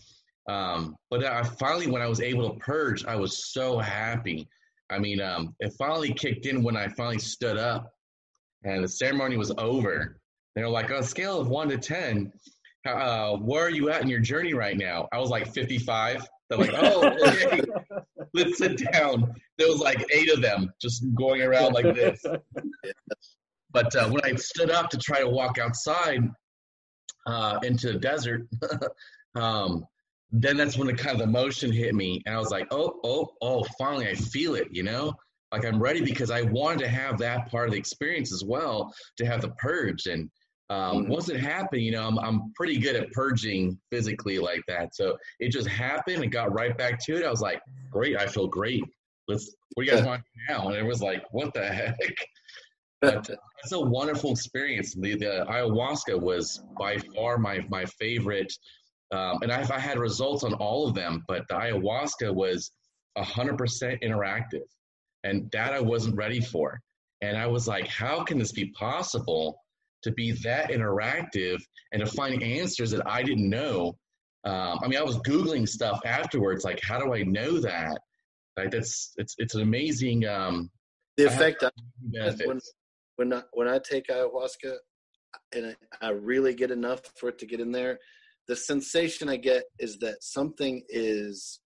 um 0.49 0.97
but 1.11 1.24
I 1.24 1.42
finally 1.42 1.88
when 1.88 2.03
I 2.03 2.07
was 2.07 2.20
able 2.20 2.51
to 2.51 2.59
purge, 2.59 3.05
I 3.05 3.16
was 3.16 3.53
so 3.53 3.78
happy. 3.78 4.49
I 4.90 4.99
mean, 4.99 5.20
um 5.20 5.55
it 5.61 5.72
finally 5.78 6.12
kicked 6.12 6.47
in 6.47 6.62
when 6.62 6.76
I 6.76 6.88
finally 6.88 7.18
stood 7.18 7.57
up 7.57 7.92
and 8.64 8.84
the 8.84 8.88
ceremony 8.88 9.36
was 9.36 9.53
over. 9.59 10.20
They 10.55 10.62
were 10.62 10.68
like, 10.68 10.90
on 10.90 10.99
a 10.99 11.03
scale 11.03 11.40
of 11.40 11.49
one 11.49 11.68
to 11.68 11.78
ten, 11.78 12.32
uh, 12.86 13.36
where 13.36 13.64
are 13.64 13.70
you 13.70 13.90
at 13.90 14.03
in 14.03 14.09
your 14.09 14.20
journey 14.20 14.55
right 14.55 14.76
now? 14.76 15.09
I 15.12 15.18
was 15.18 15.30
like 15.30 15.53
55. 15.53 16.26
They're 16.49 16.59
like, 16.59 16.74
oh, 16.74 17.09
okay, 17.26 17.61
let's 18.34 18.59
sit 18.59 18.80
down. 18.92 19.34
There 19.59 19.68
was 19.68 19.80
like 19.80 20.05
eight 20.12 20.32
of 20.32 20.40
them 20.40 20.72
just 20.80 21.05
going 21.14 21.42
around 21.42 21.72
like 21.72 21.94
this. 21.94 22.24
But 23.72 23.94
uh, 23.94 24.09
when 24.09 24.24
I 24.24 24.34
stood 24.36 24.70
up 24.70 24.88
to 24.90 24.97
try 24.97 25.20
to 25.20 25.28
walk 25.28 25.59
outside 25.59 26.22
uh, 27.26 27.59
into 27.62 27.92
the 27.92 27.99
desert, 27.99 28.47
um, 29.34 29.84
then 30.33 30.57
that's 30.57 30.77
when 30.77 30.87
the 30.89 30.95
kind 30.95 31.14
of 31.14 31.20
the 31.20 31.27
motion 31.33 31.70
hit 31.72 31.95
me, 31.95 32.22
and 32.27 32.35
I 32.35 32.39
was 32.39 32.51
like, 32.51 32.66
oh, 32.70 33.01
oh, 33.05 33.29
oh, 33.43 33.64
finally 33.79 34.09
I 34.09 34.14
feel 34.14 34.55
it, 34.55 34.68
you 34.70 34.83
know, 34.83 35.12
like 35.53 35.64
I'm 35.64 35.81
ready 35.81 36.01
because 36.03 36.31
I 36.31 36.43
wanted 36.43 36.81
to 36.81 36.89
have 36.89 37.18
that 37.18 37.51
part 37.51 37.66
of 37.68 37.72
the 37.72 37.79
experience 37.79 38.33
as 38.33 38.45
well, 38.45 38.93
to 39.18 39.24
have 39.27 39.41
the 39.41 39.51
purge. 39.51 40.07
And 40.07 40.29
um, 40.68 41.05
Mhm. 41.05 41.09
once 41.09 41.29
it 41.29 41.39
happened, 41.39 41.83
you 41.83 41.93
know, 41.93 42.07
I'm 42.07 42.18
I'm 42.18 42.53
pretty 42.55 42.79
good 42.79 42.97
at 42.97 43.12
purging 43.12 43.79
physically 43.91 44.39
like 44.41 44.62
that. 44.66 44.95
So 44.97 45.16
it 45.39 45.51
just 45.53 45.68
happened 45.68 46.22
and 46.24 46.33
got 46.33 46.53
right 46.53 46.77
back 46.77 46.99
to 47.05 47.16
it. 47.16 47.24
I 47.24 47.31
was 47.31 47.41
like, 47.41 47.61
great, 47.91 48.16
I 48.16 48.27
feel 48.27 48.49
great. 48.49 48.83
let's 49.29 49.55
what 49.74 49.85
do 49.85 49.91
you 49.91 49.97
guys 49.97 50.05
want 50.05 50.22
now? 50.49 50.68
And 50.68 50.77
it 50.77 50.85
was 50.85 51.01
like, 51.03 51.22
what 51.31 51.55
the 51.55 51.66
heck? 51.81 51.97
But 53.01 53.29
it's 53.62 53.72
a 53.72 53.81
wonderful 53.81 54.33
experience. 54.33 54.95
The, 54.95 55.14
the 55.16 55.45
ayahuasca 55.49 56.20
was 56.20 56.62
by 56.79 56.97
far 57.14 57.39
my 57.39 57.64
my 57.68 57.85
favorite, 57.85 58.53
um, 59.13 59.39
and 59.43 59.53
I've 59.53 59.71
I 59.71 59.79
had 59.79 59.99
results 59.99 60.45
on 60.45 60.55
all 60.55 60.89
of 60.89 60.95
them. 60.95 61.25
But 61.29 61.47
the 61.49 61.55
ayahuasca 61.55 62.35
was 62.35 62.71
hundred 63.17 63.57
percent 63.57 64.01
interactive, 64.03 64.67
and 65.25 65.51
that 65.53 65.73
I 65.73 65.81
wasn't 65.81 66.17
ready 66.17 66.41
for. 66.41 66.81
And 67.23 67.37
I 67.37 67.47
was 67.47 67.67
like, 67.67 67.89
how 67.89 68.25
can 68.25 68.39
this 68.39 68.53
be 68.53 68.67
possible 68.73 69.59
to 70.03 70.13
be 70.13 70.33
that 70.45 70.71
interactive 70.71 71.59
and 71.93 72.05
to 72.05 72.07
find 72.07 72.43
answers 72.43 72.91
that 72.91 73.07
I 73.07 73.23
didn't 73.23 73.49
know? 73.49 73.97
Um, 74.45 74.79
I 74.83 74.87
mean, 74.87 74.99
I 74.99 75.03
was 75.03 75.17
googling 75.19 75.69
stuff 75.69 76.01
afterwards, 76.05 76.65
like, 76.65 76.81
how 76.83 77.01
do 77.01 77.15
I 77.15 77.23
know 77.23 77.59
that? 77.59 77.99
Like, 78.57 78.71
that's 78.71 79.13
it's 79.17 79.35
it's 79.39 79.55
an 79.55 79.63
amazing. 79.63 80.27
Um, 80.27 80.71
the 81.17 81.25
effect 81.25 81.65
I 81.65 81.71
when, 82.45 82.61
when 83.17 83.33
I, 83.33 83.43
when 83.53 83.69
I 83.69 83.79
take 83.79 84.09
ayahuasca, 84.09 84.77
and 85.55 85.75
I, 86.01 86.07
I 86.07 86.11
really 86.11 86.55
get 86.55 86.71
enough 86.71 87.01
for 87.17 87.29
it 87.29 87.39
to 87.39 87.47
get 87.47 87.61
in 87.61 87.73
there, 87.73 87.99
the 88.49 88.57
sensation 88.57 89.28
I 89.28 89.36
get 89.36 89.64
is 89.78 89.99
that 89.99 90.22
something 90.22 90.82
is 90.88 91.61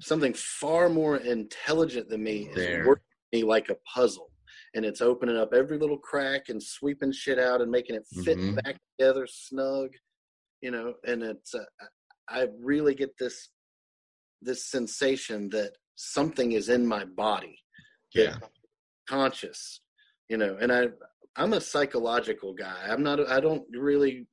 something 0.00 0.34
far 0.34 0.88
more 0.88 1.18
intelligent 1.18 2.08
than 2.08 2.22
me 2.22 2.48
there. 2.54 2.82
is 2.82 2.86
working 2.86 3.04
me 3.32 3.42
like 3.42 3.68
a 3.68 3.76
puzzle. 3.92 4.30
And 4.74 4.84
it's 4.84 5.00
opening 5.00 5.36
up 5.36 5.52
every 5.52 5.78
little 5.78 5.98
crack 5.98 6.48
and 6.48 6.62
sweeping 6.62 7.12
shit 7.12 7.38
out 7.38 7.60
and 7.60 7.70
making 7.70 7.96
it 7.96 8.06
fit 8.24 8.38
mm-hmm. 8.38 8.54
back 8.56 8.76
together 8.98 9.26
snug 9.28 9.90
you 10.60 10.70
know? 10.70 10.94
And 11.06 11.22
it's 11.22 11.54
uh, 11.54 11.64
i 12.28 12.46
really 12.62 12.94
get 12.94 13.16
this 13.18 13.50
this 14.42 14.70
sensation 14.70 15.48
that 15.50 15.72
something 15.96 16.52
is 16.52 16.68
in 16.68 16.86
my 16.86 17.04
body 17.04 17.58
yeah. 18.14 18.36
conscious 19.08 19.80
you 20.28 20.36
know? 20.36 20.56
And 20.60 20.72
i 20.72 20.88
i'm 21.36 21.52
a 21.52 21.60
psychological 21.60 22.52
guy. 22.54 22.86
I'm 22.88 23.02
not 23.02 23.20
i 23.28 23.40
don't 23.40 23.64
really 23.72 24.26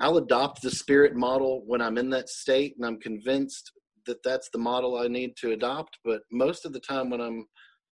i'll 0.00 0.16
adopt 0.16 0.62
the 0.62 0.70
spirit 0.70 1.14
model 1.14 1.62
when 1.66 1.80
i'm 1.80 1.98
in 1.98 2.10
that 2.10 2.28
state 2.28 2.74
and 2.76 2.86
i'm 2.86 2.98
convinced 2.98 3.72
that 4.06 4.22
that's 4.24 4.48
the 4.50 4.58
model 4.58 4.96
i 4.98 5.06
need 5.06 5.36
to 5.36 5.52
adopt. 5.52 5.98
But 6.04 6.22
most 6.32 6.64
of 6.64 6.72
the 6.72 6.80
time 6.80 7.10
when 7.10 7.20
i'm 7.20 7.46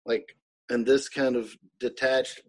like 0.06 0.26
in 0.70 0.84
this 0.84 1.10
kind 1.10 1.36
of 1.36 1.56
detached 1.80 2.41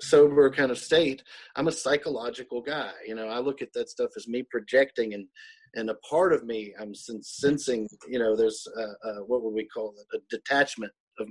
sober 0.00 0.50
kind 0.50 0.70
of 0.70 0.78
state 0.78 1.22
i'm 1.56 1.68
a 1.68 1.72
psychological 1.72 2.60
guy. 2.62 2.92
You 3.06 3.14
know 3.16 3.28
i 3.28 3.38
look 3.38 3.62
at 3.62 3.72
that 3.72 3.88
stuff 3.88 4.10
as 4.16 4.28
me 4.28 4.44
projecting 4.50 5.14
and 5.14 5.26
and 5.74 5.90
a 5.90 5.94
part 5.96 6.32
of 6.32 6.44
me 6.44 6.74
i'm 6.80 6.94
sensing 6.94 7.88
you 8.08 8.18
know 8.18 8.36
there's 8.36 8.66
a, 8.76 9.08
a, 9.08 9.24
what 9.26 9.42
would 9.42 9.54
we 9.54 9.66
call 9.66 9.94
it? 9.98 10.16
A 10.16 10.20
detachment 10.30 10.92
of 11.18 11.28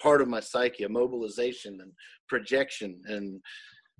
part 0.00 0.20
of 0.20 0.28
my 0.28 0.40
psyche 0.40 0.84
a 0.84 0.88
mobilization 0.88 1.80
and 1.80 1.92
projection. 2.28 3.00
And 3.06 3.40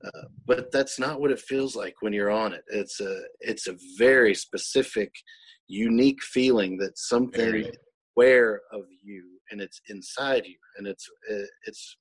uh, 0.05 0.29
but 0.47 0.71
that's 0.71 0.99
not 0.99 1.21
what 1.21 1.31
it 1.31 1.41
feels 1.41 1.75
like 1.75 1.95
when 2.01 2.13
you're 2.13 2.31
on 2.31 2.53
it. 2.53 2.63
It's 2.69 3.01
a 3.01 3.23
it's 3.41 3.67
a 3.67 3.77
very 3.97 4.35
specific 4.35 5.13
unique 5.69 6.23
feeling 6.23 6.79
that 6.79 6.99
something 6.99 7.71
aware 8.17 8.63
of 8.73 8.83
you 9.03 9.39
and 9.51 9.61
it's 9.61 9.81
inside 9.89 10.45
you 10.47 10.57
and 10.77 10.87
it's 10.87 11.09
it's 11.67 11.97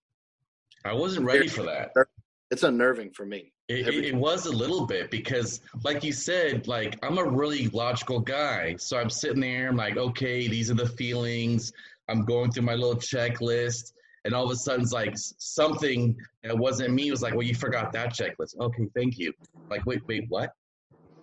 i 0.86 0.94
wasn't 0.94 1.24
ready 1.24 1.48
for 1.48 1.64
that. 1.64 1.92
it's 2.50 2.64
unnerving 2.64 3.12
for 3.12 3.26
me 3.26 3.52
it, 3.68 3.88
it, 3.88 4.06
it, 4.06 4.16
was 4.16 4.46
a 4.46 4.52
little 4.52 4.88
bit 4.88 5.12
because 5.12 5.60
like 5.84 6.04
you 6.04 6.14
said 6.14 6.68
like 6.68 6.98
i'm 7.04 7.18
a 7.18 7.24
really 7.24 7.68
logical 7.68 8.20
guy. 8.20 8.76
So 8.78 8.98
i'm 8.98 9.10
sitting 9.10 9.42
there 9.42 9.68
i'm 9.68 9.76
like 9.76 9.98
okay 9.98 10.48
these 10.48 10.72
are 10.72 10.76
the 10.76 10.88
feelings. 10.88 11.74
I'm 12.10 12.24
going 12.24 12.52
through 12.52 12.64
my 12.64 12.76
little 12.76 12.96
checklist 12.96 13.92
and 14.28 14.36
all 14.36 14.46
of 14.46 14.52
a 14.52 14.56
sudden 14.56 14.84
it's 14.84 14.94
like 14.94 15.14
something 15.16 16.16
that 16.44 16.56
wasn't 16.56 16.94
me 16.94 17.10
was 17.10 17.24
like 17.24 17.34
well 17.34 17.44
you 17.44 17.56
forgot 17.56 17.92
that 17.92 18.14
checklist 18.14 18.56
okay 18.62 18.88
thank 18.96 19.18
you 19.18 19.34
like 19.70 19.84
wait 19.88 20.02
wait 20.08 20.26
what 20.30 20.52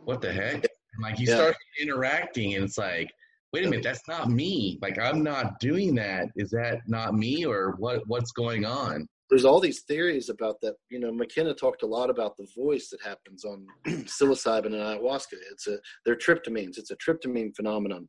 what 0.05 0.21
the 0.21 0.33
heck 0.33 0.55
and 0.55 1.03
like 1.03 1.19
you 1.21 1.27
yeah. 1.29 1.37
start 1.37 1.57
interacting 1.81 2.55
and 2.55 2.65
it's 2.65 2.79
like 2.79 3.09
wait 3.55 3.65
a 3.65 3.71
minute, 3.71 3.85
that's 3.85 4.07
not 4.09 4.29
me. 4.29 4.81
Like 4.83 4.99
I'm 4.99 5.23
not 5.23 5.61
doing 5.61 5.95
that. 5.95 6.27
Is 6.35 6.51
that 6.51 6.81
not 6.89 7.15
me 7.15 7.47
or 7.47 7.77
what 7.79 8.03
what's 8.09 8.33
going 8.33 8.65
on? 8.65 9.07
There's 9.31 9.45
all 9.45 9.61
these 9.61 9.83
theories 9.83 10.29
about 10.29 10.57
that. 10.63 10.75
You 10.91 10.99
know, 10.99 11.13
McKenna 11.13 11.55
talked 11.55 11.85
a 11.85 11.87
lot 11.87 12.11
about 12.11 12.37
the 12.37 12.49
voice 12.57 12.89
that 12.91 13.01
happens 13.01 13.45
on 13.45 13.65
psilocybin 13.87 14.67
and 14.67 14.75
ayahuasca. 14.75 15.37
It's 15.53 15.69
a 15.69 15.79
they're 16.05 16.17
tryptamines. 16.17 16.79
It's 16.79 16.91
a 16.91 16.97
tryptamine 16.97 17.55
phenomenon 17.55 18.09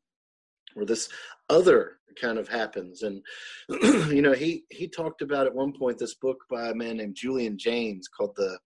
where 0.75 0.85
this 0.85 1.09
other 1.49 1.97
kind 2.21 2.37
of 2.37 2.47
happens. 2.47 3.01
And 3.01 3.21
you 4.13 4.21
know, 4.21 4.33
he 4.33 4.63
he 4.69 4.87
talked 4.87 5.21
about 5.21 5.47
at 5.47 5.55
one 5.55 5.73
point 5.73 5.97
this 5.97 6.15
book 6.15 6.37
by 6.49 6.69
a 6.69 6.75
man 6.75 6.97
named 6.97 7.15
Julian 7.15 7.57
Jaynes 7.57 8.07
called 8.07 8.35
the 8.35 8.57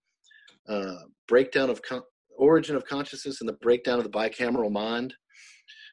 uh, 0.68 1.04
Breakdown 1.26 1.70
of 1.70 1.82
Con- 1.82 2.02
Origin 2.36 2.76
of 2.76 2.84
Consciousness 2.84 3.40
and 3.40 3.48
the 3.48 3.54
Breakdown 3.54 3.98
of 3.98 4.04
the 4.04 4.10
Bicameral 4.10 4.70
Mind 4.70 5.14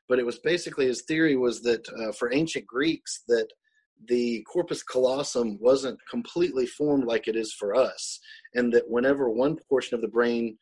but 0.08 0.20
it 0.20 0.26
was 0.26 0.40
basically 0.40 0.88
his 0.88 1.04
theory 1.04 1.36
was 1.36 1.62
that 1.64 1.88
uh, 1.90 2.12
for 2.14 2.34
ancient 2.34 2.66
Greeks 2.66 3.24
that 3.28 3.48
the 4.08 4.44
corpus 4.44 4.84
callosum 4.84 5.58
wasn't 5.60 6.00
completely 6.10 6.66
formed 6.66 7.06
like 7.06 7.28
it 7.28 7.36
is 7.36 7.54
for 7.54 7.76
us, 7.76 8.20
and 8.54 8.72
that 8.74 8.90
whenever 8.90 9.30
one 9.30 9.58
portion 9.70 9.96
of 9.96 10.02
the 10.02 10.08
brain 10.08 10.58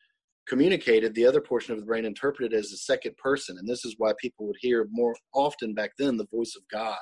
communicated, 0.46 1.14
the 1.14 1.26
other 1.26 1.40
portion 1.40 1.72
of 1.72 1.80
the 1.80 1.86
brain 1.86 2.04
interpreted 2.04 2.56
as 2.56 2.72
a 2.72 2.76
second 2.76 3.16
person, 3.16 3.58
and 3.58 3.68
this 3.68 3.84
is 3.84 3.96
why 3.98 4.12
people 4.20 4.46
would 4.46 4.56
hear 4.60 4.86
more 4.90 5.14
often 5.34 5.74
back 5.74 5.92
then 5.98 6.16
the 6.16 6.26
voice 6.26 6.54
of 6.56 6.62
God 6.70 6.96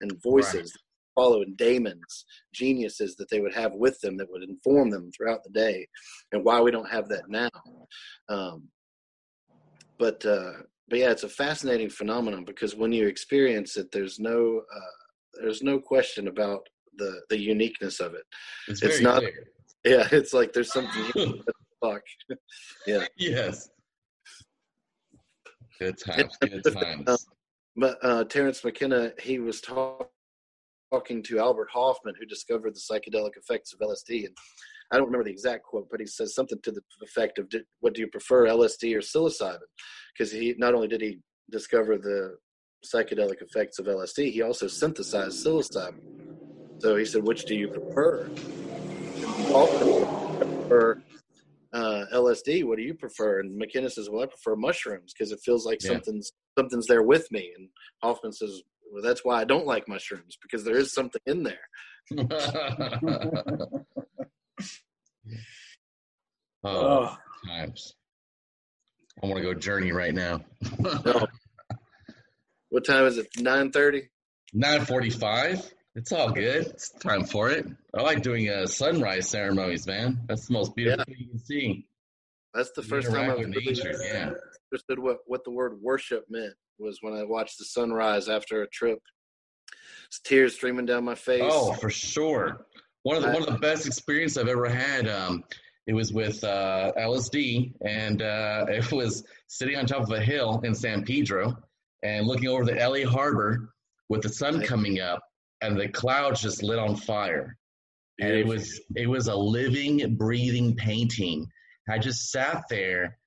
and 0.00 0.22
voices. 0.22 0.54
Right. 0.54 0.80
Following 1.16 1.54
daemons, 1.54 2.24
geniuses 2.52 3.14
that 3.14 3.30
they 3.30 3.38
would 3.38 3.54
have 3.54 3.72
with 3.74 4.00
them 4.00 4.16
that 4.16 4.28
would 4.28 4.42
inform 4.42 4.90
them 4.90 5.12
throughout 5.16 5.44
the 5.44 5.50
day, 5.50 5.86
and 6.32 6.44
why 6.44 6.60
we 6.60 6.72
don't 6.72 6.90
have 6.90 7.08
that 7.08 7.28
now. 7.28 7.48
Um, 8.28 8.64
but 9.96 10.26
uh, 10.26 10.54
but 10.88 10.98
yeah, 10.98 11.10
it's 11.10 11.22
a 11.22 11.28
fascinating 11.28 11.88
phenomenon 11.88 12.44
because 12.44 12.74
when 12.74 12.90
you 12.90 13.06
experience 13.06 13.76
it, 13.76 13.92
there's 13.92 14.18
no 14.18 14.62
uh, 14.74 15.40
there's 15.40 15.62
no 15.62 15.78
question 15.78 16.26
about 16.26 16.66
the 16.96 17.20
the 17.30 17.38
uniqueness 17.38 18.00
of 18.00 18.14
it. 18.14 18.24
It's, 18.66 18.82
it's 18.82 19.00
not. 19.00 19.20
Clear. 19.20 19.44
Yeah, 19.84 20.08
it's 20.12 20.32
like 20.32 20.52
there's 20.52 20.72
something. 20.72 21.42
fuck. 21.84 22.02
yeah. 22.86 23.06
Yes. 23.16 23.68
Good 25.78 25.98
times. 25.98 26.36
Good 26.40 26.62
times. 26.72 27.08
Um, 27.08 27.16
but 27.76 27.98
uh, 28.02 28.24
Terence 28.24 28.62
McKenna, 28.64 29.12
he 29.20 29.38
was 29.40 29.60
talk, 29.60 30.10
talking 30.92 31.22
to 31.24 31.38
Albert 31.40 31.68
Hofmann, 31.72 32.14
who 32.18 32.26
discovered 32.26 32.74
the 32.74 32.80
psychedelic 32.80 33.36
effects 33.36 33.72
of 33.72 33.80
LSD, 33.80 34.26
and 34.26 34.36
I 34.92 34.96
don't 34.96 35.06
remember 35.06 35.24
the 35.24 35.32
exact 35.32 35.64
quote, 35.64 35.88
but 35.90 35.98
he 35.98 36.06
says 36.06 36.34
something 36.34 36.58
to 36.62 36.70
the 36.70 36.82
effect 37.02 37.38
of, 37.38 37.50
"What 37.80 37.94
do 37.94 38.00
you 38.00 38.06
prefer, 38.06 38.46
LSD 38.46 38.94
or 38.94 39.00
psilocybin?" 39.00 39.58
Because 40.16 40.30
he 40.30 40.54
not 40.56 40.74
only 40.74 40.86
did 40.86 41.00
he 41.00 41.18
discover 41.50 41.98
the 41.98 42.36
psychedelic 42.86 43.42
effects 43.42 43.78
of 43.80 43.86
LSD, 43.86 44.30
he 44.30 44.42
also 44.42 44.68
synthesized 44.68 45.44
psilocybin. 45.44 45.98
So 46.78 46.94
he 46.94 47.04
said, 47.04 47.26
"Which 47.26 47.46
do 47.46 47.56
you 47.56 47.68
prefer?" 47.68 48.28
prefer 50.68 51.02
uh, 51.74 52.04
LSD. 52.14 52.64
What 52.64 52.78
do 52.78 52.84
you 52.84 52.94
prefer? 52.94 53.40
And 53.40 53.56
McKenna 53.56 53.90
says, 53.90 54.08
"Well, 54.08 54.22
I 54.22 54.26
prefer 54.26 54.56
mushrooms 54.56 55.12
because 55.12 55.32
it 55.32 55.40
feels 55.44 55.66
like 55.66 55.82
yeah. 55.82 55.90
something's 55.90 56.32
something's 56.56 56.86
there 56.86 57.02
with 57.02 57.30
me." 57.30 57.52
And 57.56 57.68
Hofmann 58.02 58.32
says, 58.32 58.62
"Well, 58.90 59.02
that's 59.02 59.24
why 59.24 59.40
I 59.40 59.44
don't 59.44 59.66
like 59.66 59.88
mushrooms 59.88 60.38
because 60.40 60.64
there 60.64 60.76
is 60.76 60.94
something 60.94 61.20
in 61.26 61.42
there." 61.42 61.68
Oh, 66.66 67.10
oh. 67.10 67.16
times. 67.46 67.94
I 69.22 69.26
want 69.26 69.36
to 69.36 69.42
go 69.42 69.52
journey 69.52 69.92
right 69.92 70.14
now. 70.14 70.40
no. 70.80 71.26
What 72.70 72.84
time 72.84 73.04
is 73.04 73.18
it? 73.18 73.28
Nine 73.38 73.70
thirty. 73.70 74.08
Nine 74.52 74.84
forty-five. 74.84 75.62
It's 75.96 76.10
all 76.10 76.30
good. 76.30 76.66
It's 76.66 76.90
time 76.90 77.24
for 77.24 77.50
it. 77.50 77.66
I 77.96 78.02
like 78.02 78.22
doing 78.22 78.50
uh, 78.50 78.66
sunrise 78.66 79.28
ceremonies, 79.28 79.86
man. 79.86 80.20
That's 80.26 80.48
the 80.48 80.52
most 80.52 80.74
beautiful 80.74 81.04
yeah. 81.06 81.14
thing 81.14 81.16
you 81.18 81.28
can 81.28 81.38
see. 81.38 81.86
That's 82.52 82.72
the 82.72 82.82
first 82.82 83.10
time 83.10 83.30
I've 83.30 83.48
nature, 83.48 83.94
yeah. 84.02 84.30
understood 84.72 84.98
what, 84.98 85.18
what 85.26 85.44
the 85.44 85.50
word 85.50 85.78
worship 85.80 86.24
meant 86.28 86.54
was 86.78 86.98
when 87.00 87.14
I 87.14 87.24
watched 87.24 87.58
the 87.58 87.64
sunrise 87.64 88.28
after 88.28 88.62
a 88.62 88.68
trip. 88.68 88.98
It's 90.06 90.20
tears 90.20 90.54
streaming 90.54 90.86
down 90.86 91.04
my 91.04 91.14
face. 91.14 91.42
Oh, 91.44 91.72
for 91.74 91.90
sure. 91.90 92.66
One 93.02 93.16
of 93.16 93.22
the, 93.22 93.30
one 93.30 93.42
of 93.42 93.46
the 93.46 93.58
best 93.58 93.86
experiences 93.86 94.38
I've 94.38 94.48
ever 94.48 94.68
had. 94.68 95.08
Um, 95.08 95.44
it 95.86 95.92
was 95.92 96.12
with 96.12 96.42
uh, 96.42 96.92
LSD, 96.98 97.74
and 97.84 98.22
uh, 98.22 98.66
it 98.68 98.90
was 98.90 99.24
sitting 99.48 99.76
on 99.76 99.86
top 99.86 100.02
of 100.02 100.10
a 100.10 100.20
hill 100.20 100.60
in 100.64 100.74
San 100.74 101.04
Pedro 101.04 101.56
and 102.02 102.26
looking 102.26 102.48
over 102.48 102.64
the 102.64 102.74
LA 102.74 103.08
harbor 103.08 103.70
with 104.08 104.22
the 104.22 104.28
sun 104.28 104.62
coming 104.62 105.00
up, 105.00 105.22
and 105.66 105.78
the 105.80 105.88
clouds 105.88 106.42
just 106.42 106.62
lit 106.62 106.78
on 106.78 106.96
fire. 106.96 107.56
And 108.20 108.30
it 108.32 108.46
was 108.46 108.80
it 108.96 109.08
was 109.08 109.28
a 109.28 109.36
living, 109.36 110.16
breathing 110.16 110.76
painting. 110.76 111.46
I 111.90 111.98
just 111.98 112.30
sat 112.30 112.64
there, 112.70 113.18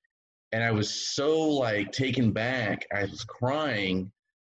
and 0.52 0.62
I 0.64 0.72
was 0.72 0.90
so 1.14 1.40
like 1.50 1.92
taken 1.92 2.32
back. 2.32 2.86
I 2.94 3.04
was 3.04 3.24
crying 3.24 4.12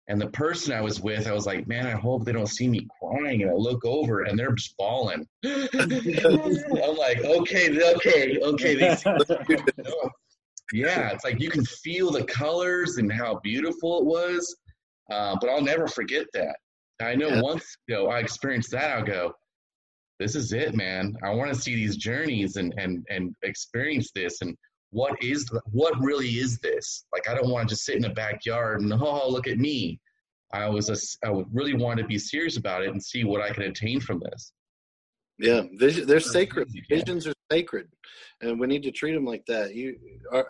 And 0.08 0.20
the 0.20 0.28
person 0.30 0.72
I 0.74 0.82
was 0.82 1.00
with, 1.00 1.26
I 1.28 1.32
was 1.32 1.46
like, 1.46 1.66
man, 1.68 1.86
I 1.86 1.92
hope 1.92 2.24
they 2.24 2.32
don't 2.32 2.46
see 2.48 2.68
me 2.68 2.86
crying. 3.00 3.42
And 3.42 3.50
I 3.50 3.54
look 3.54 3.84
over 3.86 4.22
and 4.22 4.38
they're 4.38 4.52
just 4.52 4.76
bawling. 4.76 5.26
I'm 5.46 6.96
like, 6.98 7.24
okay, 7.24 7.94
okay, 7.94 8.38
okay. 8.42 8.96
yeah, 10.72 11.10
it's 11.10 11.24
like 11.24 11.40
you 11.40 11.50
can 11.50 11.64
feel 11.64 12.10
the 12.10 12.24
colors 12.24 12.98
and 12.98 13.12
how 13.12 13.40
beautiful 13.42 14.00
it 14.00 14.06
was. 14.06 14.56
Uh, 15.10 15.36
but 15.40 15.50
I'll 15.50 15.62
never 15.62 15.88
forget 15.88 16.26
that. 16.34 16.56
I 17.02 17.14
know 17.14 17.42
once 17.42 17.76
you 17.88 17.94
know 17.94 18.06
I 18.06 18.20
experienced 18.20 18.70
that, 18.72 18.96
I'll 18.96 19.04
go, 19.04 19.34
this 20.18 20.34
is 20.34 20.52
it, 20.52 20.74
man. 20.74 21.16
I 21.22 21.30
want 21.30 21.52
to 21.52 21.60
see 21.60 21.74
these 21.74 21.96
journeys 21.96 22.56
and 22.56 22.74
and 22.78 23.04
and 23.10 23.34
experience 23.42 24.10
this 24.14 24.40
and 24.40 24.56
what 24.90 25.20
is 25.22 25.50
what 25.70 25.94
really 26.00 26.28
is 26.28 26.58
this? 26.58 27.04
Like 27.12 27.28
I 27.28 27.34
don't 27.34 27.50
want 27.50 27.68
to 27.68 27.74
just 27.74 27.84
sit 27.84 27.96
in 27.96 28.02
the 28.02 28.10
backyard 28.10 28.82
and 28.82 28.92
oh 29.00 29.28
look 29.28 29.48
at 29.48 29.58
me. 29.58 30.00
I 30.52 30.68
was 30.68 30.90
a, 30.90 31.26
I 31.26 31.42
really 31.50 31.72
want 31.72 31.98
to 31.98 32.06
be 32.06 32.18
serious 32.18 32.58
about 32.58 32.82
it 32.82 32.90
and 32.90 33.02
see 33.02 33.24
what 33.24 33.40
I 33.40 33.50
can 33.50 33.62
attain 33.62 34.00
from 34.00 34.20
this. 34.20 34.52
Yeah, 35.38 35.62
vision, 35.72 36.06
they're 36.06 36.20
sacred. 36.20 36.68
Visions 36.90 37.26
are 37.26 37.32
sacred, 37.50 37.88
and 38.42 38.60
we 38.60 38.66
need 38.66 38.82
to 38.82 38.92
treat 38.92 39.14
them 39.14 39.24
like 39.24 39.44
that. 39.46 39.74
You 39.74 39.96
are 40.30 40.46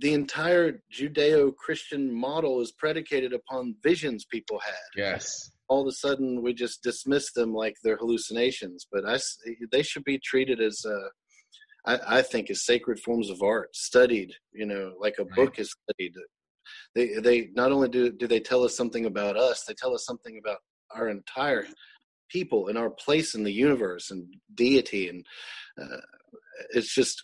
the 0.00 0.14
entire 0.14 0.82
Judeo-Christian 0.92 2.12
model 2.12 2.60
is 2.60 2.72
predicated 2.72 3.32
upon 3.32 3.76
visions 3.82 4.24
people 4.24 4.58
had. 4.58 4.90
Yes. 4.96 5.50
All 5.68 5.82
of 5.82 5.86
a 5.86 5.92
sudden, 5.92 6.42
we 6.42 6.52
just 6.54 6.82
dismiss 6.82 7.32
them 7.32 7.52
like 7.54 7.76
they're 7.84 7.98
hallucinations, 7.98 8.86
but 8.90 9.04
I, 9.06 9.18
they 9.70 9.82
should 9.82 10.04
be 10.04 10.18
treated 10.18 10.60
as, 10.60 10.84
uh, 10.84 11.08
I, 11.86 12.18
I 12.18 12.22
think, 12.22 12.50
as 12.50 12.64
sacred 12.64 12.98
forms 12.98 13.30
of 13.30 13.42
art, 13.42 13.76
studied. 13.76 14.32
You 14.52 14.66
know, 14.66 14.94
like 14.98 15.16
a 15.18 15.24
right. 15.24 15.34
book 15.36 15.58
is 15.58 15.74
studied. 15.84 16.14
They, 16.94 17.14
they 17.20 17.48
not 17.54 17.72
only 17.72 17.88
do 17.88 18.10
do 18.10 18.26
they 18.26 18.40
tell 18.40 18.64
us 18.64 18.76
something 18.76 19.06
about 19.06 19.36
us, 19.36 19.64
they 19.64 19.74
tell 19.74 19.94
us 19.94 20.04
something 20.04 20.38
about 20.38 20.58
our 20.94 21.08
entire 21.08 21.66
people 22.28 22.68
and 22.68 22.78
our 22.78 22.90
place 22.90 23.34
in 23.34 23.44
the 23.44 23.52
universe 23.52 24.10
and 24.10 24.24
deity, 24.54 25.08
and 25.08 25.24
uh, 25.80 26.00
it's 26.70 26.94
just 26.94 27.22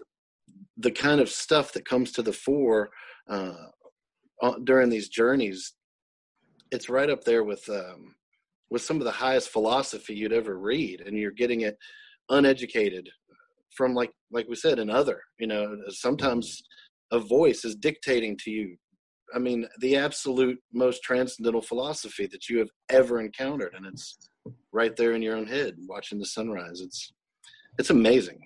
the 0.76 0.90
kind 0.90 1.20
of 1.20 1.28
stuff 1.28 1.72
that 1.72 1.88
comes 1.88 2.12
to 2.12 2.22
the 2.22 2.32
fore 2.32 2.90
uh, 3.28 3.54
during 4.64 4.90
these 4.90 5.08
journeys, 5.08 5.74
it's 6.70 6.88
right 6.88 7.10
up 7.10 7.24
there 7.24 7.44
with 7.44 7.68
um, 7.68 8.14
with 8.70 8.82
some 8.82 8.98
of 8.98 9.04
the 9.04 9.10
highest 9.10 9.50
philosophy 9.50 10.14
you'd 10.14 10.32
ever 10.32 10.58
read, 10.58 11.00
and 11.00 11.16
you're 11.16 11.30
getting 11.30 11.62
it 11.62 11.76
uneducated 12.28 13.08
from 13.76 13.94
like 13.94 14.10
like 14.30 14.46
we 14.48 14.56
said 14.56 14.78
another. 14.78 15.20
You 15.38 15.46
know, 15.46 15.76
sometimes 15.88 16.62
a 17.12 17.18
voice 17.18 17.64
is 17.64 17.76
dictating 17.76 18.36
to 18.44 18.50
you. 18.50 18.76
I 19.34 19.38
mean, 19.38 19.66
the 19.80 19.96
absolute 19.96 20.58
most 20.72 21.02
transcendental 21.02 21.62
philosophy 21.62 22.26
that 22.26 22.48
you 22.48 22.58
have 22.58 22.70
ever 22.90 23.20
encountered, 23.20 23.74
and 23.74 23.86
it's 23.86 24.18
right 24.72 24.94
there 24.94 25.12
in 25.12 25.22
your 25.22 25.36
own 25.36 25.46
head, 25.46 25.74
watching 25.88 26.18
the 26.18 26.26
sunrise. 26.26 26.80
It's 26.80 27.12
it's 27.78 27.90
amazing 27.90 28.40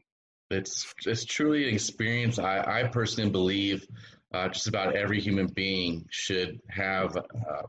it's 0.50 0.92
it's 1.06 1.24
truly 1.24 1.68
an 1.68 1.74
experience. 1.74 2.38
I, 2.38 2.82
I 2.82 2.88
personally 2.88 3.30
believe 3.30 3.86
uh, 4.32 4.48
just 4.48 4.66
about 4.66 4.96
every 4.96 5.20
human 5.20 5.46
being 5.46 6.06
should 6.10 6.60
have 6.68 7.16
uh, 7.16 7.62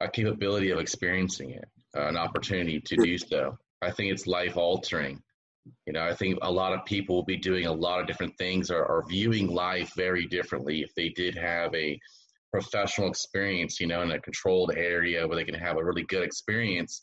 a 0.00 0.08
capability 0.08 0.70
of 0.70 0.78
experiencing 0.78 1.50
it, 1.50 1.68
uh, 1.96 2.06
an 2.06 2.16
opportunity 2.16 2.80
to 2.80 2.96
do 2.96 3.18
so. 3.18 3.58
I 3.82 3.90
think 3.90 4.12
it's 4.12 4.26
life 4.26 4.56
altering. 4.56 5.22
You 5.86 5.92
know, 5.92 6.04
I 6.04 6.14
think 6.14 6.38
a 6.42 6.50
lot 6.50 6.72
of 6.72 6.84
people 6.84 7.16
will 7.16 7.24
be 7.24 7.36
doing 7.36 7.66
a 7.66 7.72
lot 7.72 8.00
of 8.00 8.06
different 8.06 8.38
things 8.38 8.70
or, 8.70 8.84
or 8.84 9.04
viewing 9.08 9.48
life 9.48 9.92
very 9.96 10.26
differently 10.26 10.82
if 10.82 10.94
they 10.94 11.08
did 11.08 11.36
have 11.36 11.74
a 11.74 11.98
professional 12.52 13.08
experience, 13.08 13.80
you 13.80 13.88
know, 13.88 14.02
in 14.02 14.12
a 14.12 14.20
controlled 14.20 14.72
area 14.76 15.26
where 15.26 15.36
they 15.36 15.44
can 15.44 15.54
have 15.54 15.76
a 15.76 15.84
really 15.84 16.04
good 16.04 16.22
experience 16.22 17.02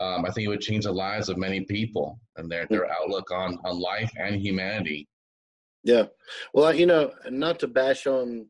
um, 0.00 0.24
I 0.24 0.30
think 0.30 0.46
it 0.46 0.48
would 0.48 0.60
change 0.60 0.84
the 0.84 0.92
lives 0.92 1.28
of 1.28 1.36
many 1.38 1.60
people 1.60 2.18
and 2.36 2.50
their 2.50 2.66
their 2.66 2.90
outlook 2.90 3.30
on 3.30 3.58
on 3.64 3.80
life 3.80 4.10
and 4.18 4.40
humanity. 4.40 5.08
Yeah, 5.84 6.06
well, 6.54 6.74
you 6.74 6.86
know, 6.86 7.12
not 7.30 7.58
to 7.60 7.68
bash 7.68 8.06
on 8.06 8.46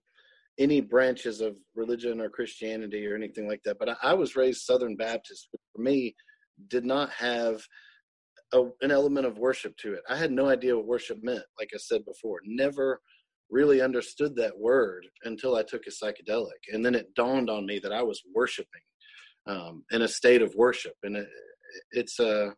any 0.58 0.80
branches 0.80 1.40
of 1.40 1.56
religion 1.74 2.20
or 2.20 2.28
Christianity 2.28 3.06
or 3.06 3.16
anything 3.16 3.48
like 3.48 3.62
that, 3.64 3.78
but 3.78 3.88
I, 3.88 3.96
I 4.02 4.14
was 4.14 4.36
raised 4.36 4.62
Southern 4.62 4.96
Baptist. 4.96 5.48
For 5.74 5.82
me, 5.82 6.14
did 6.68 6.84
not 6.84 7.10
have 7.10 7.62
a, 8.52 8.64
an 8.82 8.90
element 8.90 9.26
of 9.26 9.38
worship 9.38 9.76
to 9.78 9.94
it. 9.94 10.02
I 10.08 10.16
had 10.16 10.30
no 10.30 10.48
idea 10.48 10.76
what 10.76 10.86
worship 10.86 11.18
meant. 11.22 11.42
Like 11.58 11.70
I 11.74 11.78
said 11.78 12.04
before, 12.04 12.40
never 12.44 13.00
really 13.50 13.80
understood 13.80 14.36
that 14.36 14.58
word 14.58 15.06
until 15.24 15.56
I 15.56 15.62
took 15.62 15.82
a 15.86 15.90
psychedelic, 15.90 16.62
and 16.72 16.84
then 16.84 16.94
it 16.94 17.14
dawned 17.14 17.50
on 17.50 17.66
me 17.66 17.78
that 17.80 17.92
I 17.92 18.02
was 18.02 18.22
worshiping 18.34 18.82
um, 19.46 19.84
in 19.90 20.02
a 20.02 20.08
state 20.08 20.42
of 20.42 20.54
worship, 20.54 20.94
and 21.02 21.16
it, 21.16 21.28
it's 21.92 22.18
a. 22.18 22.46
Uh, 22.46 22.50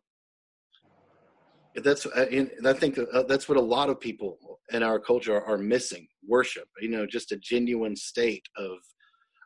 that's 1.83 2.07
I, 2.15 2.47
I 2.65 2.73
think 2.73 2.97
uh, 2.97 3.23
that's 3.23 3.49
what 3.49 3.57
a 3.57 3.61
lot 3.61 3.89
of 3.89 3.99
people 3.99 4.37
in 4.71 4.81
our 4.81 4.99
culture 4.99 5.41
are 5.41 5.57
missing 5.57 6.07
worship 6.27 6.67
you 6.79 6.89
know 6.89 7.05
just 7.05 7.31
a 7.31 7.37
genuine 7.37 7.95
state 7.95 8.47
of 8.57 8.77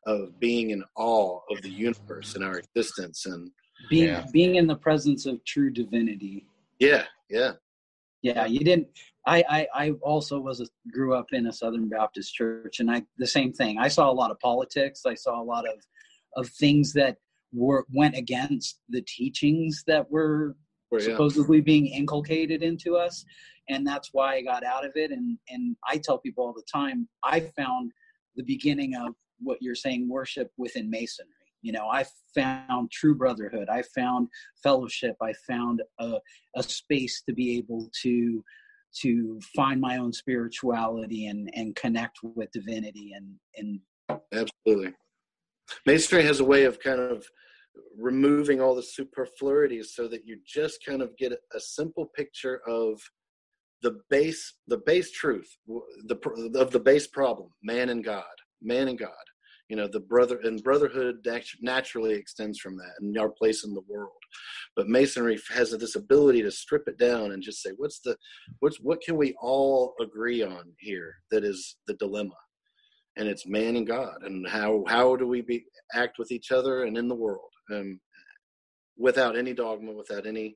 of 0.05 0.39
being 0.39 0.69
in 0.69 0.83
awe 0.95 1.39
of 1.51 1.61
the 1.61 1.69
universe 1.69 2.35
and 2.35 2.43
our 2.43 2.57
existence 2.59 3.25
and 3.25 3.51
being 3.89 4.07
yeah. 4.07 4.25
being 4.31 4.55
in 4.55 4.67
the 4.67 4.75
presence 4.75 5.25
of 5.25 5.43
true 5.45 5.69
divinity 5.69 6.45
yeah 6.79 7.03
yeah 7.29 7.53
yeah 8.21 8.45
you 8.45 8.59
didn't 8.59 8.87
I, 9.25 9.43
I 9.49 9.67
i 9.73 9.91
also 10.01 10.39
was 10.39 10.61
a, 10.61 10.67
grew 10.91 11.13
up 11.13 11.27
in 11.33 11.47
a 11.47 11.53
southern 11.53 11.89
baptist 11.89 12.33
church 12.33 12.79
and 12.79 12.89
i 12.89 13.03
the 13.17 13.27
same 13.27 13.51
thing 13.51 13.77
i 13.77 13.87
saw 13.87 14.09
a 14.09 14.13
lot 14.13 14.31
of 14.31 14.39
politics 14.39 15.01
i 15.05 15.13
saw 15.15 15.41
a 15.41 15.43
lot 15.43 15.65
of 15.67 15.75
of 16.35 16.47
things 16.59 16.93
that 16.93 17.17
were 17.53 17.85
went 17.93 18.15
against 18.15 18.79
the 18.89 19.01
teachings 19.01 19.83
that 19.87 20.09
were 20.11 20.55
well, 20.91 21.01
yeah. 21.01 21.07
supposedly 21.07 21.61
being 21.61 21.87
inculcated 21.87 22.63
into 22.63 22.95
us. 22.95 23.25
And 23.69 23.85
that's 23.85 24.09
why 24.11 24.35
i 24.35 24.41
got 24.41 24.63
out 24.63 24.85
of 24.85 24.93
it. 24.95 25.11
And 25.11 25.37
and 25.49 25.75
i 25.87 25.97
tell 25.97 26.17
people 26.17 26.45
all 26.45 26.53
the 26.53 26.63
time 26.71 27.07
i 27.23 27.39
found 27.39 27.91
the 28.35 28.43
beginning 28.43 28.95
of 28.95 29.13
what 29.39 29.57
you're 29.61 29.75
saying 29.75 30.09
worship 30.09 30.51
within 30.57 30.89
masonry. 30.89 31.29
You 31.61 31.73
know 31.73 31.87
i 31.87 32.05
found 32.33 32.91
true 32.91 33.15
brotherhood. 33.15 33.69
I 33.69 33.83
found 33.95 34.29
fellowship. 34.63 35.15
I 35.21 35.33
found 35.47 35.81
a, 35.99 36.19
a 36.55 36.63
space 36.63 37.21
to 37.27 37.33
be 37.33 37.57
able 37.57 37.89
to 38.03 38.43
to 39.01 39.39
find 39.55 39.79
my 39.79 39.97
own 39.97 40.13
spirituality 40.13 41.27
and 41.27 41.49
and 41.53 41.75
connect 41.75 42.19
with 42.23 42.51
divinity 42.51 43.11
and 43.15 43.35
and 43.57 43.79
absolutely 44.33 44.93
masonry 45.85 46.23
has 46.23 46.39
a 46.39 46.45
way 46.45 46.63
of 46.63 46.79
kind 46.79 46.99
of 46.99 47.25
removing 47.97 48.61
all 48.61 48.75
the 48.75 48.83
superfluities 48.83 49.95
so 49.95 50.07
that 50.07 50.25
you 50.25 50.39
just 50.45 50.83
kind 50.85 51.01
of 51.01 51.15
get 51.17 51.31
a 51.31 51.59
simple 51.59 52.05
picture 52.15 52.61
of 52.67 52.99
the 53.81 53.99
base 54.09 54.55
the 54.67 54.79
base 54.85 55.11
truth 55.11 55.49
the 56.07 56.17
of 56.55 56.71
the 56.71 56.79
base 56.79 57.07
problem 57.07 57.49
man 57.63 57.89
and 57.89 58.03
god 58.03 58.23
man 58.61 58.87
and 58.87 58.99
god. 58.99 59.11
You 59.69 59.75
know 59.75 59.87
the 59.87 59.99
brother 59.99 60.39
and 60.43 60.63
brotherhood 60.63 61.25
naturally 61.61 62.15
extends 62.15 62.59
from 62.59 62.75
that 62.77 62.93
and 62.99 63.15
our 63.19 63.29
place 63.29 63.63
in 63.63 63.73
the 63.73 63.83
world. 63.87 64.17
But 64.75 64.87
masonry 64.87 65.39
has 65.53 65.71
this 65.71 65.95
ability 65.95 66.41
to 66.41 66.51
strip 66.51 66.87
it 66.87 66.97
down 66.97 67.31
and 67.31 67.43
just 67.43 67.61
say 67.61 67.71
what's 67.77 67.99
the 67.99 68.17
what's 68.61 68.79
what 68.81 69.01
can 69.01 69.15
we 69.15 69.35
all 69.39 69.93
agree 70.01 70.41
on 70.41 70.73
here 70.79 71.13
that 71.29 71.43
is 71.43 71.77
the 71.85 71.93
dilemma 71.95 72.35
and 73.17 73.27
it's 73.27 73.47
man 73.47 73.75
and 73.75 73.87
God, 73.87 74.23
and 74.23 74.47
how 74.47 74.83
how 74.87 75.15
do 75.15 75.27
we 75.27 75.41
be 75.41 75.65
act 75.93 76.17
with 76.17 76.31
each 76.31 76.51
other 76.51 76.83
and 76.83 76.97
in 76.97 77.07
the 77.07 77.15
world, 77.15 77.51
um, 77.71 77.99
without 78.97 79.37
any 79.37 79.53
dogma, 79.53 79.91
without 79.91 80.25
any, 80.25 80.55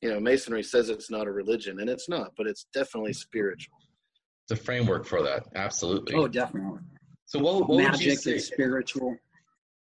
you 0.00 0.10
know, 0.10 0.20
Masonry 0.20 0.62
says 0.62 0.88
it's 0.88 1.10
not 1.10 1.26
a 1.26 1.32
religion, 1.32 1.80
and 1.80 1.90
it's 1.90 2.08
not, 2.08 2.32
but 2.36 2.46
it's 2.46 2.66
definitely 2.72 3.12
spiritual. 3.12 3.76
It's 4.48 4.60
a 4.60 4.64
framework 4.64 5.04
for 5.06 5.22
that, 5.22 5.44
absolutely. 5.54 6.14
Oh, 6.14 6.28
definitely. 6.28 6.80
So 7.26 7.38
what, 7.40 7.68
what 7.68 7.78
magic 7.78 7.92
would 7.92 8.00
you 8.00 8.16
say, 8.16 8.34
is 8.36 8.46
spiritual? 8.46 9.16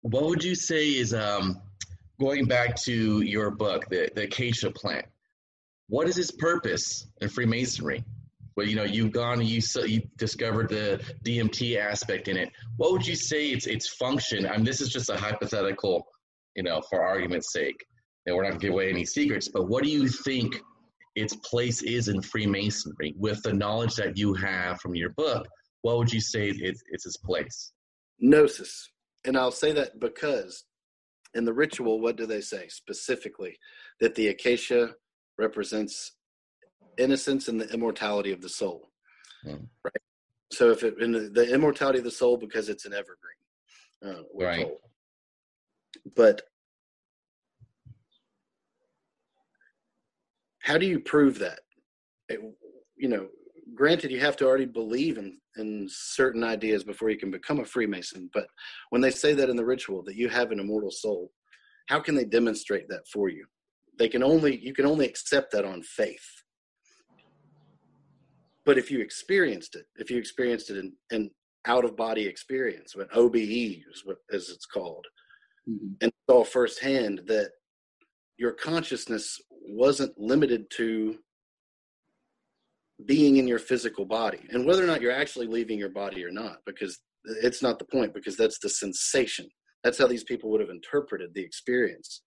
What 0.01 0.25
would 0.25 0.43
you 0.43 0.55
say 0.55 0.89
is 0.89 1.13
um, 1.13 1.61
going 2.19 2.45
back 2.45 2.75
to 2.83 3.21
your 3.21 3.51
book, 3.51 3.87
the 3.89 4.09
the 4.15 4.23
acacia 4.23 4.71
plant? 4.71 5.05
What 5.87 6.09
is 6.09 6.17
its 6.17 6.31
purpose 6.31 7.07
in 7.21 7.29
Freemasonry? 7.29 8.03
Well, 8.57 8.65
you 8.65 8.75
know, 8.75 8.83
you've 8.83 9.11
gone 9.11 9.39
you 9.45 9.61
you 9.85 10.01
discovered 10.17 10.69
the 10.69 10.99
DMT 11.23 11.77
aspect 11.77 12.27
in 12.27 12.37
it. 12.37 12.51
What 12.77 12.91
would 12.91 13.05
you 13.05 13.15
say 13.15 13.49
its 13.49 13.67
its 13.67 13.87
function? 13.87 14.47
I 14.47 14.57
mean, 14.57 14.65
this 14.65 14.81
is 14.81 14.89
just 14.89 15.11
a 15.11 15.15
hypothetical, 15.15 16.07
you 16.55 16.63
know, 16.63 16.81
for 16.89 17.03
argument's 17.03 17.53
sake, 17.53 17.85
and 18.25 18.35
we're 18.35 18.41
not 18.41 18.53
gonna 18.53 18.59
give 18.59 18.73
away 18.73 18.89
any 18.89 19.05
secrets. 19.05 19.47
But 19.47 19.67
what 19.67 19.83
do 19.83 19.91
you 19.91 20.07
think 20.07 20.59
its 21.15 21.35
place 21.35 21.83
is 21.83 22.07
in 22.07 22.19
Freemasonry 22.19 23.13
with 23.15 23.43
the 23.43 23.53
knowledge 23.53 23.93
that 23.95 24.17
you 24.17 24.33
have 24.33 24.81
from 24.81 24.95
your 24.95 25.11
book? 25.11 25.47
What 25.83 25.99
would 25.99 26.11
you 26.11 26.19
say 26.19 26.49
it's 26.49 26.81
it's 26.89 27.05
its 27.05 27.17
place? 27.17 27.73
Gnosis, 28.19 28.89
and 29.23 29.37
I'll 29.37 29.51
say 29.51 29.71
that 29.73 29.99
because 29.99 30.63
in 31.35 31.45
the 31.45 31.53
ritual, 31.53 32.01
what 32.01 32.17
do 32.17 32.25
they 32.25 32.41
say 32.41 32.69
specifically? 32.69 33.59
That 33.99 34.15
the 34.15 34.29
acacia 34.29 34.95
represents 35.37 36.16
innocence 36.97 37.47
and 37.47 37.59
the 37.59 37.71
immortality 37.73 38.31
of 38.31 38.41
the 38.41 38.49
soul. 38.49 38.89
Hmm. 39.43 39.65
Right. 39.83 40.01
So 40.51 40.71
if 40.71 40.83
it 40.83 41.01
in 41.01 41.11
the, 41.11 41.29
the, 41.29 41.53
immortality 41.53 41.99
of 41.99 42.05
the 42.05 42.11
soul 42.11 42.37
because 42.37 42.69
it's 42.69 42.85
an 42.85 42.93
evergreen. 42.93 43.17
Uh, 44.05 44.23
right. 44.33 44.63
Told. 44.63 44.77
but 46.15 46.41
how 50.61 50.77
do 50.77 50.85
you 50.85 50.99
prove 50.99 51.39
that? 51.39 51.59
It, 52.29 52.39
you 52.95 53.07
know, 53.07 53.27
granted, 53.73 54.11
you 54.11 54.19
have 54.19 54.37
to 54.37 54.45
already 54.45 54.65
believe 54.65 55.17
in 55.17 55.37
in 55.57 55.87
certain 55.89 56.43
ideas 56.43 56.83
before 56.83 57.09
you 57.09 57.17
can 57.17 57.31
become 57.31 57.59
a 57.59 57.65
Freemason. 57.65 58.29
But 58.33 58.47
when 58.89 59.01
they 59.01 59.09
say 59.09 59.33
that 59.33 59.49
in 59.49 59.55
the 59.55 59.65
ritual 59.65 60.03
that 60.03 60.15
you 60.15 60.29
have 60.29 60.51
an 60.51 60.59
immortal 60.59 60.91
soul, 60.91 61.31
how 61.87 61.99
can 61.99 62.15
they 62.15 62.25
demonstrate 62.25 62.87
that 62.89 63.07
for 63.11 63.29
you? 63.29 63.45
They 63.97 64.09
can 64.09 64.23
only 64.23 64.57
you 64.59 64.73
can 64.73 64.85
only 64.85 65.05
accept 65.05 65.51
that 65.53 65.65
on 65.65 65.81
faith. 65.83 66.36
But 68.67 68.77
if 68.77 68.91
you 68.91 68.99
experienced 68.99 69.75
it, 69.75 69.85
if 69.95 70.11
you 70.11 70.17
experienced 70.17 70.69
it 70.69 70.77
in, 70.77 70.91
in 71.09 71.31
out 71.65 71.85
of 71.85 71.95
body 71.95 72.25
experience, 72.25 72.97
what 72.97 73.07
OBE 73.15 73.37
is 73.37 74.01
what 74.03 74.17
as 74.31 74.49
it's 74.49 74.65
called, 74.65 75.05
mm-hmm. 75.67 75.93
and 76.01 76.11
saw 76.29 76.43
firsthand 76.43 77.21
that 77.27 77.51
your 78.37 78.51
consciousness 78.51 79.39
wasn't 79.69 80.11
limited 80.19 80.69
to 80.71 81.15
being 83.05 83.37
in 83.37 83.47
your 83.47 83.59
physical 83.59 84.05
body 84.05 84.41
and 84.49 84.65
whether 84.65 84.83
or 84.83 84.87
not 84.87 85.01
you're 85.01 85.11
actually 85.11 85.47
leaving 85.47 85.79
your 85.79 85.89
body 85.89 86.25
or 86.25 86.31
not 86.31 86.57
because 86.65 86.99
it's 87.43 87.61
not 87.61 87.79
the 87.79 87.85
point 87.85 88.13
because 88.13 88.35
that's 88.35 88.57
the 88.59 88.69
sensation 88.69 89.47
that's 89.83 89.99
how 89.99 90.07
these 90.07 90.23
people 90.23 90.49
would 90.49 90.61
have 90.61 90.71
interpreted 90.71 91.29
the 91.35 91.43
experience 91.43 92.23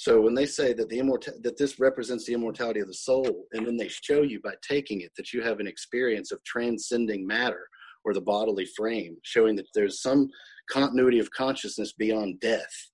so 0.00 0.18
when 0.18 0.34
they 0.34 0.46
say 0.46 0.72
that 0.72 0.88
the 0.88 0.98
immortal 0.98 1.34
that 1.42 1.58
this 1.58 1.78
represents 1.78 2.24
the 2.24 2.32
immortality 2.32 2.80
of 2.80 2.88
the 2.88 2.94
soul 2.94 3.44
and 3.52 3.66
then 3.66 3.76
they 3.76 3.88
show 3.88 4.22
you 4.22 4.40
by 4.40 4.54
taking 4.66 5.02
it 5.02 5.12
that 5.16 5.32
you 5.32 5.42
have 5.42 5.60
an 5.60 5.66
experience 5.66 6.32
of 6.32 6.42
transcending 6.44 7.26
matter 7.26 7.68
or 8.04 8.14
the 8.14 8.20
bodily 8.20 8.64
frame 8.64 9.16
showing 9.22 9.54
that 9.56 9.66
there's 9.74 10.00
some 10.00 10.26
continuity 10.70 11.18
of 11.18 11.30
consciousness 11.32 11.92
beyond 11.92 12.40
death 12.40 12.90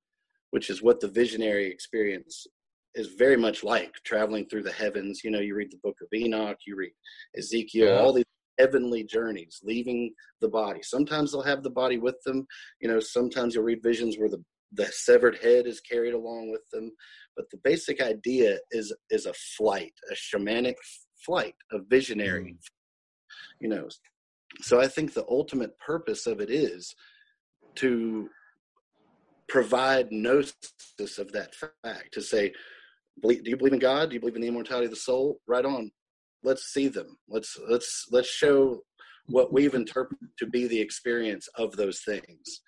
which 0.51 0.69
is 0.69 0.83
what 0.83 0.99
the 0.99 1.09
visionary 1.09 1.67
experience 1.67 2.47
is 2.97 3.09
very 3.09 3.37
much 3.37 3.63
like 3.63 3.93
traveling 4.05 4.47
through 4.49 4.63
the 4.63 4.73
heavens. 4.73 5.21
You 5.23 5.31
know, 5.31 5.41
you 5.41 5.55
read 5.55 5.71
the 5.71 5.81
book 5.83 5.97
of 6.01 6.09
Enoch, 6.15 6.57
you 6.67 6.77
read 6.77 6.93
Ezekiel, 7.37 7.89
yeah. 7.89 7.99
all 7.99 8.13
these 8.13 8.25
heavenly 8.59 9.05
journeys, 9.05 9.61
leaving 9.63 10.15
the 10.41 10.49
body. 10.49 10.81
Sometimes 10.83 11.31
they'll 11.31 11.43
have 11.43 11.63
the 11.63 11.71
body 11.71 11.99
with 11.99 12.17
them. 12.25 12.47
You 12.81 12.89
know, 12.89 13.01
sometimes 13.01 13.55
you'll 13.55 13.65
read 13.65 13.83
visions 13.83 14.17
where 14.17 14.31
the 14.31 14.43
the 14.73 14.87
severed 14.87 15.39
head 15.39 15.67
is 15.67 15.81
carried 15.81 16.15
along 16.15 16.51
with 16.51 16.63
them. 16.73 16.91
But 17.37 17.47
the 17.51 17.59
basic 17.63 18.01
idea 18.01 18.59
is 18.71 18.95
is 19.11 19.27
a 19.27 19.35
flight, 19.57 19.93
a 20.11 20.15
shamanic 20.15 20.77
flight, 21.25 21.55
a 21.73 21.79
visionary. 21.81 22.53
Mm. 22.53 22.59
You 23.61 23.69
know, 23.69 23.89
so 24.61 24.81
I 24.81 24.89
think 24.89 25.13
the 25.13 25.27
ultimate 25.29 25.79
purpose 25.79 26.27
of 26.27 26.41
it 26.41 26.51
is 26.51 26.95
to 27.77 28.29
provide 29.49 30.11
gnosis 30.11 31.19
of 31.19 31.31
that 31.33 31.55
fact 31.55 32.13
to 32.13 32.21
say 32.21 32.53
do 33.23 33.41
you 33.45 33.57
believe 33.57 33.73
in 33.73 33.79
God? 33.79 34.11
Do 34.11 34.15
you 34.15 34.21
believe 34.21 34.37
in 34.37 34.43
the 34.43 34.49
immortality 34.49 34.87
of 34.87 34.91
the 34.91 34.97
soul? 34.97 35.41
Right 35.47 35.65
on. 35.65 35.91
Let's 36.43 36.73
see 36.73 36.89
them. 36.89 37.17
Let's 37.29 37.59
let's 37.69 38.07
let's 38.11 38.29
show 38.29 38.83
what 39.29 39.53
we've 39.53 39.75
interpreted 39.75 40.29
to 40.39 40.47
be 40.47 40.67
the 40.67 40.81
experience 40.81 41.49
of 41.57 41.77
those 41.77 42.01
things. 42.01 42.63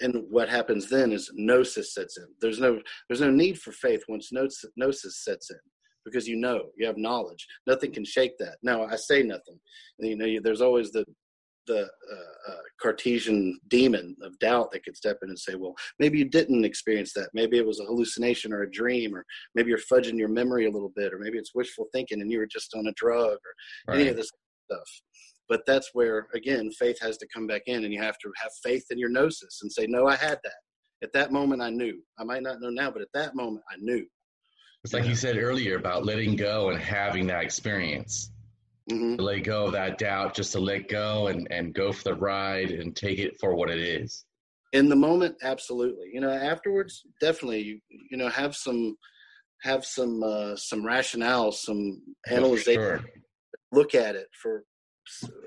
And 0.00 0.24
what 0.30 0.48
happens 0.48 0.88
then 0.88 1.12
is 1.12 1.30
gnosis 1.34 1.94
sets 1.94 2.16
in. 2.16 2.26
There's 2.40 2.60
no 2.60 2.80
there's 3.08 3.20
no 3.20 3.30
need 3.30 3.58
for 3.58 3.72
faith 3.72 4.02
once 4.08 4.30
gnosis 4.32 5.24
sets 5.24 5.50
in 5.50 5.58
because 6.04 6.26
you 6.26 6.36
know 6.36 6.70
you 6.76 6.86
have 6.86 6.96
knowledge. 6.96 7.46
Nothing 7.66 7.92
can 7.92 8.04
shake 8.04 8.38
that. 8.38 8.56
Now 8.62 8.84
I 8.84 8.96
say 8.96 9.22
nothing. 9.22 9.58
You 9.98 10.16
know, 10.16 10.40
there's 10.42 10.62
always 10.62 10.90
the 10.92 11.04
the 11.68 11.82
uh, 11.82 12.50
uh, 12.52 12.56
Cartesian 12.80 13.60
demon 13.68 14.16
of 14.22 14.38
doubt 14.38 14.72
that 14.72 14.84
could 14.84 14.96
step 14.96 15.18
in 15.22 15.28
and 15.28 15.38
say, 15.38 15.54
well, 15.54 15.74
maybe 15.98 16.18
you 16.18 16.24
didn't 16.24 16.64
experience 16.64 17.12
that. 17.12 17.28
Maybe 17.34 17.58
it 17.58 17.66
was 17.66 17.78
a 17.78 17.84
hallucination 17.84 18.52
or 18.52 18.62
a 18.62 18.70
dream, 18.70 19.14
or 19.14 19.24
maybe 19.54 19.68
you're 19.68 19.78
fudging 19.78 20.18
your 20.18 20.30
memory 20.30 20.66
a 20.66 20.70
little 20.70 20.92
bit, 20.96 21.12
or 21.12 21.18
maybe 21.18 21.38
it's 21.38 21.54
wishful 21.54 21.86
thinking 21.92 22.20
and 22.20 22.32
you 22.32 22.38
were 22.38 22.46
just 22.46 22.74
on 22.74 22.86
a 22.86 22.92
drug 22.92 23.32
or 23.32 23.54
right. 23.86 24.00
any 24.00 24.08
of 24.08 24.16
this 24.16 24.30
stuff. 24.64 24.88
But 25.48 25.62
that's 25.66 25.90
where, 25.94 26.26
again, 26.34 26.70
faith 26.72 26.98
has 27.00 27.16
to 27.18 27.28
come 27.34 27.46
back 27.46 27.62
in 27.66 27.84
and 27.84 27.92
you 27.92 28.02
have 28.02 28.18
to 28.18 28.32
have 28.42 28.50
faith 28.62 28.84
in 28.90 28.98
your 28.98 29.08
gnosis 29.08 29.60
and 29.62 29.72
say, 29.72 29.86
no, 29.86 30.06
I 30.06 30.16
had 30.16 30.38
that. 30.44 30.52
At 31.02 31.12
that 31.14 31.32
moment, 31.32 31.62
I 31.62 31.70
knew. 31.70 32.02
I 32.18 32.24
might 32.24 32.42
not 32.42 32.60
know 32.60 32.70
now, 32.70 32.90
but 32.90 33.02
at 33.02 33.08
that 33.14 33.34
moment, 33.34 33.64
I 33.70 33.76
knew. 33.78 34.04
It's 34.84 34.92
like 34.92 35.06
you 35.06 35.14
said 35.14 35.38
earlier 35.38 35.76
about 35.76 36.04
letting 36.04 36.36
go 36.36 36.70
and 36.70 36.80
having 36.80 37.26
that 37.28 37.42
experience 37.42 38.30
mm-hmm. 38.90 39.20
let 39.20 39.44
go 39.44 39.66
of 39.66 39.72
that 39.72 39.98
doubt, 39.98 40.34
just 40.34 40.52
to 40.52 40.60
let 40.60 40.88
go 40.88 41.28
and, 41.28 41.46
and 41.50 41.74
go 41.74 41.92
for 41.92 42.04
the 42.04 42.14
ride 42.14 42.70
and 42.70 42.94
take 42.94 43.18
it 43.18 43.38
for 43.38 43.54
what 43.54 43.70
it 43.70 43.78
is. 43.78 44.24
In 44.72 44.88
the 44.88 44.96
moment, 44.96 45.36
absolutely. 45.42 46.10
You 46.12 46.20
know, 46.20 46.30
afterwards, 46.30 47.02
definitely. 47.20 47.62
You 47.62 47.80
you 48.10 48.16
know, 48.16 48.28
have 48.28 48.54
some 48.54 48.96
have 49.62 49.84
some 49.84 50.22
uh, 50.22 50.56
some 50.56 50.84
rationale, 50.84 51.52
some 51.52 52.02
analysis. 52.26 52.74
Sure. 52.74 53.00
Look 53.72 53.94
at 53.94 54.14
it 54.14 54.28
for 54.42 54.64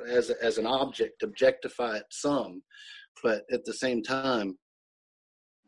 as 0.08 0.30
as 0.30 0.58
an 0.58 0.66
object, 0.66 1.24
objectify 1.24 1.98
it 1.98 2.06
some, 2.10 2.62
but 3.24 3.44
at 3.52 3.66
the 3.66 3.74
same 3.74 4.04
time, 4.04 4.58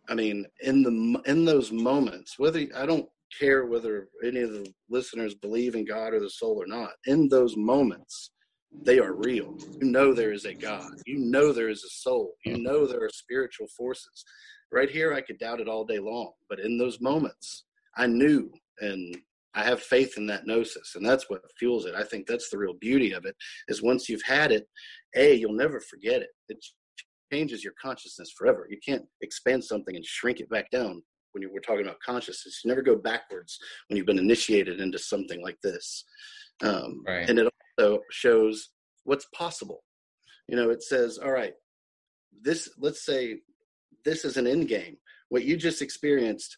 I 0.10 0.16
mean, 0.16 0.46
in 0.62 0.84
the 0.84 1.22
in 1.26 1.46
those 1.46 1.72
moments, 1.72 2.36
whether 2.38 2.66
I 2.76 2.86
don't 2.86 3.08
care 3.39 3.66
whether 3.66 4.10
any 4.24 4.41
of 4.41 4.52
the 4.52 4.72
listeners 4.89 5.36
believe 5.36 5.76
in 5.76 5.86
God 5.86 6.14
or 6.14 6.20
the 6.20 6.30
soul 6.30 6.62
or 6.62 6.68
not. 6.68 6.91
In 7.06 7.28
those 7.28 7.56
moments, 7.58 8.32
they 8.84 9.00
are 9.00 9.14
real. 9.14 9.56
You 9.82 9.91
know 9.91 10.14
there 10.14 10.34
is 10.34 10.46
a 10.46 10.54
God. 10.54 10.91
You 11.06 11.20
know 11.20 11.52
there 11.52 11.70
is 11.70 11.84
a 11.84 11.89
soul. 11.89 12.34
You 12.46 12.62
know 12.62 12.86
there 12.86 13.04
are 13.04 13.10
spiritual 13.10 13.68
forces. 13.78 14.24
Right 14.72 14.89
here, 14.89 15.14
I 15.14 15.22
could 15.22 15.38
doubt 15.38 15.60
it 15.60 15.68
all 15.68 15.86
day 15.86 16.00
long, 16.00 16.32
but 16.50 16.60
in 16.60 16.78
those 16.78 17.00
moments, 17.00 17.66
I 17.96 18.08
knew 18.08 18.52
and 18.80 19.16
I 19.56 19.64
have 19.64 19.82
faith 19.82 20.18
in 20.18 20.26
that 20.28 20.47
gnosis, 20.47 20.95
and 20.95 21.06
that's 21.06 21.30
what 21.30 21.41
fuels 21.60 21.86
it. 21.86 21.95
I 21.95 22.04
think 22.04 22.26
that's 22.26 22.49
the 22.49 22.58
real 22.58 22.74
beauty 22.80 23.12
of 23.12 23.26
it. 23.26 23.36
Is 23.68 23.84
once 23.84 24.10
you've 24.10 24.24
had 24.24 24.51
it, 24.51 24.68
a 25.16 25.36
you'll 25.36 25.54
never 25.54 25.80
forget 25.80 26.22
it. 26.22 26.30
It 26.49 26.58
changes 27.32 27.64
your 27.64 27.74
consciousness 27.82 28.32
forever. 28.38 28.68
You 28.70 28.78
can't 28.86 29.06
expand 29.22 29.64
something 29.64 29.95
and 29.95 30.06
shrink 30.06 30.39
it 30.39 30.49
back 30.49 30.70
down 30.72 31.01
when 31.34 31.41
you, 31.41 31.49
we're 31.51 31.60
talking 31.60 31.86
about 31.86 31.99
consciousness. 32.06 32.62
You 32.64 32.70
never 32.70 32.82
go 32.82 32.95
backwards 32.95 33.58
when 33.88 33.97
you've 33.97 34.06
been 34.06 34.20
initiated 34.20 34.80
into 34.80 34.99
something 34.99 35.41
like 35.41 35.58
this. 35.64 36.06
Um, 36.64 37.04
right. 37.08 37.30
And 37.30 37.39
it 37.39 37.47
also 37.80 37.99
shows 38.12 38.70
what's 39.04 39.28
possible. 39.36 39.84
You 40.47 40.56
know, 40.56 40.70
it 40.70 40.84
says, 40.84 41.18
all 41.18 41.32
right, 41.32 41.54
this, 42.41 42.70
let's 42.78 43.06
say 43.06 43.39
this 44.06 44.26
is 44.26 44.38
an 44.38 44.47
end 44.47 44.68
game. 44.68 44.97
What 45.30 45.45
you 45.45 45.58
just 45.58 45.82
experienced, 45.82 46.58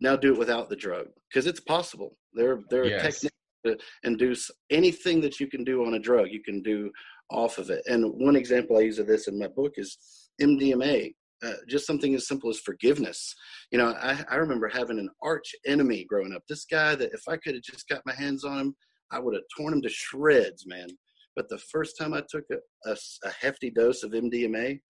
now 0.00 0.16
do 0.16 0.32
it 0.32 0.38
without 0.38 0.68
the 0.68 0.76
drug 0.76 1.06
because 1.30 1.46
it's 1.46 1.60
possible. 1.60 2.16
There, 2.34 2.60
there 2.70 2.82
are 2.82 2.86
yes. 2.86 3.02
techniques 3.02 3.36
to 3.64 3.78
induce 4.04 4.50
anything 4.70 5.20
that 5.22 5.40
you 5.40 5.46
can 5.48 5.64
do 5.64 5.84
on 5.86 5.94
a 5.94 5.98
drug, 5.98 6.28
you 6.30 6.42
can 6.42 6.62
do 6.62 6.90
off 7.30 7.58
of 7.58 7.70
it. 7.70 7.82
And 7.86 8.04
one 8.14 8.36
example 8.36 8.76
I 8.76 8.82
use 8.82 8.98
of 8.98 9.06
this 9.06 9.28
in 9.28 9.38
my 9.38 9.48
book 9.48 9.72
is 9.76 9.98
MDMA. 10.40 11.14
Uh, 11.44 11.52
just 11.68 11.86
something 11.86 12.14
as 12.14 12.26
simple 12.26 12.48
as 12.48 12.58
forgiveness. 12.60 13.34
You 13.70 13.76
know, 13.76 13.94
I, 14.00 14.24
I 14.30 14.36
remember 14.36 14.68
having 14.68 14.98
an 14.98 15.10
arch 15.22 15.54
enemy 15.66 16.06
growing 16.08 16.32
up. 16.32 16.42
This 16.48 16.64
guy 16.64 16.94
that 16.94 17.12
if 17.12 17.20
I 17.28 17.36
could 17.36 17.54
have 17.54 17.62
just 17.62 17.86
got 17.88 18.00
my 18.06 18.14
hands 18.14 18.42
on 18.42 18.58
him, 18.58 18.76
I 19.10 19.18
would 19.18 19.34
have 19.34 19.42
torn 19.54 19.74
him 19.74 19.82
to 19.82 19.88
shreds, 19.90 20.66
man. 20.66 20.88
But 21.34 21.50
the 21.50 21.58
first 21.58 21.98
time 22.00 22.14
I 22.14 22.22
took 22.30 22.44
a, 22.50 22.90
a, 22.90 22.96
a 23.24 23.30
hefty 23.38 23.70
dose 23.70 24.02
of 24.02 24.12
MDMA, 24.12 24.80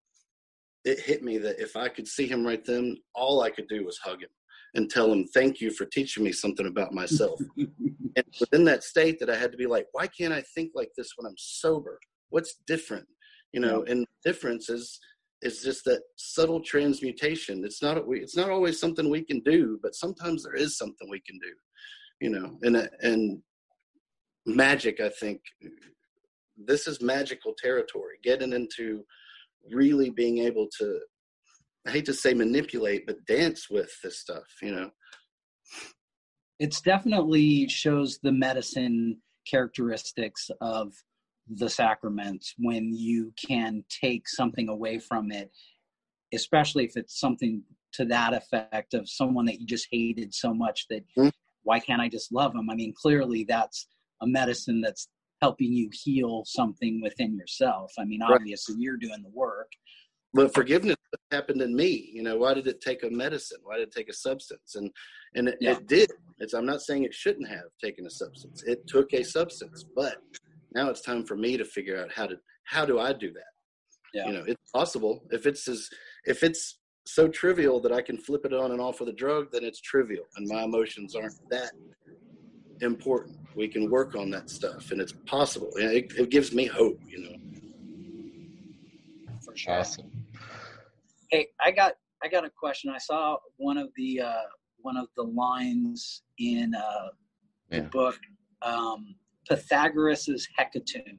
it 0.85 1.01
hit 1.01 1.25
me 1.25 1.39
that 1.39 1.59
if 1.59 1.75
I 1.75 1.89
could 1.89 2.07
see 2.07 2.29
him 2.29 2.47
right 2.47 2.65
then, 2.65 2.97
all 3.17 3.43
I 3.43 3.51
could 3.51 3.67
do 3.67 3.85
was 3.85 3.99
hug 3.99 4.23
him 4.23 4.29
and 4.75 4.91
tell 4.91 5.11
him, 5.11 5.27
thank 5.29 5.61
you 5.61 5.71
for 5.71 5.87
teaching 5.87 6.25
me 6.25 6.33
something 6.33 6.67
about 6.67 6.93
myself. 6.93 7.41
and 7.57 8.25
within 8.41 8.65
that 8.65 8.85
state 8.85 9.19
that 9.21 9.31
I 9.31 9.37
had 9.37 9.53
to 9.53 9.59
be 9.59 9.67
like, 9.67 9.87
why 9.93 10.07
can't 10.07 10.33
I 10.33 10.43
think 10.55 10.73
like 10.75 10.91
this 10.97 11.13
when 11.17 11.27
I'm 11.27 11.37
sober? 11.39 11.99
What's 12.31 12.57
different? 12.67 13.07
You 13.53 13.61
know, 13.61 13.85
and 13.85 14.07
difference 14.25 14.69
is 14.69 14.99
is 15.43 15.63
just 15.63 15.85
that 15.85 16.03
subtle 16.17 16.61
transmutation. 16.61 17.65
It's 17.65 17.83
not 17.83 18.03
it's 18.09 18.37
not 18.37 18.51
always 18.51 18.81
something 18.81 19.09
we 19.09 19.23
can 19.23 19.41
do, 19.41 19.79
but 19.83 19.95
sometimes 19.95 20.43
there 20.43 20.55
is 20.55 20.77
something 20.77 21.09
we 21.09 21.21
can 21.21 21.39
do. 21.39 21.53
You 22.21 22.31
know, 22.31 22.59
and 22.63 22.77
uh, 22.77 22.89
and 23.03 23.43
magic. 24.47 25.01
I 25.01 25.09
think 25.09 25.41
this 26.57 26.87
is 26.87 27.03
magical 27.03 27.55
territory. 27.57 28.17
Getting 28.23 28.53
into 28.53 29.05
really 29.71 30.11
being 30.11 30.39
able 30.39 30.69
to. 30.79 31.01
I 31.87 31.91
hate 31.91 32.07
to 32.07 32.15
say 32.15 32.35
manipulate, 32.35 33.07
but 33.07 33.25
dance 33.27 33.71
with 33.71 33.93
this 34.03 34.19
stuff. 34.19 34.47
You 34.61 34.75
know, 34.75 34.91
it's 36.59 36.81
definitely 36.81 37.69
shows 37.69 38.19
the 38.23 38.33
medicine 38.33 39.19
characteristics 39.49 40.51
of 40.61 40.93
the 41.49 41.71
sacraments 41.71 42.55
when 42.59 42.93
you 42.93 43.33
can 43.49 43.85
take 43.89 44.29
something 44.29 44.69
away 44.69 44.99
from 44.99 45.31
it 45.31 45.51
especially 46.35 46.85
if 46.85 46.97
it's 46.97 47.19
something 47.19 47.63
to 47.93 48.05
that 48.05 48.35
effect 48.35 48.95
of 48.95 49.09
someone 49.09 49.47
that 49.47 49.61
you 49.61 49.67
just 49.67 49.87
hated 49.91 50.35
so 50.35 50.53
much 50.53 50.87
that 50.91 51.05
mm-hmm. 51.17 51.29
why 51.63 51.79
can't 51.79 52.03
i 52.03 52.09
just 52.09 52.33
love 52.33 52.53
them 52.53 52.69
i 52.69 52.75
mean 52.75 52.93
clearly 53.01 53.45
that's 53.49 53.87
a 54.23 54.27
medicine 54.27 54.81
that's 54.81 55.09
helping 55.41 55.73
you 55.73 55.89
heal 55.93 56.43
something 56.47 57.01
within 57.01 57.37
yourself 57.37 57.93
i 57.99 58.05
mean 58.05 58.23
obviously 58.23 58.75
right. 58.75 58.83
you're 58.83 58.97
doing 58.97 59.23
the 59.23 59.31
work 59.33 59.71
but 60.37 60.55
forgiveness 60.55 60.97
happened 61.33 61.63
in 61.63 61.75
me 61.75 62.11
you 62.13 62.23
know 62.23 62.37
why 62.37 62.55
did 62.55 62.67
it 62.67 62.81
take 62.81 63.03
a 63.03 63.11
medicine? 63.11 63.59
Why 63.65 63.79
did 63.79 63.89
it 63.89 63.95
take 63.95 64.09
a 64.09 64.13
substance? 64.13 64.77
And 64.77 64.91
and 65.35 65.49
it, 65.49 65.59
yeah. 65.61 65.73
it 65.73 65.87
did. 65.89 66.13
It's 66.39 66.55
i'm 66.55 66.67
not 66.67 66.83
saying 66.83 67.05
it 67.05 67.15
shouldn't 67.15 67.49
have 67.49 67.69
taken 67.83 68.07
a 68.07 68.11
substance. 68.11 68.63
It 68.65 68.87
took 68.87 69.13
a 69.13 69.25
substance 69.25 69.85
but 69.95 70.17
now 70.75 70.89
it's 70.91 71.01
time 71.01 71.25
for 71.25 71.37
me 71.37 71.57
to 71.57 71.65
figure 71.65 71.99
out 72.01 72.13
how 72.13 72.27
to 72.27 72.37
how 72.65 72.85
do 72.85 73.01
i 73.01 73.13
do 73.13 73.33
that? 73.33 73.53
Yeah. 74.15 74.27
you 74.27 74.33
know 74.35 74.45
it's 74.47 74.71
possible. 74.73 75.25
If 75.31 75.47
it's 75.47 75.67
as 75.69 75.89
if 76.27 76.43
it's 76.43 76.79
so 77.07 77.29
trivial 77.29 77.81
that 77.81 77.93
i 77.93 78.03
can 78.03 78.19
flip 78.19 78.45
it 78.45 78.53
on 78.53 78.73
and 78.73 78.81
off 78.81 78.99
with 78.99 79.09
a 79.09 79.13
drug 79.13 79.53
then 79.53 79.63
it's 79.63 79.81
trivial 79.81 80.25
and 80.37 80.49
my 80.49 80.65
emotions 80.65 81.15
aren't 81.15 81.39
that 81.51 81.71
important. 82.83 83.39
We 83.55 83.69
can 83.69 83.91
work 83.91 84.15
on 84.17 84.29
that 84.31 84.51
stuff 84.51 84.91
and 84.91 85.01
it's 85.01 85.15
possible. 85.25 85.71
It, 85.77 86.13
it 86.19 86.31
gives 86.31 86.53
me 86.53 86.67
hope 86.67 87.01
you 87.09 87.21
know. 87.25 87.37
For 89.45 89.57
sure. 89.57 89.75
Awesome 89.75 90.16
Hey, 91.31 91.49
I 91.65 91.71
got 91.71 91.95
I 92.23 92.29
got 92.29 92.45
a 92.45 92.51
question. 92.51 92.91
I 92.91 92.99
saw 92.99 93.37
one 93.57 93.79
of 93.79 93.89
the 93.97 94.21
uh, 94.21 94.43
one 94.79 94.97
of 94.97 95.09
the 95.17 95.23
lines 95.23 96.23
in 96.39 96.75
uh, 96.75 97.09
yeah. 97.71 97.81
the 97.81 97.83
book, 97.85 98.19
um, 98.63 99.17
Pythagoras's 99.51 100.49
hecatomb. 100.59 101.19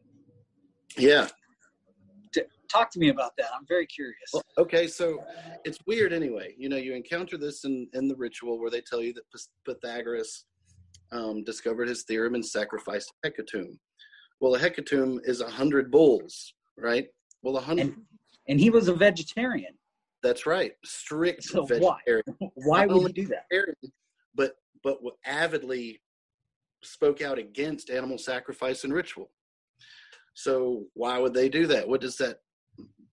Yeah. 0.97 1.27
talk 2.71 2.91
to 2.91 2.99
me 2.99 3.09
about 3.09 3.31
that. 3.37 3.47
I'm 3.55 3.65
very 3.67 3.85
curious. 3.85 4.29
Well, 4.33 4.43
okay, 4.57 4.87
so 4.87 5.23
it's 5.63 5.79
weird 5.85 6.11
anyway. 6.11 6.53
You 6.57 6.69
know, 6.69 6.77
you 6.77 6.93
encounter 6.93 7.37
this 7.37 7.63
in 7.65 7.87
in 7.93 8.07
the 8.07 8.15
ritual 8.15 8.59
where 8.59 8.71
they 8.71 8.81
tell 8.81 9.01
you 9.01 9.13
that 9.13 9.23
Pythagoras 9.65 10.45
um, 11.11 11.43
discovered 11.43 11.87
his 11.87 12.03
theorem 12.03 12.35
and 12.35 12.45
sacrificed 12.45 13.13
a 13.23 13.29
hecatomb. 13.29 13.77
Well, 14.39 14.55
a 14.55 14.59
hecatomb 14.59 15.19
is 15.23 15.41
a 15.41 15.49
hundred 15.49 15.91
bulls, 15.91 16.53
right? 16.77 17.07
Well, 17.41 17.57
a 17.57 17.61
hundred. 17.61 17.87
And, 17.87 17.95
and 18.47 18.59
he 18.59 18.69
was 18.69 18.87
a 18.87 18.93
vegetarian. 18.93 19.73
That's 20.27 20.45
right. 20.45 20.73
Strict 20.83 21.41
so 21.41 21.63
vegetarian. 21.63 22.23
Why? 22.37 22.49
Why 22.55 22.85
would 22.85 23.15
he 23.15 23.23
do 23.23 23.27
that? 23.29 23.45
But 24.35 24.55
but 24.83 24.97
avidly 25.25 26.01
spoke 26.83 27.21
out 27.21 27.39
against 27.39 27.89
animal 27.89 28.17
sacrifice 28.17 28.83
and 28.83 28.93
ritual. 28.93 29.31
So 30.33 30.83
why 30.95 31.17
would 31.17 31.33
they 31.33 31.47
do 31.47 31.65
that? 31.67 31.87
What 31.87 32.01
does 32.01 32.17
that 32.17 32.39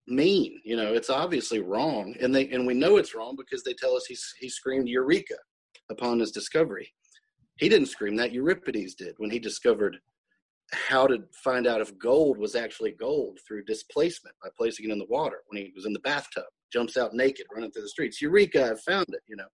mean? 0.09 0.61
You 0.65 0.77
know, 0.77 0.93
it's 0.93 1.09
obviously 1.09 1.61
wrong, 1.61 2.17
and 2.21 2.35
they 2.35 2.49
and 2.49 2.67
we 2.67 2.75
know 2.75 2.97
it's 2.97 3.15
wrong 3.15 3.37
because 3.39 3.63
they 3.63 3.75
tell 3.75 3.95
us 3.95 4.07
he 4.07 4.17
he 4.41 4.49
screamed 4.49 4.89
eureka 4.89 5.37
upon 5.93 6.19
his 6.19 6.33
discovery. 6.33 6.93
He 7.59 7.69
didn't 7.69 7.87
scream 7.87 8.17
that. 8.17 8.33
Euripides 8.33 8.97
did 8.97 9.15
when 9.19 9.31
he 9.31 9.39
discovered 9.39 9.99
how 10.73 11.07
to 11.07 11.19
find 11.45 11.69
out 11.69 11.81
if 11.81 11.97
gold 11.97 12.39
was 12.39 12.57
actually 12.57 12.91
gold 12.91 13.39
through 13.47 13.63
displacement 13.65 14.35
by 14.43 14.49
placing 14.59 14.89
it 14.89 14.93
in 14.93 14.99
the 14.99 15.07
water 15.09 15.43
when 15.47 15.63
he 15.63 15.73
was 15.77 15.87
in 15.87 15.93
the 15.93 16.01
bathtub 16.01 16.47
jumps 16.75 16.97
out 16.97 17.15
naked 17.15 17.47
running 17.55 17.71
through 17.71 17.83
the 17.83 17.89
streets. 17.89 18.21
Eureka, 18.21 18.73
I 18.73 18.91
found 18.91 19.07
it, 19.09 19.23
you 19.29 19.37
know. 19.37 19.47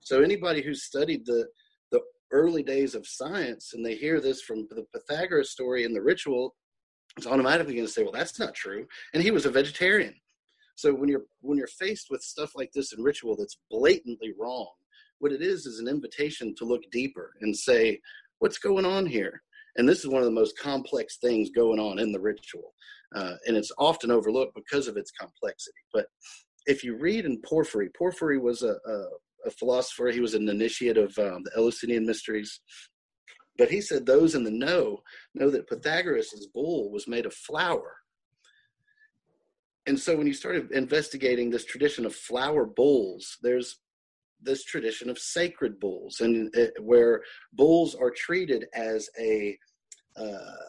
So 0.00 0.22
anybody 0.22 0.62
who's 0.62 0.84
studied 0.84 1.26
the 1.26 1.48
the 1.90 2.00
early 2.30 2.62
days 2.62 2.94
of 2.94 3.06
science 3.06 3.72
and 3.74 3.84
they 3.84 3.96
hear 3.96 4.20
this 4.20 4.40
from 4.40 4.68
the 4.70 4.86
Pythagoras 4.94 5.50
story 5.50 5.84
and 5.84 5.94
the 5.94 6.00
ritual, 6.00 6.54
it's 7.16 7.26
automatically 7.26 7.74
going 7.74 7.86
to 7.86 7.92
say, 7.92 8.04
well, 8.04 8.12
that's 8.12 8.38
not 8.38 8.54
true. 8.54 8.86
And 9.12 9.22
he 9.22 9.32
was 9.32 9.44
a 9.44 9.50
vegetarian. 9.50 10.14
So 10.76 10.94
when 10.94 11.08
you're 11.08 11.26
when 11.40 11.58
you're 11.58 11.66
faced 11.66 12.06
with 12.10 12.22
stuff 12.22 12.52
like 12.54 12.70
this 12.72 12.92
in 12.92 13.02
ritual 13.02 13.36
that's 13.36 13.58
blatantly 13.68 14.32
wrong, 14.38 14.70
what 15.18 15.32
it 15.32 15.42
is 15.42 15.66
is 15.66 15.80
an 15.80 15.88
invitation 15.88 16.54
to 16.56 16.64
look 16.64 16.82
deeper 16.92 17.32
and 17.40 17.56
say, 17.56 18.00
what's 18.38 18.58
going 18.58 18.86
on 18.86 19.04
here? 19.04 19.42
And 19.76 19.88
this 19.88 20.00
is 20.00 20.08
one 20.08 20.22
of 20.22 20.26
the 20.26 20.40
most 20.40 20.58
complex 20.58 21.16
things 21.16 21.50
going 21.50 21.80
on 21.80 21.98
in 21.98 22.12
the 22.12 22.20
ritual. 22.20 22.74
Uh, 23.14 23.34
and 23.46 23.56
it's 23.56 23.72
often 23.78 24.10
overlooked 24.10 24.54
because 24.54 24.88
of 24.88 24.96
its 24.96 25.10
complexity. 25.10 25.78
But 25.92 26.06
if 26.66 26.84
you 26.84 26.96
read 26.96 27.24
in 27.24 27.40
Porphyry, 27.42 27.90
Porphyry 27.96 28.38
was 28.38 28.62
a, 28.62 28.76
a, 28.86 29.04
a 29.46 29.50
philosopher. 29.50 30.08
He 30.08 30.20
was 30.20 30.34
an 30.34 30.48
initiate 30.48 30.96
of 30.96 31.16
um, 31.18 31.42
the 31.44 31.50
Eleusinian 31.56 32.06
mysteries. 32.06 32.60
But 33.58 33.70
he 33.70 33.80
said 33.80 34.06
those 34.06 34.34
in 34.34 34.44
the 34.44 34.50
know 34.50 35.02
know 35.34 35.50
that 35.50 35.68
Pythagoras' 35.68 36.48
bull 36.54 36.90
was 36.90 37.06
made 37.06 37.26
of 37.26 37.34
flour. 37.34 37.96
And 39.86 39.98
so 39.98 40.16
when 40.16 40.26
you 40.26 40.32
started 40.32 40.70
investigating 40.72 41.50
this 41.50 41.64
tradition 41.64 42.06
of 42.06 42.14
flour 42.14 42.64
bulls, 42.64 43.38
there's 43.42 43.80
this 44.40 44.64
tradition 44.64 45.10
of 45.10 45.18
sacred 45.18 45.78
bulls, 45.80 46.20
and 46.20 46.54
it, 46.54 46.74
where 46.80 47.22
bulls 47.52 47.94
are 47.94 48.10
treated 48.10 48.66
as 48.74 49.08
a 49.20 49.56
uh, 50.16 50.66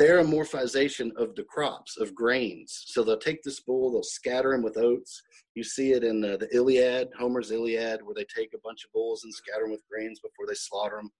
theromorphization 0.00 1.10
of 1.16 1.34
the 1.34 1.44
crops 1.44 1.98
of 1.98 2.14
grains. 2.14 2.84
So 2.86 3.02
they'll 3.02 3.18
take 3.18 3.42
this 3.42 3.60
bull, 3.60 3.92
they'll 3.92 4.02
scatter 4.02 4.52
them 4.52 4.62
with 4.62 4.78
oats. 4.78 5.22
You 5.54 5.64
see 5.64 5.92
it 5.92 6.04
in 6.04 6.24
uh, 6.24 6.36
the 6.38 6.48
Iliad, 6.54 7.08
Homer's 7.18 7.50
Iliad, 7.50 8.00
where 8.02 8.14
they 8.14 8.24
take 8.34 8.54
a 8.54 8.60
bunch 8.64 8.84
of 8.84 8.92
bulls 8.92 9.24
and 9.24 9.34
scatter 9.34 9.62
them 9.62 9.72
with 9.72 9.86
grains 9.90 10.20
before 10.20 10.46
they 10.48 10.54
slaughter 10.54 10.96
them. 10.96 11.10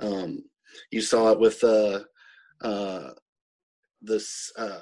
Um, 0.00 0.44
you 0.90 1.00
saw 1.00 1.32
it 1.32 1.38
with 1.38 1.62
uh, 1.62 2.00
uh, 2.62 3.10
this 4.02 4.52
uh, 4.56 4.78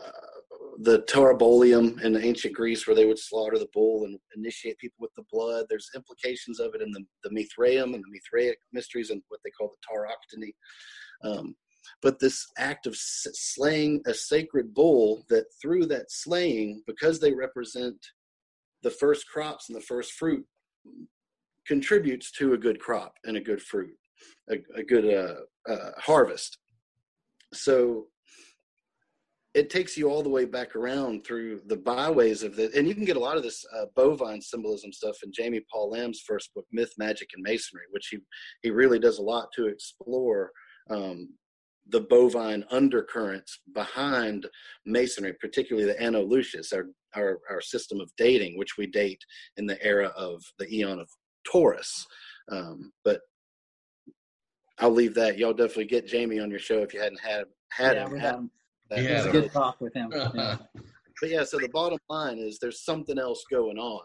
the 0.80 1.03
Taurobolium 1.03 2.01
in 2.03 2.16
ancient 2.16 2.55
Greece, 2.55 2.86
where 2.86 2.95
they 2.95 3.05
would 3.05 3.18
slaughter 3.18 3.59
the 3.59 3.68
bull 3.74 4.05
and 4.05 4.18
initiate 4.36 4.78
people 4.78 4.99
with 5.01 5.14
the 5.16 5.24
blood. 5.30 5.66
There's 5.68 5.91
implications 5.95 6.61
of 6.61 6.74
it 6.74 6.82
in 6.82 6.93
the, 6.93 7.05
the 7.24 7.30
Mithraeum 7.30 7.95
and 7.95 8.05
the 8.05 8.11
Mithraic 8.11 8.59
mysteries 8.72 9.11
and 9.11 9.20
what 9.28 9.41
they 9.45 9.51
call 9.51 9.72
the 9.72 9.86
Tauroctony. 9.89 10.53
Um, 11.24 11.57
but 12.03 12.18
this 12.18 12.47
act 12.59 12.86
of 12.86 12.97
slaying 12.97 14.01
a 14.07 14.14
sacred 14.14 14.74
bull 14.74 15.24
that 15.28 15.47
through 15.61 15.86
that 15.86 16.11
slaying 16.11 16.82
because 16.86 17.20
they 17.20 17.32
represent 17.32 17.97
the 18.82 18.91
first 18.91 19.28
crops 19.28 19.68
and 19.68 19.76
the 19.76 19.82
first 19.82 20.12
fruit 20.12 20.47
contributes 21.66 22.30
to 22.32 22.55
a 22.55 22.59
good 22.59 22.78
crop 22.80 23.14
and 23.24 23.36
a 23.36 23.41
good 23.41 23.61
fruit 23.61 23.97
a, 24.51 24.57
a 24.74 24.82
good 24.82 25.12
uh, 25.12 25.70
uh, 25.70 25.93
harvest. 25.99 26.59
So 27.53 28.07
it 29.55 29.70
takes 29.70 29.97
you 29.97 30.09
all 30.09 30.22
the 30.22 30.28
way 30.28 30.45
back 30.45 30.76
around 30.76 31.24
through 31.24 31.62
the 31.66 31.76
byways 31.76 32.43
of 32.43 32.55
the 32.55 32.70
and 32.76 32.86
you 32.86 32.95
can 32.95 33.05
get 33.05 33.16
a 33.16 33.20
lot 33.20 33.36
of 33.36 33.43
this 33.43 33.64
uh, 33.76 33.86
bovine 33.97 34.41
symbolism 34.43 34.93
stuff 34.93 35.16
in 35.24 35.32
Jaime 35.36 35.61
Paul 35.72 35.91
Lamb's 35.91 36.20
first 36.20 36.53
book 36.55 36.66
myth 36.70 36.93
magic 36.99 37.30
and 37.34 37.43
masonry 37.43 37.84
which 37.91 38.09
he 38.11 38.18
he 38.62 38.70
really 38.70 38.99
does 38.99 39.18
a 39.18 39.22
lot 39.22 39.49
to 39.57 39.66
explore 39.66 40.53
um, 40.91 41.30
the 41.89 42.01
bovine 42.01 42.64
undercurrents 42.70 43.61
behind 43.74 44.47
masonry, 44.84 45.32
particularly 45.41 45.86
the 45.86 46.01
Anno 46.01 46.22
Lucis, 46.22 46.72
our, 46.72 46.86
our, 47.14 47.39
our 47.51 47.61
system 47.61 48.01
of 48.01 48.11
dating, 48.16 48.59
which 48.59 48.76
we 48.76 48.86
date 48.86 49.22
in 49.57 49.66
the 49.66 49.82
era 49.84 50.09
of 50.16 50.43
the 50.59 50.68
eon 50.72 51.01
of 51.01 51.09
Taurus. 51.51 52.07
Um, 52.51 52.93
but 53.05 53.20
I'll 54.78 54.91
leave 54.91 55.14
that. 55.14 55.39
Y'all 55.39 55.53
definitely 55.53 55.86
get 55.86 56.11
Jaime 56.11 56.41
on 56.41 56.51
your 56.51 56.59
show 56.59 56.82
if 56.82 56.95
you 56.95 57.01
hadn't 57.01 57.20
had 57.20 57.45
had 57.70 57.97
yeah, 57.97 58.09
him. 58.09 58.18
Had, 58.18 58.34
him. 58.34 58.51
Yeah, 58.91 59.24
a 59.24 59.32
good 59.32 59.53
talk 59.53 59.80
with 59.80 59.95
him. 59.95 60.12
Yeah. 60.34 60.57
but 61.20 61.30
yeah, 61.30 61.45
so 61.45 61.59
the 61.59 61.68
bottom 61.68 61.99
line 62.09 62.39
is 62.39 62.59
there's 62.59 62.84
something 62.84 63.18
else 63.18 63.45
going 63.51 63.76
on, 63.76 64.03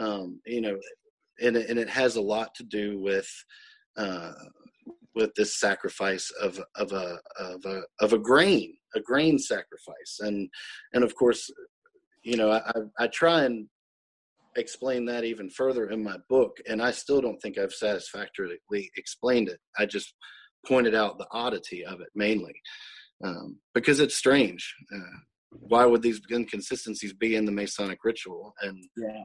um, 0.00 0.40
you 0.44 0.60
know, 0.60 0.76
and 1.40 1.56
and 1.56 1.78
it 1.78 1.88
has 1.88 2.16
a 2.16 2.20
lot 2.20 2.54
to 2.56 2.64
do 2.64 2.98
with 2.98 3.28
uh, 3.96 4.32
with 5.14 5.34
this 5.34 5.58
sacrifice 5.58 6.30
of 6.40 6.60
of 6.76 6.92
a 6.92 7.18
of 7.38 7.64
a 7.64 7.82
of 8.00 8.12
a 8.12 8.18
grain, 8.18 8.74
a 8.94 9.00
grain 9.00 9.38
sacrifice, 9.38 10.18
and 10.20 10.48
and 10.92 11.04
of 11.04 11.14
course, 11.14 11.50
you 12.22 12.36
know, 12.36 12.50
I 12.50 12.72
I 12.98 13.06
try 13.08 13.44
and 13.44 13.68
explain 14.56 15.04
that 15.06 15.24
even 15.24 15.50
further 15.50 15.88
in 15.90 16.02
my 16.02 16.16
book, 16.28 16.58
and 16.68 16.82
I 16.82 16.90
still 16.90 17.20
don't 17.20 17.40
think 17.40 17.58
I've 17.58 17.72
satisfactorily 17.72 18.58
explained 18.96 19.48
it. 19.48 19.60
I 19.78 19.86
just 19.86 20.14
pointed 20.66 20.94
out 20.94 21.18
the 21.18 21.28
oddity 21.32 21.84
of 21.84 22.00
it 22.00 22.08
mainly 22.14 22.54
um, 23.24 23.58
because 23.74 24.00
it's 24.00 24.16
strange. 24.16 24.74
Uh, 24.94 25.18
why 25.50 25.84
would 25.86 26.02
these 26.02 26.20
inconsistencies 26.30 27.12
be 27.12 27.36
in 27.36 27.44
the 27.44 27.52
Masonic 27.52 27.98
ritual? 28.04 28.54
And 28.60 28.76
yeah, 28.96 29.24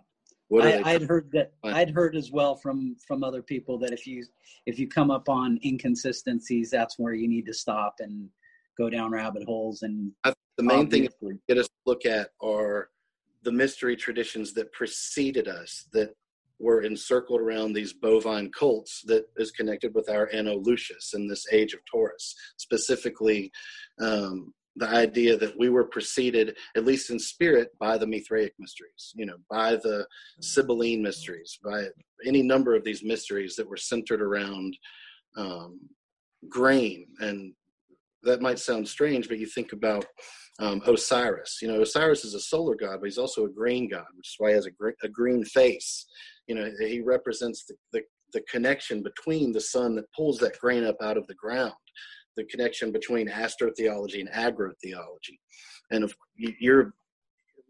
I, 0.61 0.97
would 0.97 1.07
heard 1.07 1.31
that 1.33 1.53
I'd 1.63 1.89
heard 1.89 2.15
as 2.15 2.31
well 2.31 2.55
from 2.55 2.95
from 3.05 3.23
other 3.23 3.41
people 3.41 3.77
that 3.79 3.91
if 3.91 4.05
you 4.05 4.25
if 4.65 4.77
you 4.79 4.87
come 4.87 5.11
up 5.11 5.29
on 5.29 5.59
inconsistencies, 5.63 6.69
that's 6.69 6.99
where 6.99 7.13
you 7.13 7.27
need 7.27 7.45
to 7.47 7.53
stop 7.53 7.95
and 7.99 8.29
go 8.77 8.89
down 8.89 9.11
rabbit 9.11 9.43
holes. 9.43 9.81
And 9.83 10.11
the 10.23 10.63
main 10.63 10.89
thing 10.89 11.07
to 11.07 11.39
get 11.47 11.57
us 11.57 11.67
to 11.67 11.73
look 11.85 12.05
at 12.05 12.29
are 12.41 12.89
the 13.43 13.51
mystery 13.51 13.95
traditions 13.95 14.53
that 14.53 14.71
preceded 14.71 15.47
us 15.47 15.87
that 15.93 16.15
were 16.59 16.81
encircled 16.81 17.41
around 17.41 17.73
these 17.73 17.93
bovine 17.93 18.49
cults 18.51 19.01
that 19.05 19.25
is 19.37 19.51
connected 19.51 19.93
with 19.93 20.09
our 20.09 20.29
Anno 20.31 20.57
Lucis 20.59 21.13
in 21.13 21.27
this 21.27 21.45
age 21.51 21.73
of 21.73 21.79
Taurus, 21.91 22.35
specifically 22.57 23.51
um, 23.99 24.53
the 24.75 24.89
idea 24.89 25.37
that 25.37 25.57
we 25.57 25.69
were 25.69 25.85
preceded, 25.85 26.57
at 26.75 26.85
least 26.85 27.11
in 27.11 27.19
spirit, 27.19 27.69
by 27.79 27.97
the 27.97 28.07
Mithraic 28.07 28.53
mysteries, 28.57 29.13
you 29.15 29.25
know, 29.25 29.37
by 29.49 29.75
the 29.75 30.05
Sibylline 30.41 31.01
mysteries, 31.01 31.59
by 31.63 31.85
any 32.25 32.41
number 32.41 32.75
of 32.75 32.83
these 32.83 33.03
mysteries 33.03 33.55
that 33.55 33.69
were 33.69 33.77
centered 33.77 34.21
around 34.21 34.75
um, 35.37 35.79
grain. 36.49 37.05
And 37.19 37.53
that 38.23 38.41
might 38.41 38.59
sound 38.59 38.87
strange, 38.87 39.27
but 39.27 39.37
you 39.37 39.45
think 39.45 39.73
about 39.73 40.05
um, 40.59 40.81
Osiris. 40.87 41.59
You 41.61 41.67
know, 41.67 41.81
Osiris 41.81 42.25
is 42.25 42.33
a 42.33 42.39
solar 42.39 42.75
god, 42.75 42.99
but 42.99 43.05
he's 43.05 43.17
also 43.17 43.45
a 43.45 43.49
green 43.49 43.89
god, 43.89 44.05
which 44.15 44.29
is 44.29 44.35
why 44.37 44.49
he 44.49 44.55
has 44.55 44.65
a, 44.65 44.71
gr- 44.71 44.89
a 45.03 45.09
green 45.09 45.43
face. 45.43 46.05
You 46.47 46.55
know, 46.55 46.71
he 46.79 47.01
represents 47.01 47.65
the, 47.65 47.75
the, 47.91 48.01
the 48.33 48.41
connection 48.49 49.03
between 49.03 49.51
the 49.51 49.61
sun 49.61 49.95
that 49.95 50.11
pulls 50.15 50.39
that 50.39 50.59
grain 50.59 50.83
up 50.83 50.97
out 51.01 51.17
of 51.17 51.27
the 51.27 51.35
ground, 51.35 51.73
the 52.37 52.45
connection 52.45 52.91
between 52.91 53.27
astrotheology 53.27 54.19
and 54.19 54.29
agrotheology. 54.29 55.37
And 55.91 56.03
if 56.03 56.15
you're, 56.35 56.93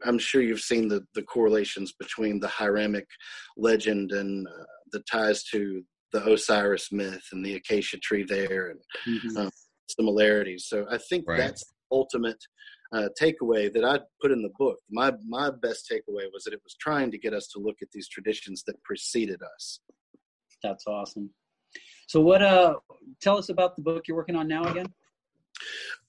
I'm 0.06 0.20
sure 0.20 0.42
you've 0.42 0.62
seen 0.62 0.88
the, 0.88 1.06
the 1.16 1.24
correlations 1.24 1.94
between 1.94 2.40
the 2.40 2.48
Hiramic 2.48 3.06
legend 3.58 4.12
and 4.12 4.48
uh, 4.48 4.64
the 4.92 5.02
ties 5.12 5.44
to 5.46 5.84
the 6.12 6.32
Osiris 6.32 6.92
myth 6.92 7.24
and 7.32 7.44
the 7.44 7.56
acacia 7.56 7.98
tree 7.98 8.24
there 8.28 8.70
and 8.70 8.80
mm-hmm. 9.08 9.38
uh, 9.38 9.50
similarities. 9.88 10.66
So 10.68 10.86
I 10.90 10.98
think 11.10 11.26
right. 11.28 11.38
that's 11.38 11.64
ultimate 11.92 12.38
uh, 12.94 13.10
takeaway 13.20 13.74
that 13.74 13.84
I 13.84 14.00
put 14.22 14.32
in 14.32 14.44
the 14.44 14.52
book. 14.58 14.78
My 14.90 15.12
my 15.28 15.50
best 15.50 15.92
takeaway 15.92 16.26
was 16.32 16.44
that 16.44 16.54
it 16.54 16.62
was 16.64 16.76
trying 16.80 17.10
to 17.12 17.18
get 17.18 17.34
us 17.34 17.48
to 17.48 17.60
look 17.60 17.78
at 17.82 17.90
these 17.92 18.08
traditions 18.08 18.64
that 18.68 18.82
preceded 18.84 19.42
us. 19.56 19.80
That's 20.62 20.86
awesome. 20.86 21.32
So 22.08 22.22
what 22.22 22.44
uh 22.44 22.76
tell 23.22 23.38
us 23.38 23.50
about 23.50 23.76
the 23.76 23.82
book 23.82 24.08
you're 24.08 24.18
working 24.18 24.36
on 24.36 24.48
now 24.48 24.64
again? 24.66 24.88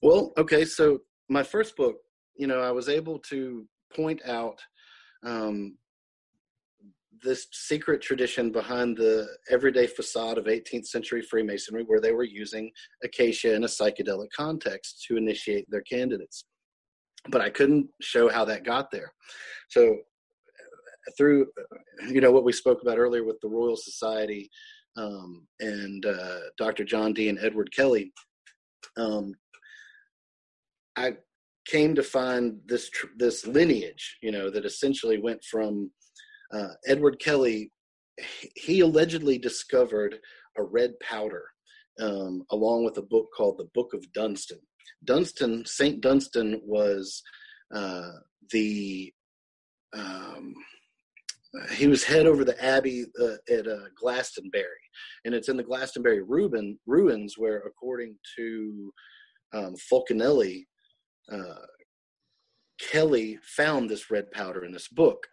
Well, 0.02 0.32
okay, 0.36 0.64
so 0.64 1.00
my 1.28 1.42
first 1.42 1.76
book, 1.76 1.96
you 2.36 2.46
know, 2.46 2.60
I 2.60 2.70
was 2.70 2.88
able 2.88 3.18
to 3.30 3.66
point 3.94 4.20
out 4.26 4.60
um, 5.24 5.76
this 7.22 7.46
secret 7.52 8.02
tradition 8.02 8.52
behind 8.52 8.96
the 8.96 9.26
everyday 9.50 9.86
facade 9.86 10.38
of 10.38 10.44
18th 10.44 10.86
century 10.86 11.22
Freemasonry, 11.22 11.84
where 11.84 12.00
they 12.00 12.12
were 12.12 12.24
using 12.24 12.70
acacia 13.02 13.54
in 13.54 13.64
a 13.64 13.68
psychedelic 13.68 14.28
context 14.36 15.04
to 15.08 15.16
initiate 15.16 15.64
their 15.70 15.82
candidates. 15.82 16.44
But 17.30 17.40
I 17.40 17.48
couldn't 17.48 17.88
show 18.02 18.28
how 18.28 18.44
that 18.44 18.64
got 18.64 18.90
there. 18.90 19.12
So, 19.68 19.96
through 21.18 21.46
you 22.08 22.20
know 22.20 22.30
what 22.30 22.44
we 22.44 22.52
spoke 22.52 22.80
about 22.80 22.98
earlier 22.98 23.24
with 23.24 23.38
the 23.40 23.48
Royal 23.48 23.76
Society 23.76 24.50
um, 24.96 25.46
and 25.60 26.04
uh, 26.06 26.38
Dr. 26.58 26.84
John 26.84 27.12
Dee 27.12 27.28
and 27.28 27.38
Edward 27.38 27.70
Kelly, 27.74 28.12
um, 28.96 29.34
I 30.96 31.16
came 31.66 31.94
to 31.94 32.02
find 32.02 32.60
this 32.66 32.90
tr- 32.90 33.06
this 33.16 33.46
lineage, 33.46 34.18
you 34.22 34.30
know, 34.30 34.50
that 34.50 34.64
essentially 34.64 35.18
went 35.18 35.42
from 35.44 35.90
uh, 36.52 36.74
Edward 36.86 37.18
Kelly, 37.18 37.72
he 38.54 38.80
allegedly 38.80 39.38
discovered 39.38 40.18
a 40.56 40.62
red 40.62 40.92
powder 41.00 41.44
um, 42.00 42.44
along 42.50 42.84
with 42.84 42.98
a 42.98 43.02
book 43.02 43.28
called 43.36 43.58
the 43.58 43.68
Book 43.74 43.92
of 43.94 44.12
Dunstan. 44.12 44.60
Dunstan, 45.04 45.64
Saint 45.66 46.00
Dunstan 46.00 46.60
was 46.64 47.22
uh, 47.74 48.10
the 48.52 49.12
um, 49.96 50.54
he 51.72 51.86
was 51.86 52.04
head 52.04 52.26
over 52.26 52.44
the 52.44 52.62
abbey 52.64 53.06
uh, 53.20 53.52
at 53.52 53.66
uh, 53.66 53.88
Glastonbury, 53.98 54.66
and 55.24 55.34
it's 55.34 55.48
in 55.48 55.56
the 55.56 55.62
Glastonbury 55.62 56.22
ruin, 56.22 56.78
ruins 56.86 57.34
where, 57.38 57.58
according 57.58 58.16
to 58.36 58.92
um, 59.52 59.74
Fulcanelli, 59.76 60.66
uh, 61.32 61.66
Kelly 62.80 63.38
found 63.42 63.88
this 63.88 64.10
red 64.10 64.30
powder 64.32 64.64
in 64.64 64.72
this 64.72 64.88
book. 64.88 65.26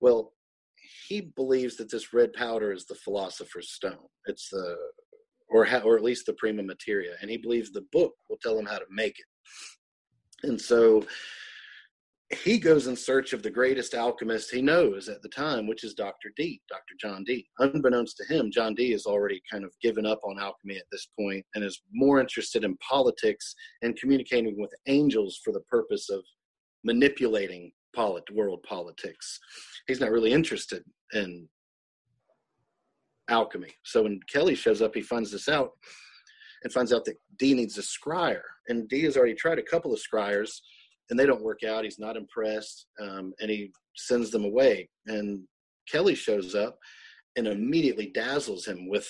Well, 0.00 0.32
he 1.08 1.20
believes 1.20 1.76
that 1.76 1.90
this 1.90 2.12
red 2.12 2.32
powder 2.32 2.72
is 2.72 2.86
the 2.86 2.94
philosopher's 2.96 3.70
stone. 3.70 4.08
It's 4.26 4.48
the 4.48 4.76
or 5.48 5.66
or 5.82 5.96
at 5.96 6.04
least 6.04 6.26
the 6.26 6.34
prima 6.34 6.62
materia, 6.62 7.14
and 7.20 7.30
he 7.30 7.36
believes 7.36 7.70
the 7.70 7.86
book 7.92 8.12
will 8.28 8.38
tell 8.42 8.58
him 8.58 8.66
how 8.66 8.78
to 8.78 8.84
make 8.90 9.18
it. 9.18 10.48
And 10.48 10.60
so 10.60 11.04
he 12.30 12.58
goes 12.58 12.86
in 12.86 12.94
search 12.94 13.32
of 13.32 13.42
the 13.42 13.50
greatest 13.50 13.94
alchemist 13.94 14.50
he 14.52 14.62
knows 14.62 15.08
at 15.08 15.20
the 15.20 15.28
time, 15.28 15.66
which 15.66 15.82
is 15.82 15.94
Dr. 15.94 16.30
Dee, 16.36 16.60
Dr. 16.68 16.94
John 17.00 17.24
Dee. 17.24 17.48
Unbeknownst 17.58 18.16
to 18.18 18.32
him, 18.32 18.52
John 18.52 18.74
Dee 18.74 18.92
has 18.92 19.04
already 19.04 19.42
kind 19.50 19.64
of 19.64 19.72
given 19.82 20.06
up 20.06 20.20
on 20.22 20.38
alchemy 20.38 20.76
at 20.76 20.84
this 20.92 21.08
point 21.18 21.44
and 21.54 21.64
is 21.64 21.82
more 21.92 22.20
interested 22.20 22.62
in 22.62 22.76
politics 22.76 23.54
and 23.82 23.96
communicating 23.96 24.60
with 24.60 24.72
angels 24.86 25.40
for 25.44 25.52
the 25.52 25.60
purpose 25.62 26.08
of 26.08 26.22
manipulating 26.84 27.72
polit- 27.96 28.30
world 28.32 28.62
politics. 28.62 29.40
He's 29.88 30.00
not 30.00 30.12
really 30.12 30.32
interested 30.32 30.84
in 31.12 31.48
alchemy. 33.28 33.72
So 33.84 34.04
when 34.04 34.20
Kelly 34.32 34.54
shows 34.54 34.80
up, 34.80 34.94
he 34.94 35.02
finds 35.02 35.32
this 35.32 35.48
out 35.48 35.72
and 36.62 36.72
finds 36.72 36.92
out 36.92 37.04
that 37.06 37.16
Dee 37.38 37.54
needs 37.54 37.76
a 37.76 37.82
scryer. 37.82 38.42
And 38.68 38.88
Dee 38.88 39.02
has 39.02 39.16
already 39.16 39.34
tried 39.34 39.58
a 39.58 39.64
couple 39.64 39.92
of 39.92 40.00
scryers 40.00 40.60
and 41.10 41.18
they 41.18 41.26
don't 41.26 41.42
work 41.42 41.62
out. 41.64 41.84
He's 41.84 41.98
not 41.98 42.16
impressed 42.16 42.86
um, 43.00 43.32
and 43.40 43.50
he 43.50 43.72
sends 43.96 44.30
them 44.30 44.44
away. 44.44 44.88
And 45.06 45.42
Kelly 45.90 46.14
shows 46.14 46.54
up 46.54 46.78
and 47.36 47.46
immediately 47.46 48.10
dazzles 48.14 48.66
him 48.66 48.88
with 48.88 49.08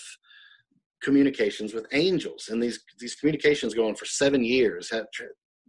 communications 1.02 1.72
with 1.72 1.86
angels. 1.92 2.48
And 2.50 2.62
these, 2.62 2.80
these 2.98 3.14
communications 3.14 3.74
go 3.74 3.88
on 3.88 3.94
for 3.94 4.04
seven 4.04 4.44
years. 4.44 4.90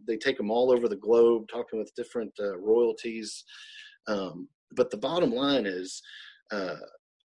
They 0.07 0.17
take 0.17 0.37
them 0.37 0.51
all 0.51 0.71
over 0.71 0.87
the 0.87 0.95
globe, 0.95 1.47
talking 1.51 1.79
with 1.79 1.93
different 1.95 2.33
uh, 2.39 2.57
royalties. 2.57 3.43
Um, 4.07 4.47
but 4.75 4.89
the 4.89 4.97
bottom 4.97 5.31
line 5.31 5.65
is 5.65 6.01
uh, 6.51 6.75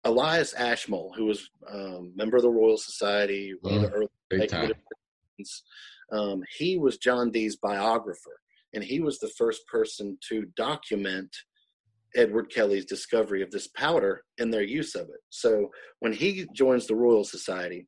Elias 0.04 0.52
Ashmole, 0.54 1.14
who 1.16 1.26
was 1.26 1.48
a 1.72 1.76
um, 1.76 2.12
member 2.14 2.36
of 2.36 2.42
the 2.42 2.50
Royal 2.50 2.76
Society, 2.76 3.54
one 3.60 3.74
of 3.74 3.82
the 3.82 3.90
early 3.90 4.08
um, 6.12 6.42
he 6.58 6.76
was 6.76 6.98
John 6.98 7.30
Dee's 7.30 7.56
biographer, 7.56 8.40
and 8.74 8.84
he 8.84 9.00
was 9.00 9.18
the 9.18 9.32
first 9.38 9.66
person 9.66 10.18
to 10.28 10.46
document 10.56 11.34
Edward 12.16 12.50
Kelly's 12.50 12.84
discovery 12.84 13.42
of 13.42 13.50
this 13.50 13.68
powder 13.68 14.22
and 14.38 14.52
their 14.52 14.62
use 14.62 14.94
of 14.94 15.08
it. 15.08 15.20
So 15.30 15.70
when 16.00 16.12
he 16.12 16.46
joins 16.54 16.86
the 16.86 16.94
Royal 16.94 17.24
Society, 17.24 17.86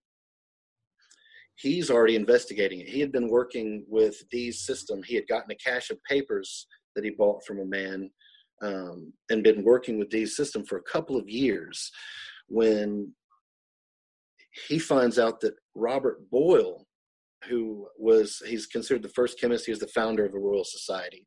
he's 1.57 1.91
already 1.91 2.17
investigating 2.17 2.81
it. 2.81 2.89
He 2.89 3.01
had 3.01 3.13
been 3.13 3.29
working 3.29 3.85
with 3.89 4.17
Dee's 4.31 4.67
system. 4.67 5.03
He 5.03 5.15
had 5.15 5.29
gotten 5.29 5.51
a 5.51 5.55
cache 5.57 5.91
of 5.91 6.03
papers 6.09 6.67
that 6.95 7.05
he 7.05 7.11
bought 7.11 7.45
from 7.45 7.61
a 7.61 7.65
man 7.65 8.11
um, 8.63 9.13
and 9.31 9.43
been 9.43 9.65
working 9.65 9.99
with 9.99 10.09
Dee's 10.09 10.37
system 10.37 10.65
for 10.65 10.79
a 10.79 10.91
couple 10.91 11.17
of 11.17 11.29
years 11.29 11.91
when 12.49 13.13
he 14.69 14.79
finds 14.79 15.19
out 15.19 15.41
that 15.41 15.55
Robert 15.75 16.19
Boyle, 16.31 16.86
who 17.49 17.89
was 17.99 18.43
he's 18.47 18.67
considered 18.67 19.03
the 19.03 19.09
first 19.11 19.41
chemist, 19.41 19.67
he 19.67 19.73
was 19.73 19.81
the 19.81 19.87
founder 19.89 20.25
of 20.25 20.33
the 20.33 20.39
Royal 20.39 20.65
Society, 20.65 21.27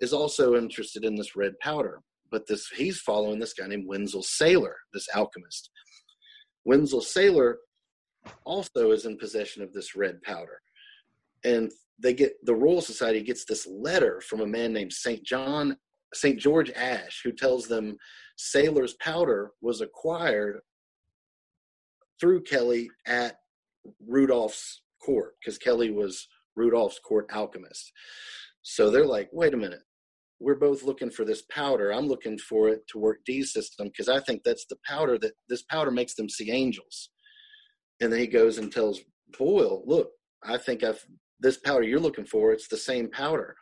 is 0.00 0.12
also 0.12 0.56
interested 0.56 1.04
in 1.04 1.14
this 1.14 1.36
red 1.36 1.58
powder. 1.60 2.00
But 2.30 2.46
this 2.46 2.68
he's 2.68 3.00
following 3.00 3.38
this 3.38 3.54
guy 3.54 3.66
named 3.66 3.88
Wenzel 3.88 4.22
Seyler, 4.22 4.76
this 4.92 5.08
alchemist. 5.14 5.70
Wenzel 6.64 7.00
Seyler 7.00 7.58
also 8.44 8.92
is 8.92 9.06
in 9.06 9.16
possession 9.16 9.62
of 9.62 9.72
this 9.72 9.96
red 9.96 10.22
powder. 10.22 10.60
And 11.44 11.72
they 11.98 12.14
get 12.14 12.34
the 12.44 12.54
Royal 12.54 12.80
Society 12.80 13.22
gets 13.22 13.44
this 13.44 13.66
letter 13.66 14.20
from 14.20 14.40
a 14.40 14.46
man 14.46 14.72
named 14.72 14.92
St. 14.92 15.24
John 15.24 15.76
St. 16.12 16.38
George 16.38 16.70
Ashe, 16.72 17.20
who 17.24 17.32
tells 17.32 17.66
them 17.66 17.96
Seyler's 18.36 18.94
powder 18.94 19.52
was 19.60 19.80
acquired 19.80 20.60
through 22.20 22.42
Kelly 22.42 22.90
at 23.06 23.36
Rudolph's 24.06 24.82
court 25.04 25.34
because 25.40 25.58
Kelly 25.58 25.90
was 25.90 26.26
Rudolph's 26.56 26.98
court 26.98 27.26
alchemist. 27.32 27.92
So 28.62 28.90
they're 28.90 29.06
like, 29.06 29.28
wait 29.32 29.54
a 29.54 29.56
minute, 29.56 29.82
we're 30.38 30.56
both 30.56 30.82
looking 30.82 31.10
for 31.10 31.24
this 31.24 31.42
powder. 31.50 31.92
I'm 31.92 32.06
looking 32.06 32.38
for 32.38 32.68
it 32.68 32.86
to 32.88 32.98
work 32.98 33.18
Dee's 33.24 33.52
system 33.52 33.88
because 33.88 34.08
I 34.08 34.20
think 34.20 34.42
that's 34.44 34.66
the 34.66 34.76
powder 34.86 35.18
that 35.18 35.32
this 35.48 35.62
powder 35.62 35.90
makes 35.90 36.14
them 36.14 36.28
see 36.28 36.50
angels. 36.50 37.10
And 38.00 38.12
then 38.12 38.20
he 38.20 38.26
goes 38.26 38.58
and 38.58 38.72
tells 38.72 39.00
Boyle, 39.38 39.82
look, 39.86 40.10
I 40.42 40.56
think 40.56 40.82
I've 40.84 41.04
this 41.42 41.56
powder 41.56 41.84
you're 41.84 42.00
looking 42.00 42.26
for, 42.26 42.52
it's 42.52 42.68
the 42.68 42.76
same 42.76 43.10
powder 43.10 43.56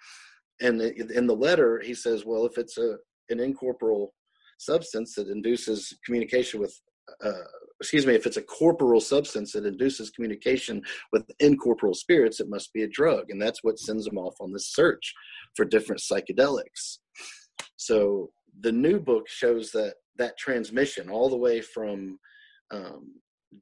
and 0.61 0.81
in 0.81 1.27
the 1.27 1.35
letter 1.35 1.81
he 1.85 1.95
says 1.95 2.25
well 2.25 2.45
if 2.47 2.59
it's 2.59 2.79
a 2.79 2.97
an 3.31 3.41
incorporeal 3.41 4.13
substance 4.59 5.15
that 5.15 5.29
induces 5.29 5.97
communication 6.05 6.61
with 6.61 6.75
uh, 7.25 7.33
excuse 7.81 8.07
me 8.07 8.15
if 8.15 8.27
it's 8.27 8.37
a 8.37 8.43
corporeal 8.43 9.01
substance 9.01 9.53
that 9.53 9.67
induces 9.67 10.11
communication 10.11 10.83
with 11.13 11.25
incorporeal 11.41 11.95
spirits 11.95 12.41
it 12.41 12.49
must 12.49 12.73
be 12.73 12.83
a 12.83 12.89
drug 12.89 13.27
and 13.31 13.41
that's 13.41 13.63
what 13.63 13.79
sends 13.79 14.05
them 14.05 14.19
off 14.19 14.35
on 14.41 14.53
this 14.53 14.73
search 14.73 15.15
for 15.55 15.65
different 15.65 16.01
psychedelics 16.01 16.99
so 17.77 18.31
the 18.61 18.73
new 18.73 18.99
book 18.99 19.29
shows 19.29 19.71
that 19.71 19.95
that 20.17 20.37
transmission 20.37 21.09
all 21.09 21.29
the 21.29 21.37
way 21.37 21.61
from 21.61 22.19
um, 22.73 23.15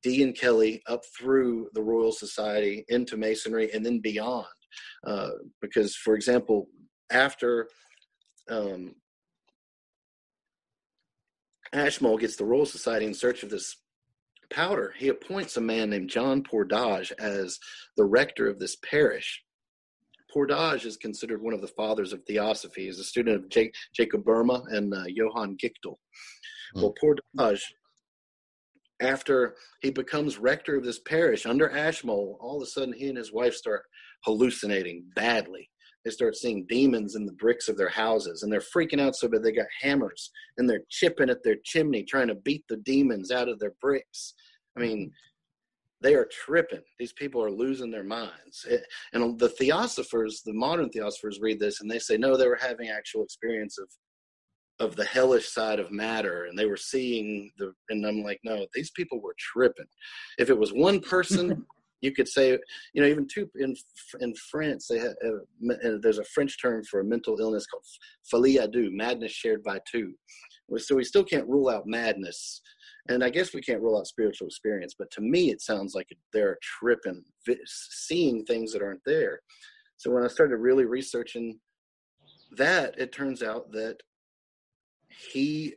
Dee 0.03 0.23
and 0.23 0.37
Kelly 0.37 0.83
up 0.89 1.03
through 1.17 1.69
the 1.75 1.83
Royal 1.83 2.13
Society 2.13 2.85
into 2.89 3.17
Masonry 3.17 3.71
and 3.73 3.85
then 3.85 4.01
beyond. 4.01 4.47
Uh, 5.07 5.31
because, 5.61 5.95
for 5.95 6.15
example, 6.15 6.69
after 7.11 7.69
um, 8.51 8.95
Ashmole 11.73 12.19
gets 12.19 12.37
the 12.37 12.45
Royal 12.45 12.67
Society 12.67 13.07
in 13.07 13.15
search 13.15 13.43
of 13.43 13.51
this 13.51 13.77
powder, 14.51 14.95
he 14.97 15.09
appoints 15.09 15.57
a 15.57 15.61
man 15.61 15.91
named 15.91 16.11
John 16.11 16.43
Pordage 16.43 17.13
as 17.19 17.59
the 17.97 18.05
rector 18.05 18.49
of 18.49 18.59
this 18.59 18.77
parish. 18.77 19.43
Pordage 20.35 20.85
is 20.85 20.97
considered 20.97 21.43
one 21.43 21.55
of 21.55 21.61
the 21.61 21.69
fathers 21.69 22.13
of 22.13 22.23
theosophy. 22.25 22.87
He's 22.87 22.99
a 22.99 23.05
student 23.05 23.37
of 23.37 23.49
Jake, 23.49 23.75
Jacob 23.95 24.25
Boehme 24.25 24.63
and 24.69 24.93
uh, 24.93 25.05
Johann 25.07 25.57
Gichtel. 25.57 25.97
Mm. 26.75 26.83
Well, 26.83 26.95
Pordage, 27.01 27.63
after 29.01 29.57
he 29.83 29.91
becomes 29.91 30.39
rector 30.39 30.77
of 30.77 30.85
this 30.85 31.01
parish 31.01 31.47
under 31.47 31.71
Ashmole, 31.71 32.39
all 32.41 32.57
of 32.57 32.63
a 32.63 32.67
sudden 32.67 32.95
he 32.95 33.09
and 33.09 33.19
his 33.19 33.33
wife 33.33 33.55
start 33.55 33.83
hallucinating 34.25 35.05
badly. 35.15 35.71
They 36.07 36.13
start 36.13 36.37
seeing 36.37 36.65
demons 36.69 37.17
in 37.17 37.27
the 37.27 37.33
bricks 37.33 37.69
of 37.69 37.77
their 37.77 37.89
houses, 37.89 38.45
and 38.45 38.53
they're 38.53 38.61
freaking 38.61 39.01
out 39.01 39.17
so 39.17 39.27
bad 39.27 39.43
they 39.43 39.51
got 39.51 39.67
hammers 39.83 40.31
and 40.57 40.71
they're 40.71 40.85
chipping 40.89 41.29
at 41.29 41.43
their 41.43 41.57
chimney 41.65 42.05
trying 42.05 42.29
to 42.29 42.37
beat 42.37 42.63
the 42.69 42.77
demons 42.77 43.33
out 43.33 43.49
of 43.49 43.59
their 43.59 43.73
bricks. 43.81 44.35
I 44.77 44.81
mean, 44.83 44.99
mm-hmm. 44.99 45.09
they 46.03 46.15
are 46.15 46.29
tripping. 46.31 46.85
These 47.01 47.13
people 47.15 47.43
are 47.43 47.51
losing 47.51 47.91
their 47.91 48.05
minds. 48.05 48.65
It, 48.71 48.85
and 49.15 49.37
the 49.37 49.49
theosophers, 49.49 50.43
the 50.47 50.53
modern 50.53 50.91
theosophers, 50.91 51.41
read 51.41 51.59
this 51.59 51.81
and 51.81 51.91
they 51.91 51.99
say, 51.99 52.17
no, 52.17 52.37
they 52.37 52.47
were 52.47 52.59
having 52.61 52.89
actual 52.89 53.25
experience 53.25 53.77
of 53.77 53.89
of 54.79 54.95
the 54.95 55.07
hellish 55.07 55.49
side 55.49 55.81
of 55.81 55.91
matter, 55.91 56.45
and 56.45 56.57
they 56.57 56.67
were 56.67 56.77
seeing 56.77 57.51
the. 57.59 57.73
And 57.89 58.07
I'm 58.07 58.23
like, 58.23 58.39
no, 58.45 58.67
these 58.75 58.91
people 58.91 59.21
were 59.23 59.35
tripping. 59.39 59.87
If 60.39 60.51
it 60.51 60.59
was 60.59 60.73
one 60.73 61.01
person. 61.01 61.67
you 62.07 62.13
could 62.13 62.29
say, 62.29 62.59
you 62.95 63.03
know, 63.03 63.09
even 63.09 63.27
two 63.29 63.51
in 63.57 63.75
in 64.21 64.35
France, 64.51 64.87
they 64.89 64.99
have, 64.99 65.15
uh, 65.31 65.99
there's 66.01 66.19
a 66.19 66.25
French 66.25 66.61
term 66.61 66.83
for 66.85 67.01
a 67.01 67.05
mental 67.05 67.39
illness 67.39 67.67
called 67.67 67.85
folie 68.31 68.57
à 68.57 68.71
deux, 68.71 68.91
madness 68.91 69.33
shared 69.33 69.63
by 69.63 69.79
two. 69.91 70.15
So 70.79 70.97
we 70.97 71.05
still 71.05 71.25
can't 71.25 71.49
rule 71.49 71.69
out 71.69 71.87
madness 71.87 72.61
and 73.09 73.23
I 73.23 73.31
guess 73.31 73.55
we 73.55 73.61
can't 73.61 73.81
rule 73.81 73.99
out 73.99 74.07
spiritual 74.07 74.49
experience, 74.49 74.95
but 74.99 75.11
to 75.13 75.21
me, 75.21 75.51
it 75.51 75.61
sounds 75.61 75.95
like 75.95 76.09
they're 76.33 76.59
tripping, 76.63 77.23
seeing 77.65 78.45
things 78.45 78.73
that 78.73 78.83
aren't 78.83 79.05
there. 79.07 79.41
So 79.97 80.11
when 80.11 80.25
I 80.25 80.29
started 80.29 80.57
really 80.57 80.85
researching 80.85 81.59
that, 82.57 82.99
it 82.99 83.13
turns 83.13 83.43
out 83.43 83.71
that 83.73 83.99
he 85.33 85.75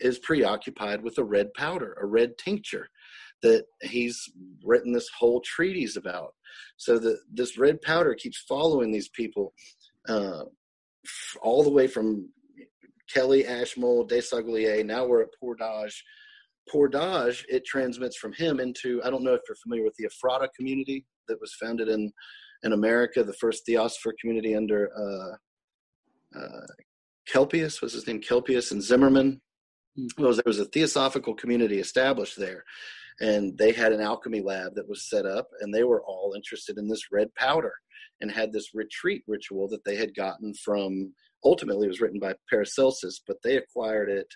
is 0.00 0.18
preoccupied 0.20 1.02
with 1.02 1.18
a 1.18 1.24
red 1.24 1.52
powder, 1.54 1.96
a 2.00 2.06
red 2.06 2.36
tincture 2.38 2.88
that 3.44 3.64
he's 3.82 4.18
written 4.64 4.92
this 4.92 5.08
whole 5.16 5.40
treatise 5.40 5.96
about. 5.96 6.34
So 6.76 6.98
that 6.98 7.18
this 7.32 7.56
red 7.56 7.80
powder 7.82 8.14
keeps 8.14 8.44
following 8.48 8.90
these 8.90 9.08
people 9.10 9.54
uh, 10.08 10.44
all 11.42 11.62
the 11.62 11.70
way 11.78 11.86
from 11.86 12.28
Kelly, 13.12 13.46
Ashmole, 13.46 14.08
Desaguliers. 14.08 14.84
Now 14.84 15.06
we're 15.06 15.22
at 15.22 15.28
Pordage 15.40 15.94
Pordage, 16.72 17.44
it 17.48 17.64
transmits 17.64 18.16
from 18.16 18.32
him 18.32 18.60
into, 18.60 19.02
I 19.04 19.10
don't 19.10 19.22
know 19.22 19.34
if 19.34 19.42
you're 19.48 19.56
familiar 19.56 19.84
with 19.84 19.94
the 19.96 20.06
Ephrata 20.06 20.48
community 20.56 21.04
that 21.28 21.40
was 21.40 21.54
founded 21.54 21.88
in, 21.88 22.12
in 22.62 22.72
America, 22.72 23.22
the 23.22 23.34
first 23.34 23.66
theosopher 23.66 24.14
community 24.20 24.56
under 24.56 24.90
uh, 24.96 26.38
uh, 26.38 26.66
Kelpius, 27.30 27.82
was 27.82 27.92
his 27.92 28.06
name 28.06 28.20
Kelpius 28.20 28.72
and 28.72 28.82
Zimmerman. 28.82 29.40
Mm-hmm. 29.98 30.22
Well, 30.22 30.32
there 30.32 30.42
was 30.46 30.58
a 30.58 30.64
theosophical 30.66 31.34
community 31.34 31.78
established 31.78 32.38
there, 32.38 32.64
and 33.20 33.56
they 33.58 33.72
had 33.72 33.92
an 33.92 34.00
alchemy 34.00 34.40
lab 34.40 34.74
that 34.74 34.88
was 34.88 35.08
set 35.08 35.26
up, 35.26 35.48
and 35.60 35.72
they 35.72 35.84
were 35.84 36.02
all 36.02 36.32
interested 36.34 36.78
in 36.78 36.88
this 36.88 37.12
red 37.12 37.34
powder 37.34 37.72
and 38.20 38.30
had 38.30 38.52
this 38.52 38.74
retreat 38.74 39.22
ritual 39.26 39.68
that 39.68 39.84
they 39.84 39.96
had 39.96 40.14
gotten 40.14 40.54
from, 40.54 41.12
ultimately, 41.44 41.86
it 41.86 41.90
was 41.90 42.00
written 42.00 42.20
by 42.20 42.34
Paracelsus, 42.50 43.20
but 43.26 43.36
they 43.42 43.56
acquired 43.56 44.10
it, 44.10 44.26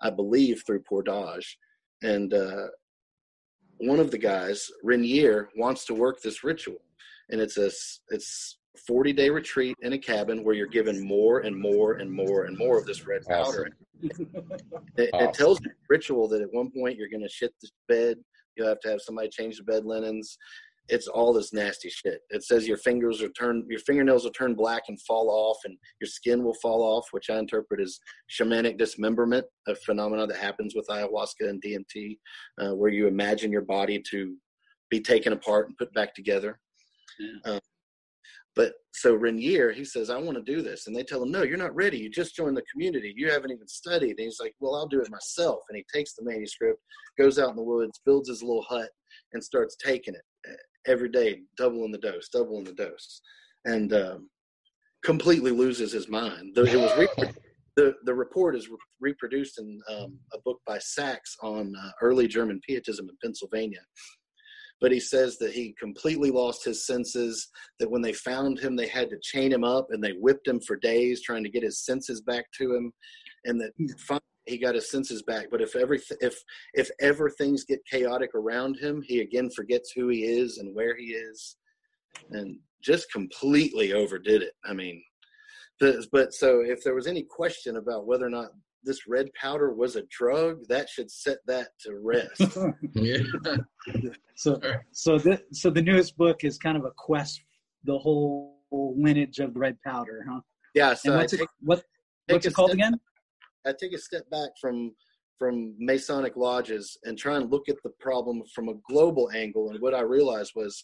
I 0.00 0.10
believe, 0.10 0.62
through 0.66 0.82
Pordage. 0.82 1.46
And 2.02 2.32
uh, 2.34 2.66
one 3.78 4.00
of 4.00 4.10
the 4.10 4.18
guys, 4.18 4.68
Renier, 4.82 5.48
wants 5.56 5.84
to 5.86 5.94
work 5.94 6.20
this 6.20 6.44
ritual, 6.44 6.82
and 7.30 7.40
it's 7.40 7.58
a 7.58 7.70
it's 8.08 8.58
40 8.78 9.12
day 9.12 9.30
retreat 9.30 9.76
in 9.82 9.92
a 9.92 9.98
cabin 9.98 10.44
where 10.44 10.54
you're 10.54 10.66
given 10.66 11.06
more 11.06 11.40
and 11.40 11.56
more 11.56 11.94
and 11.94 12.10
more 12.10 12.44
and 12.44 12.56
more 12.56 12.78
of 12.78 12.86
this 12.86 13.06
red 13.06 13.24
powder. 13.24 13.68
Awesome. 14.04 14.28
it, 14.96 15.10
awesome. 15.12 15.28
it, 15.28 15.34
tells 15.34 15.60
you 15.60 15.70
ritual 15.88 16.28
that 16.28 16.42
at 16.42 16.52
one 16.52 16.70
point 16.70 16.98
you're 16.98 17.08
going 17.08 17.22
to 17.22 17.28
shit 17.28 17.54
the 17.60 17.68
bed. 17.88 18.18
You'll 18.56 18.68
have 18.68 18.80
to 18.80 18.88
have 18.88 19.00
somebody 19.02 19.28
change 19.28 19.58
the 19.58 19.64
bed 19.64 19.84
linens 19.84 20.38
it's 20.88 21.08
all 21.08 21.32
this 21.32 21.52
nasty 21.52 21.88
shit. 21.88 22.20
It 22.30 22.44
says 22.44 22.68
your 22.68 22.76
fingers 22.76 23.22
are 23.22 23.28
turned, 23.30 23.64
your 23.68 23.80
fingernails 23.80 24.24
will 24.24 24.30
turn 24.32 24.54
black 24.54 24.84
and 24.88 25.00
fall 25.02 25.28
off, 25.30 25.58
and 25.64 25.76
your 26.00 26.08
skin 26.08 26.44
will 26.44 26.54
fall 26.62 26.82
off, 26.82 27.08
which 27.10 27.30
I 27.30 27.38
interpret 27.38 27.80
as 27.80 27.98
shamanic 28.30 28.78
dismemberment, 28.78 29.46
a 29.66 29.74
phenomenon 29.74 30.28
that 30.28 30.38
happens 30.38 30.74
with 30.74 30.86
ayahuasca 30.88 31.48
and 31.48 31.62
DMT, 31.62 32.18
uh, 32.60 32.74
where 32.74 32.90
you 32.90 33.06
imagine 33.06 33.50
your 33.50 33.62
body 33.62 34.02
to 34.10 34.36
be 34.90 35.00
taken 35.00 35.32
apart 35.32 35.68
and 35.68 35.76
put 35.76 35.92
back 35.92 36.14
together. 36.14 36.58
Yeah. 37.18 37.52
Um, 37.52 37.60
but 38.56 38.72
so 38.92 39.14
Renier, 39.14 39.70
he 39.70 39.84
says, 39.84 40.08
I 40.08 40.16
want 40.16 40.38
to 40.38 40.42
do 40.42 40.62
this. 40.62 40.86
And 40.86 40.96
they 40.96 41.02
tell 41.02 41.22
him, 41.22 41.30
No, 41.30 41.42
you're 41.42 41.58
not 41.58 41.76
ready. 41.76 41.98
You 41.98 42.08
just 42.10 42.34
joined 42.34 42.56
the 42.56 42.64
community. 42.72 43.12
You 43.14 43.30
haven't 43.30 43.52
even 43.52 43.68
studied. 43.68 44.12
And 44.12 44.20
he's 44.20 44.40
like, 44.40 44.54
Well, 44.58 44.74
I'll 44.74 44.88
do 44.88 45.00
it 45.02 45.10
myself. 45.10 45.60
And 45.68 45.76
he 45.76 45.84
takes 45.92 46.14
the 46.14 46.24
manuscript, 46.24 46.80
goes 47.18 47.38
out 47.38 47.50
in 47.50 47.56
the 47.56 47.62
woods, 47.62 48.00
builds 48.06 48.30
his 48.30 48.42
little 48.42 48.64
hut, 48.68 48.88
and 49.34 49.44
starts 49.44 49.76
taking 49.76 50.14
it 50.14 50.22
every 50.86 51.10
day, 51.10 51.42
doubling 51.56 51.92
the 51.92 51.98
dose, 51.98 52.28
doubling 52.28 52.64
the 52.64 52.72
dose, 52.72 53.20
and 53.64 53.92
um, 53.92 54.30
completely 55.04 55.50
loses 55.50 55.92
his 55.92 56.08
mind. 56.08 56.54
The, 56.54 56.64
it 56.64 56.76
was 56.76 56.96
re- 56.96 57.32
the 57.76 57.94
the 58.04 58.14
report 58.14 58.56
is 58.56 58.68
re- 58.68 58.76
reproduced 59.00 59.58
in 59.58 59.80
um, 59.90 60.18
a 60.32 60.38
book 60.44 60.60
by 60.66 60.78
Sachs 60.78 61.36
on 61.42 61.74
uh, 61.76 61.90
early 62.00 62.26
German 62.26 62.60
Pietism 62.66 63.08
in 63.08 63.16
Pennsylvania. 63.22 63.82
But 64.80 64.92
he 64.92 65.00
says 65.00 65.38
that 65.38 65.52
he 65.52 65.74
completely 65.78 66.30
lost 66.30 66.64
his 66.64 66.86
senses. 66.86 67.48
That 67.78 67.90
when 67.90 68.02
they 68.02 68.12
found 68.12 68.58
him, 68.58 68.76
they 68.76 68.88
had 68.88 69.10
to 69.10 69.18
chain 69.22 69.52
him 69.52 69.64
up 69.64 69.88
and 69.90 70.02
they 70.02 70.12
whipped 70.12 70.46
him 70.46 70.60
for 70.60 70.76
days, 70.76 71.22
trying 71.22 71.44
to 71.44 71.50
get 71.50 71.62
his 71.62 71.84
senses 71.84 72.20
back 72.20 72.44
to 72.58 72.74
him. 72.74 72.92
And 73.44 73.60
that 73.60 73.72
hmm. 73.78 73.86
finally 74.06 74.22
he 74.46 74.58
got 74.58 74.74
his 74.74 74.90
senses 74.90 75.22
back. 75.22 75.46
But 75.50 75.60
if 75.60 75.76
every 75.76 76.00
if 76.20 76.38
if 76.74 76.90
ever 77.00 77.30
things 77.30 77.64
get 77.64 77.80
chaotic 77.90 78.34
around 78.34 78.76
him, 78.76 79.02
he 79.02 79.20
again 79.20 79.50
forgets 79.50 79.92
who 79.94 80.08
he 80.08 80.24
is 80.24 80.58
and 80.58 80.74
where 80.74 80.96
he 80.96 81.06
is, 81.06 81.56
and 82.30 82.58
just 82.82 83.10
completely 83.12 83.92
overdid 83.92 84.42
it. 84.42 84.52
I 84.64 84.72
mean, 84.72 85.02
but, 85.80 85.96
but 86.12 86.32
so 86.32 86.60
if 86.60 86.82
there 86.82 86.94
was 86.94 87.06
any 87.06 87.22
question 87.22 87.76
about 87.76 88.06
whether 88.06 88.26
or 88.26 88.30
not 88.30 88.50
this 88.86 89.06
red 89.06 89.28
powder 89.34 89.74
was 89.74 89.96
a 89.96 90.02
drug, 90.10 90.60
that 90.68 90.88
should 90.88 91.10
set 91.10 91.38
that 91.46 91.68
to 91.80 91.98
rest. 91.98 92.56
yeah. 92.94 93.18
so 94.36 94.60
so 94.92 95.18
the 95.18 95.42
so 95.52 95.68
the 95.68 95.82
newest 95.82 96.16
book 96.16 96.44
is 96.44 96.56
kind 96.56 96.76
of 96.76 96.84
a 96.84 96.92
quest 96.96 97.40
the 97.84 97.98
whole 97.98 98.62
lineage 98.70 99.38
of 99.40 99.52
the 99.52 99.60
red 99.60 99.76
powder, 99.84 100.24
huh? 100.28 100.40
Yeah. 100.74 100.94
So 100.94 101.16
what's 101.16 101.32
take, 101.32 101.42
it, 101.42 101.48
what 101.60 101.82
what's 102.28 102.46
it 102.46 102.54
called 102.54 102.70
step, 102.70 102.78
again? 102.78 103.00
I 103.66 103.72
take 103.78 103.92
a 103.92 103.98
step 103.98 104.28
back 104.30 104.50
from 104.60 104.94
from 105.38 105.74
Masonic 105.78 106.36
lodges 106.36 106.96
and 107.04 107.18
try 107.18 107.36
and 107.36 107.50
look 107.50 107.68
at 107.68 107.76
the 107.84 107.90
problem 108.00 108.42
from 108.54 108.68
a 108.68 108.74
global 108.88 109.30
angle. 109.34 109.70
And 109.70 109.80
what 109.80 109.94
I 109.94 110.00
realized 110.00 110.52
was 110.56 110.82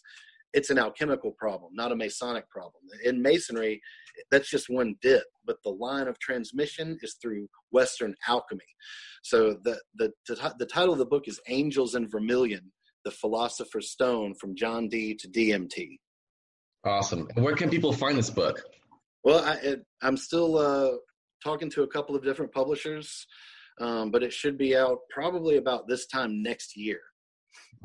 it's 0.53 0.69
an 0.69 0.77
alchemical 0.77 1.31
problem, 1.31 1.71
not 1.73 1.91
a 1.91 1.95
Masonic 1.95 2.49
problem. 2.49 2.83
In 3.03 3.21
Masonry, 3.21 3.81
that's 4.29 4.49
just 4.49 4.69
one 4.69 4.95
dip, 5.01 5.23
but 5.45 5.57
the 5.63 5.71
line 5.71 6.07
of 6.07 6.19
transmission 6.19 6.97
is 7.01 7.17
through 7.21 7.47
Western 7.71 8.15
alchemy. 8.27 8.61
So 9.23 9.57
the 9.63 9.79
the 9.95 10.11
the, 10.27 10.65
title 10.65 10.93
of 10.93 10.99
the 10.99 11.05
book 11.05 11.27
is 11.27 11.39
Angels 11.47 11.95
in 11.95 12.07
Vermilion: 12.07 12.71
The 13.03 13.11
Philosopher's 13.11 13.89
Stone 13.89 14.35
from 14.35 14.55
John 14.55 14.87
Dee 14.87 15.15
to 15.15 15.27
DMT. 15.27 15.97
Awesome. 16.85 17.27
And 17.35 17.43
where 17.43 17.55
can 17.55 17.69
people 17.69 17.93
find 17.93 18.17
this 18.17 18.29
book? 18.29 18.61
Well, 19.23 19.43
I, 19.43 19.77
am 20.05 20.17
still 20.17 20.57
uh, 20.57 20.91
talking 21.43 21.69
to 21.71 21.83
a 21.83 21.87
couple 21.87 22.15
of 22.15 22.23
different 22.23 22.51
publishers, 22.51 23.25
um, 23.79 24.11
but 24.11 24.21
it 24.21 24.33
should 24.33 24.57
be 24.57 24.75
out 24.75 24.99
probably 25.09 25.55
about 25.55 25.87
this 25.87 26.05
time 26.07 26.43
next 26.43 26.75
year. 26.75 26.99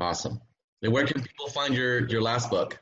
Awesome. 0.01 0.41
And 0.83 0.93
where 0.93 1.07
can 1.07 1.21
people 1.21 1.49
find 1.49 1.75
your 1.75 2.09
your 2.09 2.23
last 2.23 2.51
book? 2.51 2.79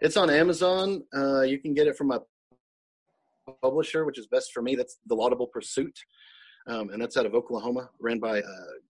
It's 0.00 0.16
on 0.16 0.30
Amazon. 0.30 1.02
Uh, 1.14 1.42
you 1.42 1.58
can 1.58 1.74
get 1.74 1.86
it 1.86 1.96
from 1.96 2.08
my 2.08 2.18
publisher, 3.62 4.04
which 4.04 4.18
is 4.18 4.26
best 4.26 4.52
for 4.52 4.62
me. 4.62 4.74
That's 4.74 4.98
The 5.06 5.14
Laudable 5.14 5.46
Pursuit. 5.46 5.96
Um, 6.68 6.90
and 6.90 7.00
that's 7.00 7.16
out 7.16 7.26
of 7.26 7.34
Oklahoma, 7.34 7.90
ran 8.00 8.18
by 8.18 8.38
a 8.38 8.42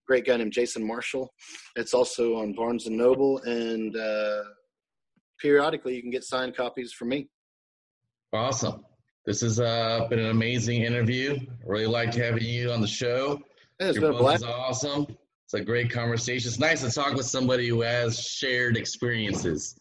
great 0.06 0.24
guy 0.24 0.38
named 0.38 0.52
Jason 0.52 0.86
Marshall. 0.86 1.30
It's 1.74 1.92
also 1.92 2.36
on 2.36 2.54
Barnes 2.54 2.86
and 2.86 2.96
Noble, 2.96 3.38
and 3.40 3.94
uh, 3.94 4.42
periodically 5.38 5.94
you 5.94 6.00
can 6.00 6.10
get 6.10 6.24
signed 6.24 6.56
copies 6.56 6.94
from 6.94 7.10
me. 7.10 7.28
Awesome. 8.32 8.82
This 9.26 9.42
has 9.42 9.60
uh, 9.60 10.06
been 10.08 10.20
an 10.20 10.30
amazing 10.30 10.84
interview. 10.84 11.38
Really 11.66 11.86
liked 11.86 12.14
having 12.14 12.44
you 12.44 12.70
on 12.70 12.80
the 12.80 12.86
show. 12.86 13.42
Yeah, 13.78 13.88
it's 13.88 13.98
Your 13.98 14.12
been 14.12 14.22
book 14.22 14.34
is 14.36 14.42
awesome. 14.42 15.06
It's 15.46 15.54
a 15.54 15.64
great 15.64 15.90
conversation. 15.90 16.48
It's 16.48 16.58
nice 16.58 16.82
to 16.82 16.90
talk 16.90 17.14
with 17.14 17.26
somebody 17.26 17.68
who 17.68 17.80
has 17.82 18.18
shared 18.18 18.76
experiences. 18.76 19.78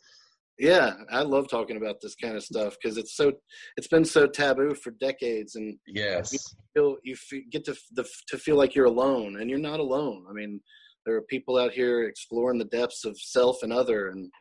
Yeah, 0.58 0.94
I 1.12 1.24
love 1.24 1.50
talking 1.50 1.76
about 1.76 1.96
this 2.02 2.16
kind 2.16 2.36
of 2.36 2.44
stuff 2.44 2.78
because 2.82 2.98
it's 2.98 3.18
so 3.18 3.34
it's 3.76 3.88
been 3.88 4.06
so 4.06 4.26
taboo 4.26 4.74
for 4.76 4.92
decades, 4.92 5.56
and 5.56 5.78
yes, 5.86 6.32
you 6.32 6.40
feel 6.74 6.98
you 7.04 7.44
get 7.52 7.66
to 7.66 7.76
the, 7.94 8.08
to 8.28 8.38
feel 8.38 8.56
like 8.56 8.74
you're 8.74 8.86
alone, 8.86 9.42
and 9.42 9.50
you're 9.50 9.60
not 9.60 9.82
alone. 9.82 10.26
I 10.30 10.34
mean, 10.34 10.62
there 11.06 11.16
are 11.16 11.24
people 11.24 11.58
out 11.58 11.74
here 11.74 12.04
exploring 12.04 12.58
the 12.58 12.66
depths 12.66 13.04
of 13.04 13.20
self 13.20 13.64
and 13.64 13.74
other, 13.74 14.08
and 14.10 14.32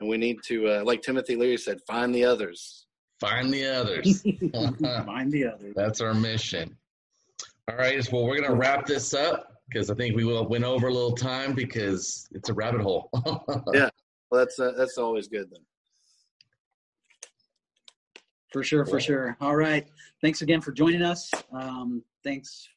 and 0.00 0.10
we 0.10 0.18
need 0.18 0.36
to, 0.48 0.68
uh, 0.68 0.82
like 0.84 1.00
Timothy 1.00 1.36
Leary 1.36 1.56
said, 1.56 1.78
find 1.86 2.14
the 2.14 2.26
others 2.26 2.86
Find 3.20 3.52
the 3.52 3.66
others. 3.66 4.22
Find 5.06 5.32
the 5.32 5.46
others. 5.46 5.72
That's 5.74 6.00
our 6.00 6.14
mission. 6.14 6.76
All 7.70 7.76
right. 7.76 8.12
Well, 8.12 8.24
we're 8.24 8.36
going 8.36 8.50
to 8.50 8.56
wrap 8.56 8.86
this 8.86 9.14
up 9.14 9.55
because 9.68 9.90
I 9.90 9.94
think 9.94 10.16
we 10.16 10.24
will 10.24 10.46
went 10.46 10.64
over 10.64 10.88
a 10.88 10.92
little 10.92 11.14
time 11.14 11.54
because 11.54 12.28
it's 12.32 12.48
a 12.48 12.54
rabbit 12.54 12.80
hole. 12.80 13.10
yeah. 13.72 13.90
Well, 14.30 14.44
that's 14.44 14.58
uh, 14.58 14.72
that's 14.76 14.98
always 14.98 15.28
good 15.28 15.50
then. 15.50 15.60
For 18.52 18.62
sure, 18.62 18.86
for 18.86 19.00
sure. 19.00 19.36
All 19.40 19.56
right. 19.56 19.86
Thanks 20.22 20.40
again 20.40 20.60
for 20.60 20.72
joining 20.72 21.02
us. 21.02 21.30
Um, 21.52 22.02
thanks 22.24 22.68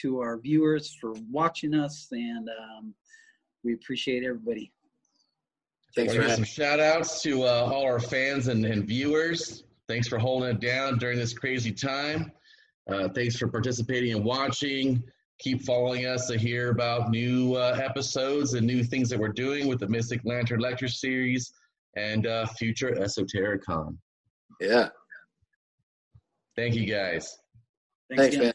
to 0.00 0.20
our 0.20 0.38
viewers 0.38 0.96
for 1.00 1.14
watching 1.30 1.74
us, 1.74 2.08
and 2.10 2.48
um, 2.48 2.94
we 3.64 3.72
appreciate 3.74 4.24
everybody. 4.24 4.72
Thanks 5.94 6.14
for 6.14 6.28
some 6.28 6.44
shout 6.44 6.80
outs 6.80 7.22
to 7.22 7.44
uh, 7.44 7.70
all 7.72 7.84
our 7.84 8.00
fans 8.00 8.48
and, 8.48 8.64
and, 8.64 8.86
viewers. 8.86 9.64
Thanks 9.88 10.08
for 10.08 10.18
holding 10.18 10.50
it 10.50 10.60
down 10.60 10.98
during 10.98 11.18
this 11.18 11.34
crazy 11.34 11.70
time. 11.70 12.32
Uh, 12.90 13.08
thanks 13.08 13.36
for 13.36 13.46
participating 13.46 14.14
and 14.14 14.24
watching. 14.24 15.02
Keep 15.42 15.64
following 15.64 16.06
us 16.06 16.28
to 16.28 16.38
hear 16.38 16.70
about 16.70 17.10
new 17.10 17.56
uh, 17.56 17.76
episodes 17.82 18.54
and 18.54 18.64
new 18.64 18.84
things 18.84 19.08
that 19.08 19.18
we're 19.18 19.26
doing 19.26 19.66
with 19.66 19.80
the 19.80 19.88
Mystic 19.88 20.20
Lantern 20.22 20.60
Lecture 20.60 20.86
Series 20.86 21.52
and 21.96 22.28
uh, 22.28 22.46
future 22.46 22.92
Esotericon. 22.92 23.96
Yeah. 24.60 24.90
Thank 26.54 26.76
you 26.76 26.86
guys. 26.86 27.38
Thanks, 28.08 28.22
Thanks 28.22 28.36
man. 28.36 28.52